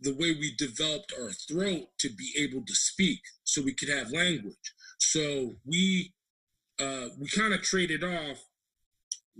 [0.00, 4.10] the way we developed our throat to be able to speak so we could have
[4.10, 4.74] language.
[4.98, 6.14] So we
[6.78, 8.44] uh, we kind of traded off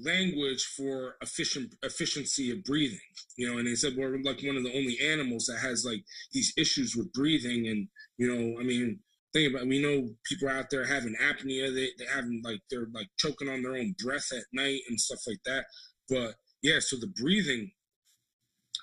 [0.04, 2.98] language for efficient efficiency of breathing.
[3.36, 6.04] You know, and they said we're like one of the only animals that has like
[6.32, 9.00] these issues with breathing and you know, I mean,
[9.32, 12.88] think about it, we know people out there having apnea, they they having like they're
[12.94, 15.64] like choking on their own breath at night and stuff like that.
[16.08, 17.72] But yeah, so the breathing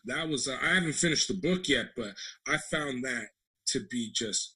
[0.06, 2.14] that was uh, I haven't finished the book yet, but
[2.48, 3.28] I found that
[3.68, 4.56] to be just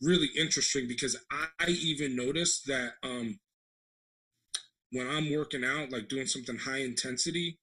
[0.00, 3.38] really interesting because I, I even noticed that um
[4.94, 7.58] when I'm working out, like doing something high intensity,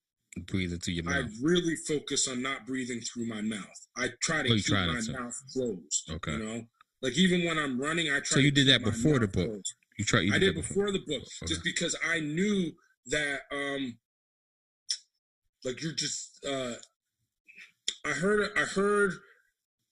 [0.47, 1.15] Breathe it through your mouth.
[1.25, 3.87] I really focus on not breathing through my mouth.
[3.97, 6.09] I try to Oh, keep try my mouth closed.
[6.09, 6.31] Okay.
[6.31, 6.61] You know,
[7.01, 8.35] like even when I'm running, I try.
[8.35, 9.47] So you did that before the book?
[9.49, 9.73] closed.
[9.97, 10.21] You try.
[10.21, 11.47] You I did that before the book, Okay.
[11.47, 12.71] just because I knew
[13.07, 13.97] that, um,
[15.65, 16.45] like you're just.
[16.45, 16.75] uh
[18.05, 18.49] I heard.
[18.55, 19.13] I heard.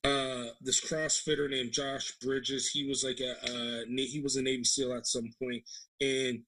[0.05, 2.69] Uh, this CrossFitter named Josh Bridges.
[2.69, 3.31] He was like a.
[3.43, 5.63] Uh, he was a Navy SEAL at some point,
[5.99, 6.43] and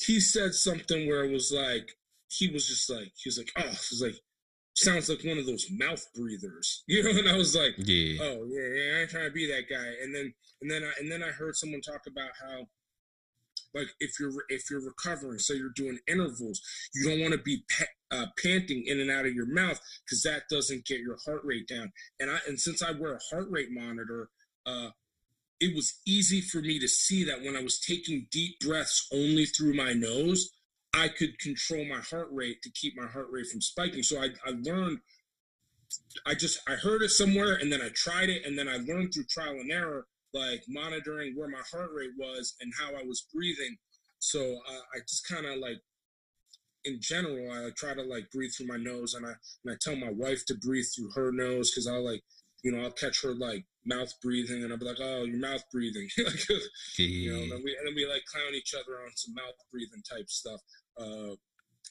[0.00, 1.96] he said something where it was like
[2.28, 4.16] he was just like he was like oh he was like
[4.76, 8.18] sounds like one of those mouth breathers you know and i was like Yeah.
[8.22, 9.88] oh yeah, yeah, I ain't trying to be that guy.
[10.02, 10.32] And then
[10.62, 12.66] and then I and then I heard someone talk about how
[13.74, 16.60] like if you're if you're recovering, so you're doing intervals,
[16.94, 20.22] you don't want to be pa- uh, panting in and out of your mouth because
[20.22, 21.92] that doesn't get your heart rate down.
[22.18, 24.28] And I and since I wear a heart rate monitor,
[24.66, 24.90] uh,
[25.60, 29.44] it was easy for me to see that when I was taking deep breaths only
[29.44, 30.50] through my nose,
[30.94, 34.02] I could control my heart rate to keep my heart rate from spiking.
[34.02, 35.00] So I, I learned
[36.24, 39.12] I just I heard it somewhere and then I tried it and then I learned
[39.12, 43.26] through trial and error, like monitoring where my heart rate was and how I was
[43.34, 43.76] breathing.
[44.18, 45.78] So uh, I just kind of like,
[46.84, 49.32] in general, I try to like breathe through my nose and I
[49.64, 52.22] and I tell my wife to breathe through her nose because I'll like,
[52.62, 55.64] you know, I'll catch her like mouth breathing and I'll be like, oh, you're mouth
[55.72, 56.48] breathing, like,
[56.98, 59.54] you know, and then we and then we like clown each other on some mouth
[59.72, 60.60] breathing type stuff.
[60.98, 61.34] Uh,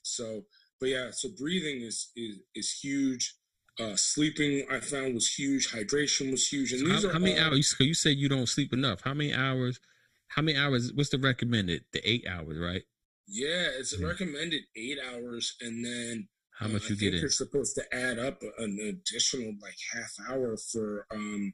[0.04, 0.44] so,
[0.80, 3.36] but yeah, so breathing is is is huge.
[3.80, 5.72] Uh, sleeping I found was huge.
[5.72, 7.76] Hydration was huge, and these how, are how many all- hours?
[7.78, 9.02] So you said you don't sleep enough.
[9.02, 9.80] How many hours?
[10.28, 10.92] How many hours?
[10.94, 11.86] What's the recommended?
[11.94, 12.84] The eight hours, right?
[13.28, 14.08] Yeah, it's Mhm.
[14.08, 16.28] recommended eight hours, and then
[16.60, 17.22] How uh, much I you think get in?
[17.22, 21.54] You're supposed to add up an additional like half hour for um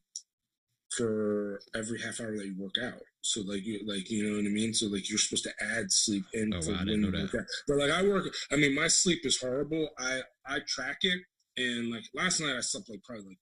[0.97, 3.01] for every half hour that you work out.
[3.22, 4.73] So like you like you know what I mean.
[4.73, 7.45] So like you're supposed to add sleep in Oh, for wow, when you work out.
[7.67, 9.89] But like I work, I mean my sleep is horrible.
[9.97, 11.22] I I track it,
[11.57, 13.39] and like last night I slept like probably like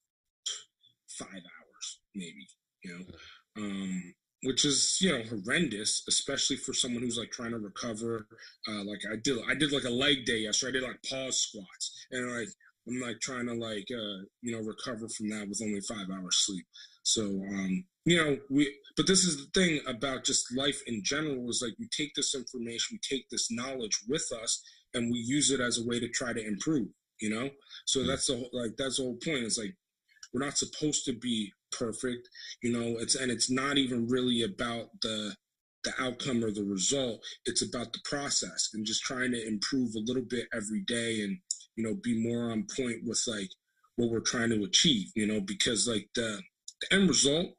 [1.08, 2.48] five hours maybe.
[2.84, 3.06] You know.
[3.56, 4.14] Um,
[4.44, 8.28] which is you know horrendous, especially for someone who's like trying to recover.
[8.68, 10.80] Uh, like I did, I did like a leg day yesterday.
[10.80, 12.50] I did like pause squats, and like
[12.88, 16.38] I'm like trying to like uh, you know recover from that with only five hours
[16.46, 16.66] sleep.
[17.04, 21.50] So um, you know we, but this is the thing about just life in general
[21.50, 24.62] is like we take this information, we take this knowledge with us,
[24.94, 26.88] and we use it as a way to try to improve.
[27.22, 27.50] You know,
[27.86, 29.44] so that's the whole, like that's the whole point.
[29.44, 29.76] It's like
[30.34, 32.30] we're not supposed to be perfect
[32.62, 35.36] you know it's and it's not even really about the
[35.84, 40.00] the outcome or the result it's about the process and just trying to improve a
[40.00, 41.38] little bit every day and
[41.76, 43.50] you know be more on point with like
[43.96, 46.40] what we're trying to achieve you know because like the,
[46.90, 47.56] the end result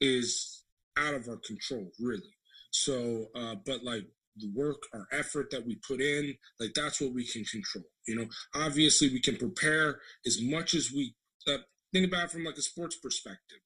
[0.00, 0.64] is
[0.96, 2.34] out of our control really.
[2.70, 4.04] So uh but like
[4.36, 8.16] the work our effort that we put in like that's what we can control you
[8.16, 8.26] know?
[8.54, 11.14] Obviously we can prepare as much as we
[11.48, 11.58] uh,
[11.92, 13.58] think about it from like a sports perspective.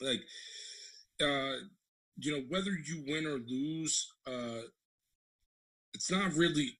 [0.00, 0.20] Like
[1.22, 1.56] uh
[2.18, 4.62] you know whether you win or lose uh
[5.94, 6.78] it's not really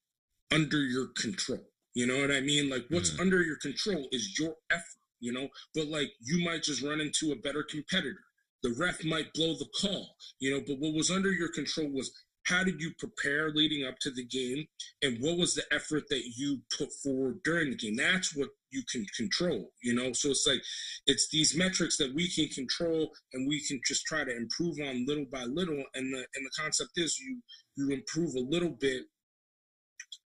[0.53, 2.71] under your control you know what i mean?
[2.71, 3.21] Like what's Mhm.
[3.21, 4.85] under your control is your effort
[5.21, 5.49] you know?
[5.75, 8.21] But like you might just run into a better competitor.
[8.63, 10.63] The ref might blow the call you know?
[10.67, 12.11] But what was under your control was
[12.45, 14.67] how did you prepare leading up to the game
[15.03, 17.97] and what was the effort that you put forward during the game?
[17.97, 20.13] That's what you can control you know?
[20.13, 20.63] So it's like
[21.07, 25.07] it's these metrics that we can control and we can just try to improve on
[25.07, 27.41] little by little and the and the concept is you
[27.77, 29.05] you improve a little bit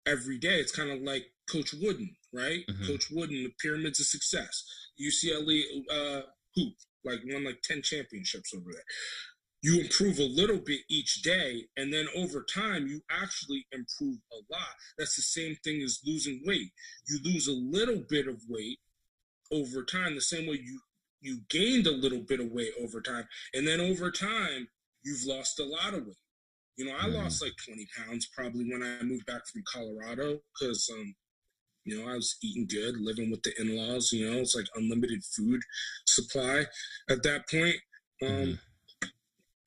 [0.06, 0.60] every day.
[0.60, 2.66] It's kind of like coach wooden right?
[2.66, 2.86] Mhm.
[2.88, 4.64] coach wooden the pyramids of success
[5.00, 6.22] ucla uh
[6.54, 8.84] hoop like won like 10 championships over there.
[9.62, 14.36] You improve a little bit each day and then over time you actually improve a
[14.52, 14.74] lot.
[14.98, 16.70] That's the same thing as losing weight.
[17.08, 18.78] You lose a little bit of weight
[19.52, 20.80] over time the same way you
[21.20, 24.68] you gained a little bit of weight over time and then over time
[25.02, 26.16] you've lost a lot of weight.
[26.76, 27.14] You know i Mhm.
[27.14, 31.14] lost like 20 pounds probably when i moved back from colorado because um
[31.84, 35.22] you know i was eating good living with the in-laws you know it's like unlimited
[35.24, 35.60] food
[36.06, 36.64] supply
[37.10, 37.76] at that point
[38.22, 38.58] um Mhm.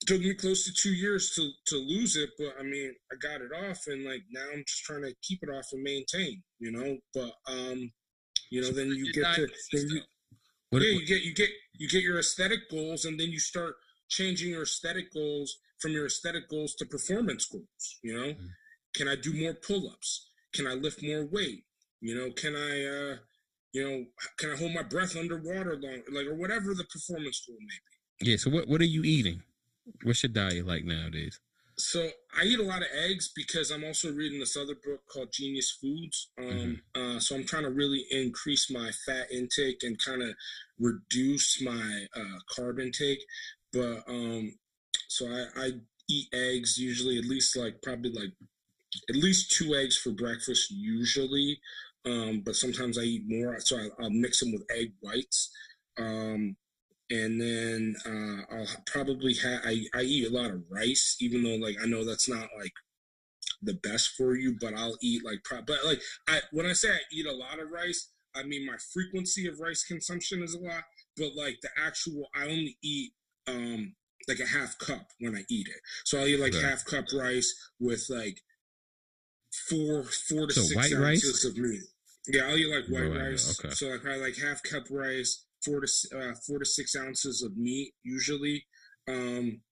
[0.06, 3.40] took me close to two years to to lose it, but I mean, I got
[3.42, 6.70] it off, and like now I'm just trying to keep it off and maintain, you
[6.70, 6.98] know.
[7.14, 7.92] But um,
[8.50, 10.02] you know, then you get to then you,
[10.70, 13.76] What, yeah, you get you get you get your aesthetic goals, and then you start
[14.08, 17.98] changing your aesthetic goals from your aesthetic goals to performance goals.
[18.02, 18.50] You know, Mhm.
[18.94, 20.30] can I do more pull-ups?
[20.54, 21.64] Can I lift more weight?
[22.00, 23.16] You know, can I, uh,
[23.72, 24.04] you know,
[24.38, 28.30] can I hold my breath underwater long, like or whatever the performance goal may be.
[28.30, 28.36] yeah.
[28.36, 29.42] So what what are you eating?
[30.02, 31.40] What's your diet like nowadays?
[31.78, 32.08] so
[32.38, 35.70] I eat a lot of eggs because I'm also reading this other book called Genius
[35.80, 36.30] Foods.
[36.38, 36.44] Um,
[36.96, 37.16] mm-hmm.
[37.16, 40.34] uh, so I'm trying to really increase my fat intake and kind of
[40.78, 43.20] reduce my uh, carb intake.
[43.72, 44.54] But um,
[45.08, 45.70] so I, I
[46.08, 48.32] eat eggs usually at least like probably like
[49.08, 51.60] at least two eggs for breakfast usually.
[52.06, 55.50] Um, but sometimes I eat more, so I, will mix them with egg whites.
[55.98, 56.56] Um,
[57.10, 61.56] and then uh, I'll probably have I, I eat a lot of rice, even though
[61.56, 62.72] like I know that's not like
[63.62, 66.90] the best for you, but I'll eat like pro- but like I when I say
[66.90, 70.60] I eat a lot of rice, I mean my frequency of rice consumption is a
[70.60, 70.84] lot,
[71.16, 73.12] but like the actual I only eat
[73.46, 73.94] um
[74.28, 75.80] like a half cup when I eat it.
[76.04, 78.42] So I'll eat like half cup rice with like
[79.68, 81.44] four four to so six ounces rice?
[81.44, 81.82] of meat.
[82.28, 83.58] Yeah, I'll eat like white rice.
[83.58, 83.74] Okay.
[83.74, 87.56] So like I like half cup rice, four to uh, four to six ounces of
[87.56, 88.66] meat usually.
[89.08, 89.62] Um,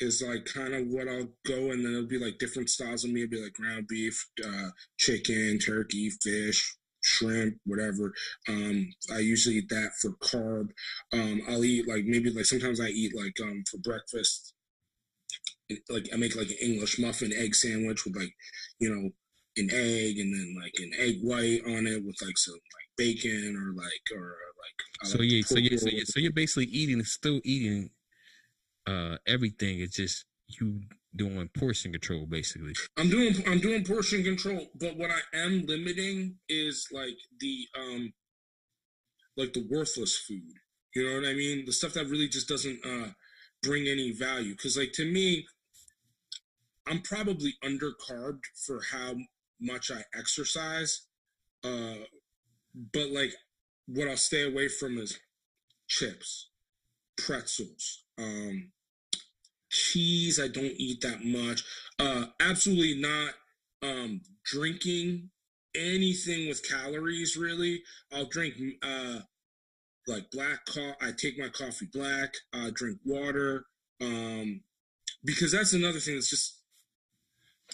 [0.00, 3.10] is like kind of what I'll go, and then it'll be like different styles of
[3.10, 3.24] meat.
[3.24, 8.12] It'll be like ground beef, uh, chicken, turkey, fish, shrimp, whatever.
[8.48, 10.70] Um, I usually eat that for carb.
[11.12, 14.54] Um, I'll eat like maybe like sometimes I eat like um for breakfast.
[15.88, 18.34] Like I make like an English muffin egg sandwich with like,
[18.80, 19.10] you know,
[19.56, 23.56] an egg and then like an egg white on it with like some like bacon
[23.56, 25.08] or like or like.
[25.08, 27.90] So yeah, so yeah, so yeah, so you're basically eating, still eating,
[28.86, 29.80] uh, everything.
[29.80, 30.80] It's just you
[31.16, 32.74] doing portion control basically.
[32.96, 38.12] I'm doing I'm doing portion control, but what I am limiting is like the um
[39.36, 40.42] like the worthless food.
[40.94, 41.64] You know what I mean?
[41.66, 43.08] The stuff that really just doesn't uh
[43.62, 45.46] bring any value cuz like to me
[46.86, 49.14] I'm probably undercarbed for how
[49.64, 51.06] much I exercise.
[51.62, 52.04] Uh
[52.92, 53.32] but like
[53.86, 55.18] what I'll stay away from is
[55.88, 56.48] chips,
[57.16, 58.70] pretzels, um
[59.74, 61.64] cheese i don't eat that much
[61.98, 63.32] uh absolutely not
[63.82, 65.28] um drinking
[65.74, 67.82] anything with calories really
[68.12, 68.54] i'll drink
[68.84, 69.18] uh
[70.06, 73.64] like black coffee i take my coffee black i drink water
[74.00, 74.60] um
[75.24, 76.60] because that's another thing that's just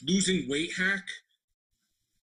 [0.02, 1.04] losing weight hack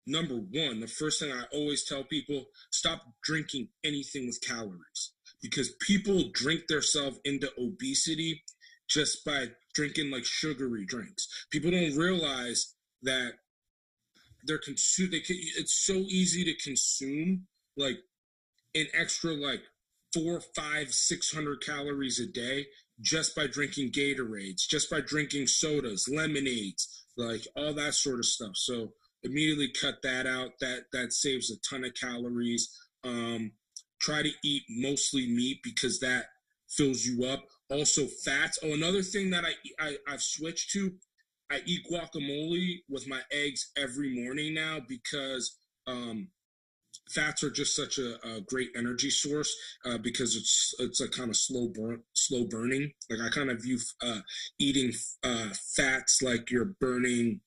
[0.07, 5.73] number one the first thing i always tell people stop drinking anything with calories because
[5.81, 8.43] people drink themselves into obesity
[8.87, 11.27] just by drinking like sugary drinks.
[11.51, 12.73] People don't realize
[13.03, 13.33] that
[14.43, 15.11] they're consume.
[15.11, 17.97] They can, it's so easy to consume like
[18.73, 19.61] an extra like
[20.13, 22.65] four, five, six hundred calories a day
[23.01, 28.55] just by drinking Gatorades, just by drinking sodas, lemonades, like all that sort of stuff.
[28.55, 28.93] So
[29.25, 30.51] immediately cut that out.
[30.61, 32.69] That that saves a ton of calories.
[33.03, 33.51] Um,
[33.99, 36.25] try to eat mostly meat because that
[36.69, 38.59] fills you up also fats.
[38.63, 40.93] Oh, another thing that I, I I've switched to,
[41.51, 45.57] I eat guacamole with my eggs every morning now because
[45.87, 46.29] um,
[47.09, 51.29] fats are just such a, a great energy source uh, because it's it's a kind
[51.29, 52.91] of slow burn slow burning.
[53.09, 54.21] Like I kind of view uh,
[54.59, 54.93] eating
[55.23, 57.41] uh, fats like you're burning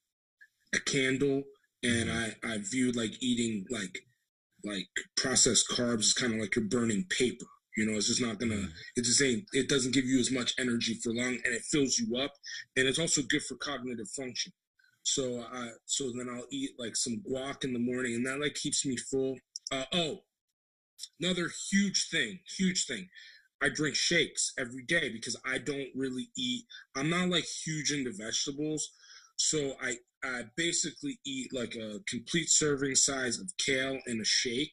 [0.74, 1.44] a candle,
[1.82, 2.10] and.
[2.10, 3.98] I I view like eating like
[4.64, 7.46] like processed carbs is kind of like you're burning paper.
[7.76, 8.54] You know, it's just not gonna.
[8.54, 8.70] Mm.
[8.96, 9.44] It's just ain't.
[9.52, 12.32] It doesn't give you as much energy for long, and it fills you up,
[12.76, 14.52] and it's also good for cognitive function.
[15.04, 18.54] So I, so then I'll eat like some guac in the morning, and that like
[18.54, 19.36] keeps me full.
[19.70, 20.18] Uh, oh,
[21.20, 23.08] another huge thing, huge thing.
[23.62, 26.64] I drink shakes every day because I don't really eat.
[26.96, 28.90] I'm not like huge into vegetables,
[29.36, 34.72] so I I basically eat like a complete serving size of kale in a shake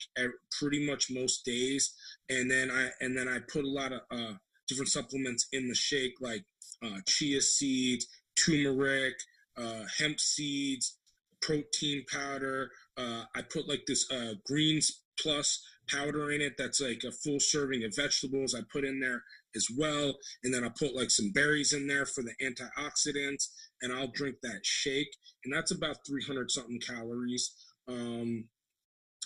[0.59, 1.93] pretty much most days,
[2.29, 4.33] and then I and then I put a lot of uh,
[4.67, 6.45] different supplements in the shake like
[6.83, 8.07] uh, chia seeds,
[8.37, 9.15] turmeric,
[9.57, 10.97] uh, hemp seeds,
[11.41, 12.71] protein powder.
[12.97, 17.39] Uh, I put like this uh, greens plus powder in it that's like a full
[17.39, 18.55] serving of vegetables.
[18.55, 19.23] I put in there
[19.55, 23.47] as well, and then I'll put like some berries in there for the antioxidants
[23.81, 27.51] and I'll drink that shake, and that's about 300 something calories
[27.87, 28.45] um,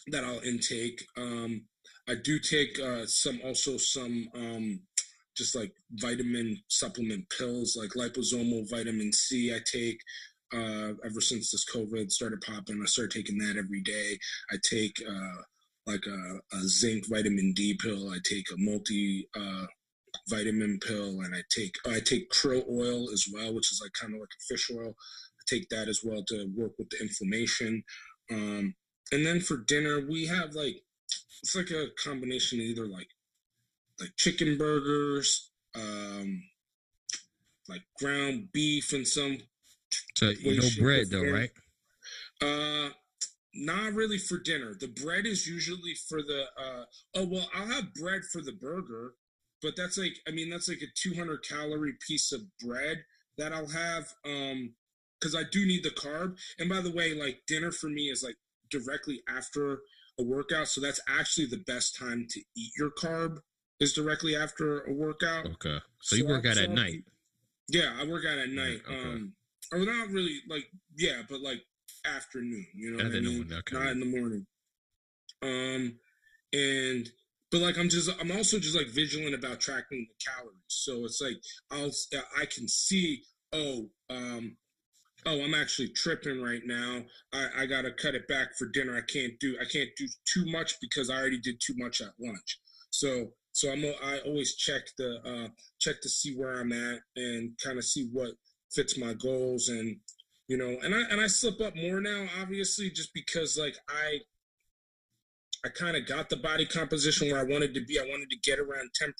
[0.07, 1.03] that I'll intake.
[1.17, 1.65] Um,
[2.07, 4.81] I do take uh, some also some um,
[5.37, 9.53] just like vitamin supplement pills, like liposomal vitamin C.
[9.53, 9.99] I take
[10.53, 12.81] uh, ever since this COVID started popping.
[12.81, 14.17] I started taking that every day.
[14.51, 15.41] I take uh,
[15.85, 18.09] like a, a, zinc vitamin D pill.
[18.09, 19.65] I take a multi uh,
[20.29, 24.13] vitamin pill, and I take I take krill oil as well, which is like kind
[24.13, 24.89] of like a fish oil.
[24.89, 27.83] I take that as well to work with the inflammation.
[28.31, 28.75] Um,
[29.11, 30.83] and then for dinner, we have like
[31.41, 33.07] it's like a combination of either like
[33.99, 36.43] like chicken burgers, um,
[37.67, 39.39] like ground beef and some
[40.15, 41.33] So no bread though, form.
[41.33, 41.49] right?
[42.41, 42.89] Uh,
[43.53, 44.75] not really for dinner.
[44.79, 46.45] The bread is usually for the.
[46.57, 49.15] Uh, oh well, I'll have bread for the burger,
[49.61, 53.03] but that's like I mean that's like a 200 calorie piece of bread
[53.37, 54.13] that I'll have.
[54.25, 54.73] Um,
[55.19, 56.37] because I do need the carb.
[56.59, 58.37] And by the way, like dinner for me is like
[58.69, 59.79] directly after
[60.19, 63.39] a workout, so that's actually the best time to eat your carb
[63.79, 65.45] is directly after a workout.
[65.45, 65.79] Okay.
[66.01, 67.03] So you work out at night.
[67.67, 68.81] Yeah, I work out at night.
[68.85, 68.97] okay.
[68.97, 69.33] Um,
[69.71, 70.65] or not really like
[70.97, 71.61] yeah, but like
[72.05, 72.65] afternoon.
[72.73, 73.53] You know, what I mean?
[73.53, 73.75] okay.
[73.75, 74.45] not in the morning.
[75.41, 75.99] Um,
[76.51, 77.09] and
[77.51, 80.53] but like I'm just I'm also just like vigilant about tracking the calories.
[80.67, 81.37] So it's like
[81.71, 81.91] I'll
[82.39, 84.57] I can see oh um
[85.25, 87.03] oh i'm actually tripping right now.
[87.33, 88.95] I i gotta cut it back for dinner.
[88.95, 92.13] I can't do i can't do too much because i already did too much at
[92.19, 92.59] lunch.
[92.91, 95.49] So so i'm i always check the uh
[95.79, 98.31] check to see where i'm at and kind of see what
[98.71, 99.97] fits my goals and
[100.47, 104.19] you know and i and i slip up more now obviously just because like i
[105.65, 108.37] i kind of got the body composition where i wanted to be i wanted to
[108.43, 109.11] get around 10%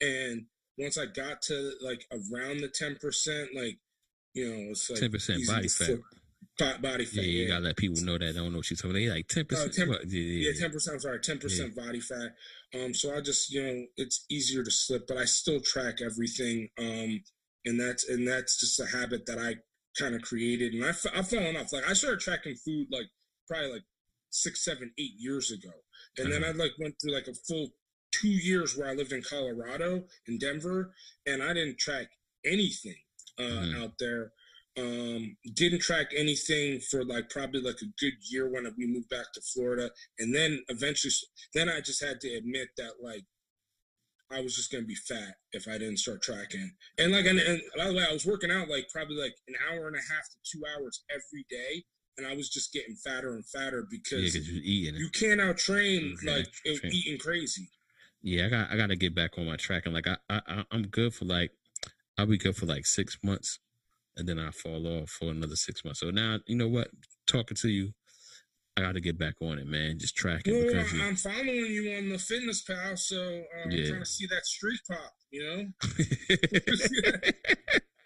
[0.00, 0.44] and
[0.78, 3.78] once i got to like around the 10% like
[4.34, 5.98] you know it's like 10% easy body fat.
[6.58, 8.70] bo- body Yeah, fat you yeah gotta let people know that I don't know what
[8.70, 8.98] you're talking about.
[8.98, 9.74] They like ten Uh, percent.
[9.74, 10.94] 10 yeah, yeah, yeah, ten percent.
[10.94, 12.34] I'm sorry, ten percent body fat.
[12.74, 16.68] Um, so I just, you know, it's easier to slip, but I still track everything.
[16.78, 17.22] Um,
[17.64, 19.56] and that's and that's just a habit that I
[19.98, 21.72] kind of created, and I f- I've fallen off.
[21.72, 23.06] Like I started tracking food like
[23.48, 23.82] probably like
[24.30, 25.72] six, seven, eight years ago,
[26.18, 27.68] and then I like went through like a full
[28.12, 30.94] two years where I lived in Colorado in Denver,
[31.26, 32.08] and I didn't track
[32.44, 32.96] anything
[33.38, 33.82] uh, Mhm.
[33.82, 34.32] out there.
[34.76, 39.32] Um, didn't track anything for like probably like a good year when we moved back
[39.32, 41.12] to Florida, and then eventually,
[41.54, 43.24] then I just had to admit that like
[44.30, 46.76] I was just gonna be fat if I didn't start tracking.
[46.98, 49.54] And like, and, and by the way, I was working out like probably like an
[49.68, 51.84] hour and a half to two hours every day,
[52.18, 54.96] and I was just getting fatter and fatter because because you're eating.
[54.96, 54.98] it.
[54.98, 56.92] you can't out train Yeah, like train.
[56.92, 57.70] eating crazy.
[58.22, 60.64] Yeah, I got I got to get back on my track and Like I, I
[60.70, 61.52] I'm good for like
[62.18, 63.60] I'll be good for like six months,
[64.16, 66.00] and then I fall off for another six months.
[66.00, 66.88] So now you know what?
[67.26, 67.92] Talking to you,
[68.76, 69.98] I got to get back on it, man.
[69.98, 73.78] Just tracking Well, because I'm following you on the Fitness Pal, so um, Yeah.
[73.78, 75.14] I'm trying to see that streak pop.
[75.30, 75.66] You know,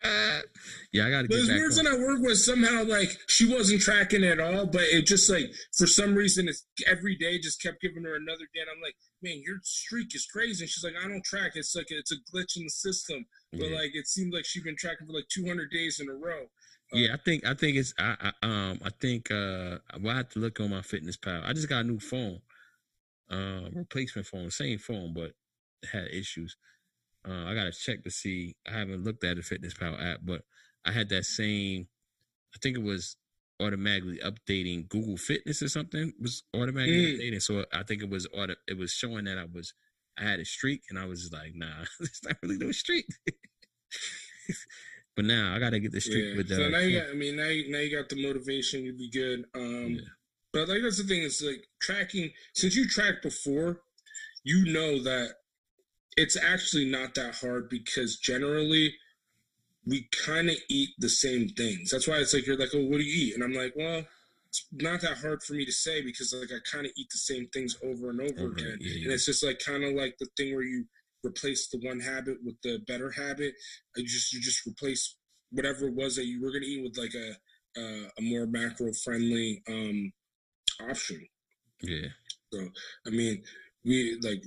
[0.92, 1.94] yeah, I got to But get this back person on.
[1.94, 5.86] I work with somehow like she wasn't tracking at all, but it just like for
[5.86, 8.60] some reason it's every day just kept giving her another day.
[8.60, 10.64] And I'm like, man, your streak is crazy.
[10.64, 11.52] And she's like, I don't track.
[11.54, 13.24] It's like it's a glitch in the system.
[13.52, 13.76] But Yeah.
[13.78, 16.44] like it seemed like she'd been tracking for like 200 days in a row.
[16.92, 20.18] Uh, Yeah, I think I think it's I, I um I think uh well, I
[20.18, 21.44] have to look on MyFitnessPal.
[21.46, 22.40] I just got a new phone,
[23.30, 25.32] uh, replacement phone, same phone, but
[25.90, 26.56] had issues.
[27.28, 28.56] Uh, I gotta check to see.
[28.66, 30.42] I haven't looked at the fitness pal app, but
[30.84, 31.86] I had that same.
[32.54, 33.16] I think it was
[33.60, 37.18] automatically updating Google Fitness or something was automatically Mm.
[37.20, 37.42] updating.
[37.42, 38.54] So I think it was auto.
[38.66, 39.72] It was showing that I was
[40.18, 43.06] I had a streak, and I was like, nah, it's not really no streak.
[45.16, 46.36] but now I gotta get the streak Yeah.
[46.36, 46.56] with the.
[46.56, 48.84] so now you got, I mean, now you, now you got the motivation.
[48.84, 49.44] You'd be good.
[49.54, 50.08] Um, Yeah.
[50.52, 52.30] But like that's the thing is like tracking.
[52.54, 53.80] Since you tracked before,
[54.44, 55.36] you know that
[56.16, 58.94] it's actually not that hard because generally
[59.86, 61.90] we kind of eat the same things.
[61.90, 63.34] That's why it's like you're like, oh, what do you eat?
[63.34, 64.04] And I'm like, well,
[64.48, 67.18] it's not that hard for me to say because like I kind of eat the
[67.18, 70.16] same things over and over Over, again, yeah, and it's just like kind of like
[70.18, 70.84] the thing where you
[71.24, 73.54] replace the one habit with the better habit.
[73.96, 75.16] You just you just replace
[75.50, 77.30] whatever it was that you were gonna eat with like a
[77.80, 80.12] uh, a more macro friendly um
[80.86, 81.26] option.
[81.80, 82.08] Yeah.
[82.52, 82.68] So
[83.06, 83.42] I mean,
[83.84, 84.42] we like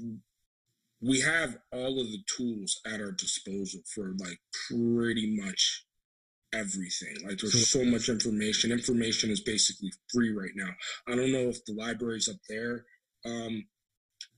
[1.05, 5.85] we have all of the tools at our disposal for like pretty much
[6.53, 7.15] everything.
[7.27, 8.71] Like there's So- much information.
[8.71, 10.69] Information is basically free right now.
[11.07, 12.85] I don't know if the libraries up there
[13.25, 13.67] um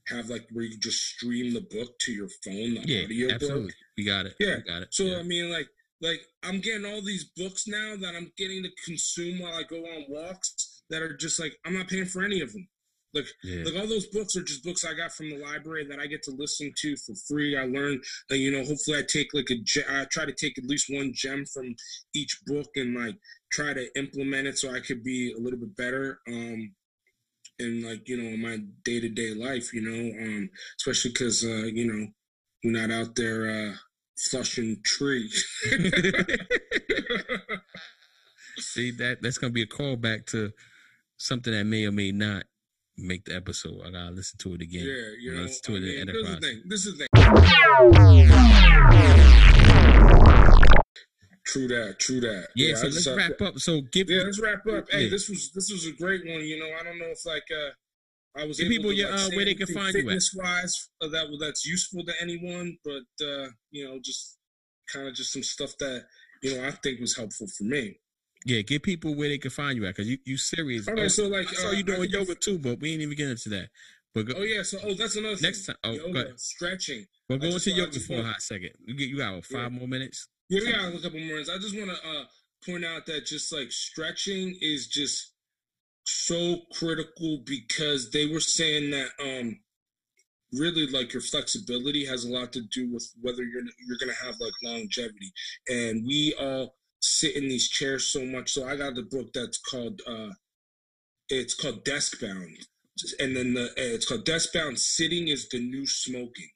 [0.08, 3.62] have like where you just stream the book to your phone, the Yeah, audio absolutely.
[3.66, 3.74] book.
[3.96, 4.34] We got it.
[4.40, 4.56] Yeah.
[4.56, 4.88] We got it.
[4.92, 5.18] So yeah.
[5.18, 5.68] I mean, like,
[6.00, 9.76] like I'm getting all these books now that I'm getting to consume while I go
[9.84, 10.82] on walks.
[10.90, 12.66] That are just like I'm not paying for any of them.
[13.14, 13.64] Like, yeah.
[13.64, 16.22] like all those books are just books I got from the library that I get
[16.24, 17.56] to listen to for free.
[17.56, 19.56] I learn, that you know, hopefully I take like a,
[19.90, 21.74] I try to take at least one gem from
[22.14, 23.16] each book and like
[23.50, 26.20] try to implement it so I could be a little bit better.
[26.28, 26.74] Um,
[27.58, 31.42] in like you know in my day to day life, you know, um, especially because
[31.44, 32.06] uh, you know
[32.62, 33.74] we're not out there uh,
[34.16, 35.44] flushing trees.
[38.58, 40.52] See that that's gonna be a callback to
[41.16, 42.44] something that may or may not
[42.98, 43.80] make the episode.
[43.86, 44.84] I gotta listen to it again.
[44.84, 45.42] Yeah, you know.
[45.42, 46.62] Let's do I it mean, this is the thing.
[46.66, 48.28] This is the thing.
[51.46, 51.98] True that.
[51.98, 52.48] True that.
[52.54, 52.74] Yeah.
[52.74, 53.58] so let's wrap up.
[53.58, 54.10] So give.
[54.10, 54.84] Yeah, let's wrap up.
[54.90, 55.10] Hey, yeah.
[55.10, 56.40] this was this was a great one.
[56.40, 57.70] You know, I don't know if like uh
[58.38, 61.08] I was give people to, like, uh, where they can find you fitness wise uh,
[61.08, 64.36] that that's useful to anyone, but uh you know just
[64.92, 66.04] kind of just some stuff that
[66.42, 67.98] you know I think was helpful for me.
[68.48, 70.88] Yeah, give people where they can find you at because you you serious.
[70.88, 73.02] All right, oh, so like I saw uh, you doing yoga too, but we ain't
[73.02, 73.68] even get into that.
[74.14, 75.74] But go, oh yeah, so oh that's another next thing.
[75.84, 76.00] time.
[76.00, 77.04] Oh, yoga, stretching.
[77.28, 78.70] Well, go into yoga for a hot second.
[78.86, 79.78] You get you got five yeah.
[79.78, 80.28] more minutes.
[80.48, 81.50] Yeah, we got a couple more minutes.
[81.50, 82.24] I just want to uh,
[82.64, 85.34] point out that just like stretching is just
[86.04, 89.60] so critical because they were saying that um
[90.54, 94.34] really like your flexibility has a lot to do with whether you're you're gonna have
[94.40, 95.30] like longevity
[95.68, 99.58] and we all sit in these chairs so much so i got the book that's
[99.58, 100.30] called uh
[101.28, 102.56] it's called desk bound
[103.20, 106.50] and then the it's called desk bound sitting is the new smoking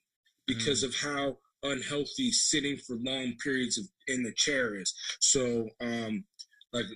[0.46, 0.88] because mm.
[0.88, 4.94] of how unhealthy sitting for long periods of in the chair is.
[5.20, 6.24] So, um,
[6.72, 6.86] like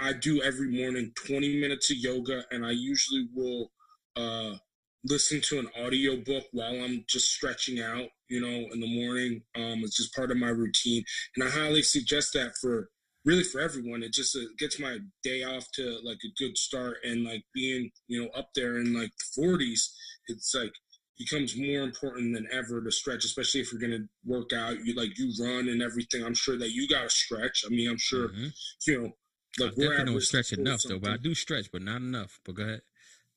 [0.00, 3.72] I do every morning 20 minutes of yoga, and I usually will
[4.16, 4.54] uh,
[5.04, 9.42] listen to an audio book while I'm just stretching out, you know, in the morning.
[9.56, 11.04] Um, it's just part of my routine,
[11.34, 12.90] and I highly suggest that for
[13.24, 14.02] really for everyone.
[14.02, 17.90] It just uh, gets my day off to like a good start, and like being,
[18.08, 19.88] you know, up there in like the 40s,
[20.28, 20.72] it's like
[21.18, 24.76] becomes more important than ever to stretch, especially if you're going to work out.
[24.84, 26.24] You like you run and everything.
[26.24, 27.64] I'm sure that you got to stretch.
[27.66, 28.46] I mean, I'm sure mm-hmm.
[28.86, 29.10] you know.
[29.56, 32.40] Like I definitely don't stretch enough though, but I do stretch, but not enough.
[32.44, 32.80] But go ahead.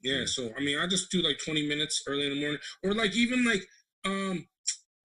[0.01, 2.59] Yeah, yeah, so I mean, I just do like 20 minutes early in the morning,
[2.83, 3.63] or like even like
[4.03, 4.47] um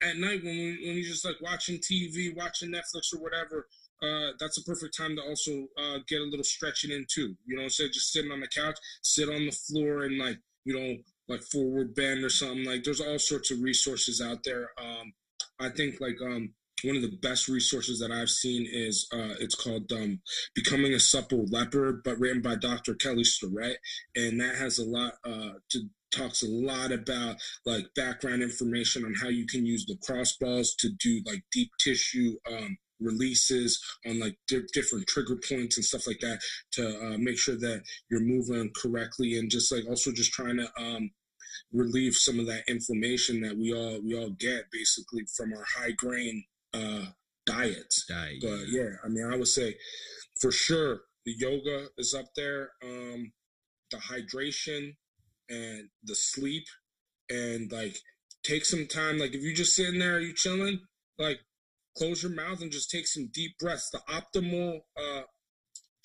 [0.03, 3.69] at night when we, when you're just like watching TV, watching Netflix or whatever.
[4.03, 7.37] Uh, that's a perfect time to also uh, get a little stretching in too.
[7.47, 10.39] You know, instead of just sitting on the couch, sit on the floor and like
[10.65, 10.97] you know
[11.29, 12.65] like forward bend or something.
[12.65, 14.71] Like there's all sorts of resources out there.
[14.79, 15.13] Um,
[15.61, 16.55] I think like um,
[16.85, 20.21] one of the best resources that I've seen is uh, it's called um,
[20.55, 22.95] Becoming a Supple Leopard, but written by Dr.
[22.95, 23.79] Kelly Starrett,
[24.17, 29.15] and that has a lot uh, to talks a lot about like background information on
[29.15, 34.37] how you can use lacrosse balls to do like deep tissue um, releases on like
[34.49, 36.41] di- different trigger points and stuff like that
[36.73, 40.69] to uh, make sure that you're moving correctly and just like also just trying to
[40.79, 41.11] um,
[41.73, 45.93] relieve some of that inflammation that we all we all get basically from our high
[45.93, 47.07] grain uh,
[47.47, 48.05] diets.
[48.09, 48.39] Diet.
[48.41, 49.77] But yeah, I mean, I would say
[50.41, 52.71] for sure the yoga is up there.
[52.83, 53.33] Um,
[53.91, 54.97] the hydration
[55.49, 56.65] and the sleep
[57.31, 57.97] and like
[58.43, 59.19] take some time.
[59.19, 60.81] Like if you're just sitting there, are you chilling,
[61.19, 61.41] like
[61.97, 63.91] close your mouth and just take some deep breaths.
[63.91, 65.23] The optimal uh,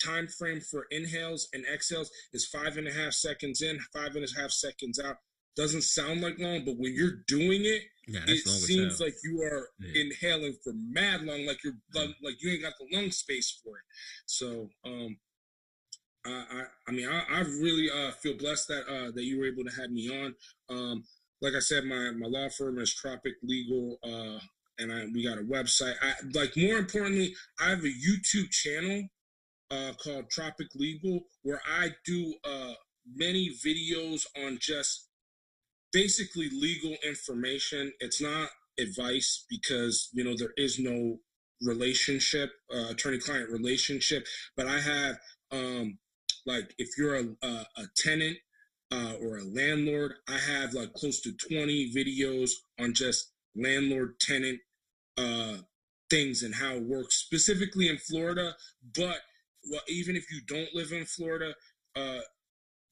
[0.02, 4.24] time frame for inhales and exhales is five and a half seconds in, five and
[4.24, 5.16] a half seconds out.
[5.56, 9.68] Doesn't sound like long, but when you're doing it, yeah, it seems like you are
[9.80, 10.02] yeah.
[10.02, 13.76] inhaling for mad long, like you're lung, like you ain't got the lung space for
[13.76, 13.84] it.
[14.26, 15.18] So, um,
[16.24, 19.46] I, I, I mean, I, I really uh, feel blessed that uh, that you were
[19.46, 20.34] able to have me on.
[20.70, 21.04] Um,
[21.40, 23.98] like I said, my my law firm is Tropic Legal.
[24.02, 24.38] Uh,
[24.78, 25.94] and I, we got a website.
[26.02, 29.08] I, like more importantly, I have a YouTube channel
[29.70, 32.72] uh, called Tropic Legal where I do uh,
[33.14, 35.08] many videos on just
[35.92, 37.92] basically legal information.
[38.00, 38.48] It's not
[38.78, 41.18] advice because you know there is no
[41.62, 44.26] relationship, uh, attorney-client relationship.
[44.56, 45.18] But I have
[45.50, 45.98] um,
[46.46, 48.38] like if you're a, a, a tenant
[48.90, 52.50] uh, or a landlord, I have like close to 20 videos
[52.80, 54.60] on just landlord tenant
[55.18, 55.56] uh,
[56.08, 58.54] things and how it works specifically in Florida.
[58.94, 59.18] But
[59.70, 61.54] well, even if you don't live in Florida,
[61.96, 62.20] uh,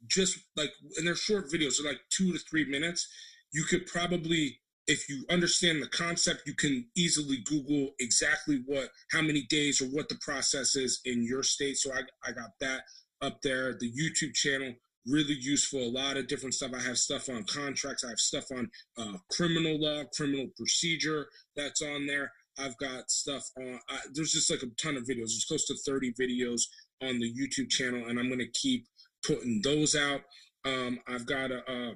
[0.06, 3.08] just like and they're short videos, so like two to three minutes.
[3.52, 9.22] You could probably, if you understand the concept, you can easily Google exactly what, how
[9.22, 11.76] many days or what the process is in your state.
[11.78, 12.82] So I, I got that
[13.22, 13.72] up there.
[13.72, 14.74] The YouTube channel
[15.06, 15.80] really useful.
[15.80, 16.72] A lot of different stuff.
[16.74, 18.04] I have stuff on contracts.
[18.04, 21.26] I have stuff on uh, criminal law, criminal procedure
[21.56, 22.32] that's on there.
[22.58, 23.80] I've got stuff on.
[23.88, 25.28] I, there's just like a ton of videos.
[25.28, 26.62] There's close to 30 videos
[27.02, 28.86] on the YouTube channel, and I'm gonna keep
[29.26, 30.22] putting those out.
[30.64, 31.58] Um, I've got a.
[31.70, 31.94] Uh,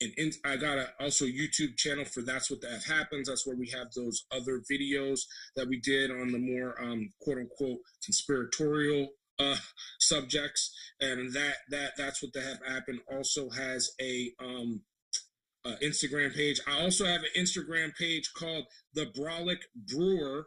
[0.00, 3.28] and in, I got a also YouTube channel for that's what the F happens.
[3.28, 5.20] That's where we have those other videos
[5.54, 9.56] that we did on the more um, quote unquote conspiratorial uh,
[10.00, 13.00] subjects, and that that that's what the have happened.
[13.10, 14.80] Also has a um,
[15.64, 16.60] uh, Instagram page.
[16.66, 18.64] I also have an Instagram page called
[18.94, 20.46] the Brolic Brewer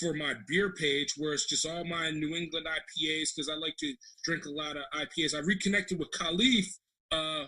[0.00, 3.76] for my beer page, where it's just all my New England IPAs because I like
[3.78, 3.94] to
[4.24, 5.34] drink a lot of IPAs.
[5.34, 6.66] I reconnected with Khalif
[7.12, 7.46] uh,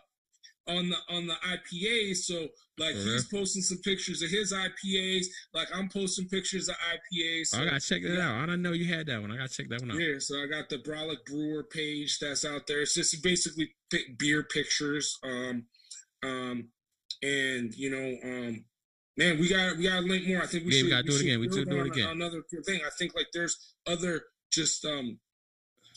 [0.69, 2.19] on the on the IPAs.
[2.19, 5.27] So like For he's posting some pictures of his IPAs.
[5.55, 7.47] Like I'm posting pictures of IPAs.
[7.49, 8.29] So, I gotta check that yeah.
[8.29, 8.43] out.
[8.43, 9.33] I didn't know you had that one.
[9.33, 10.01] I gotta check that one out.
[10.01, 12.83] Yeah, so I got the Brolic Brewer page that's out there.
[12.83, 13.75] It's just basically
[14.19, 15.19] beer pictures.
[15.25, 15.65] Um,
[16.23, 16.69] um,
[17.23, 18.65] and you know, um,
[19.17, 20.43] man, we got we got to link more.
[20.43, 20.85] I think we Yeah, should.
[20.85, 21.41] we gotta do it again.
[21.41, 22.09] We do it again.
[22.11, 22.81] Another thing.
[22.87, 24.23] I think like there's other
[24.53, 25.19] just um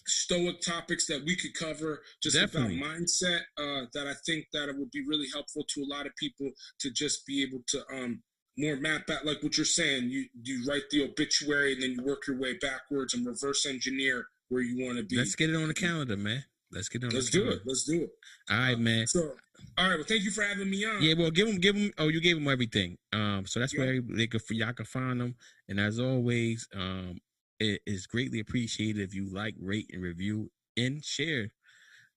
[0.08, 2.78] stoic topics that we could cover just Definitely.
[2.78, 6.06] about mindset uh that I think that it would be really helpful to a lot
[6.06, 6.50] of people
[6.80, 8.22] to just be able to um
[8.58, 12.04] more map out like what you're saying you you write the obituary and then you
[12.04, 15.56] work your way backwards and reverse engineer where you want to be Let's get it
[15.56, 16.44] on the calendar, man.
[16.72, 17.58] Let's get it on let's do calendar.
[17.62, 18.10] it let's do it
[18.50, 19.08] All right, man.
[19.08, 19.36] so
[19.78, 21.92] all right well thank you for having me on Yeah, well, give them, give them.
[21.98, 22.98] Oh, you gave them everything.
[23.14, 23.80] Um, so that's Yeah.
[23.82, 25.36] where they could, for y'all can find them.
[25.70, 27.20] And as always, um,
[27.62, 31.52] it is greatly appreciated if you like, rate, and review and share,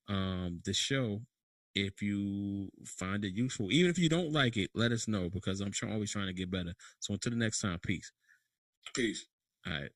[0.09, 1.21] um, the show.
[1.75, 5.61] If you find it useful, even if you don't like it, let us know because
[5.61, 6.73] I'm sure always trying to get better.
[7.01, 8.13] So until the next time, peace.
[8.95, 9.27] peace
[9.67, 9.91] All right.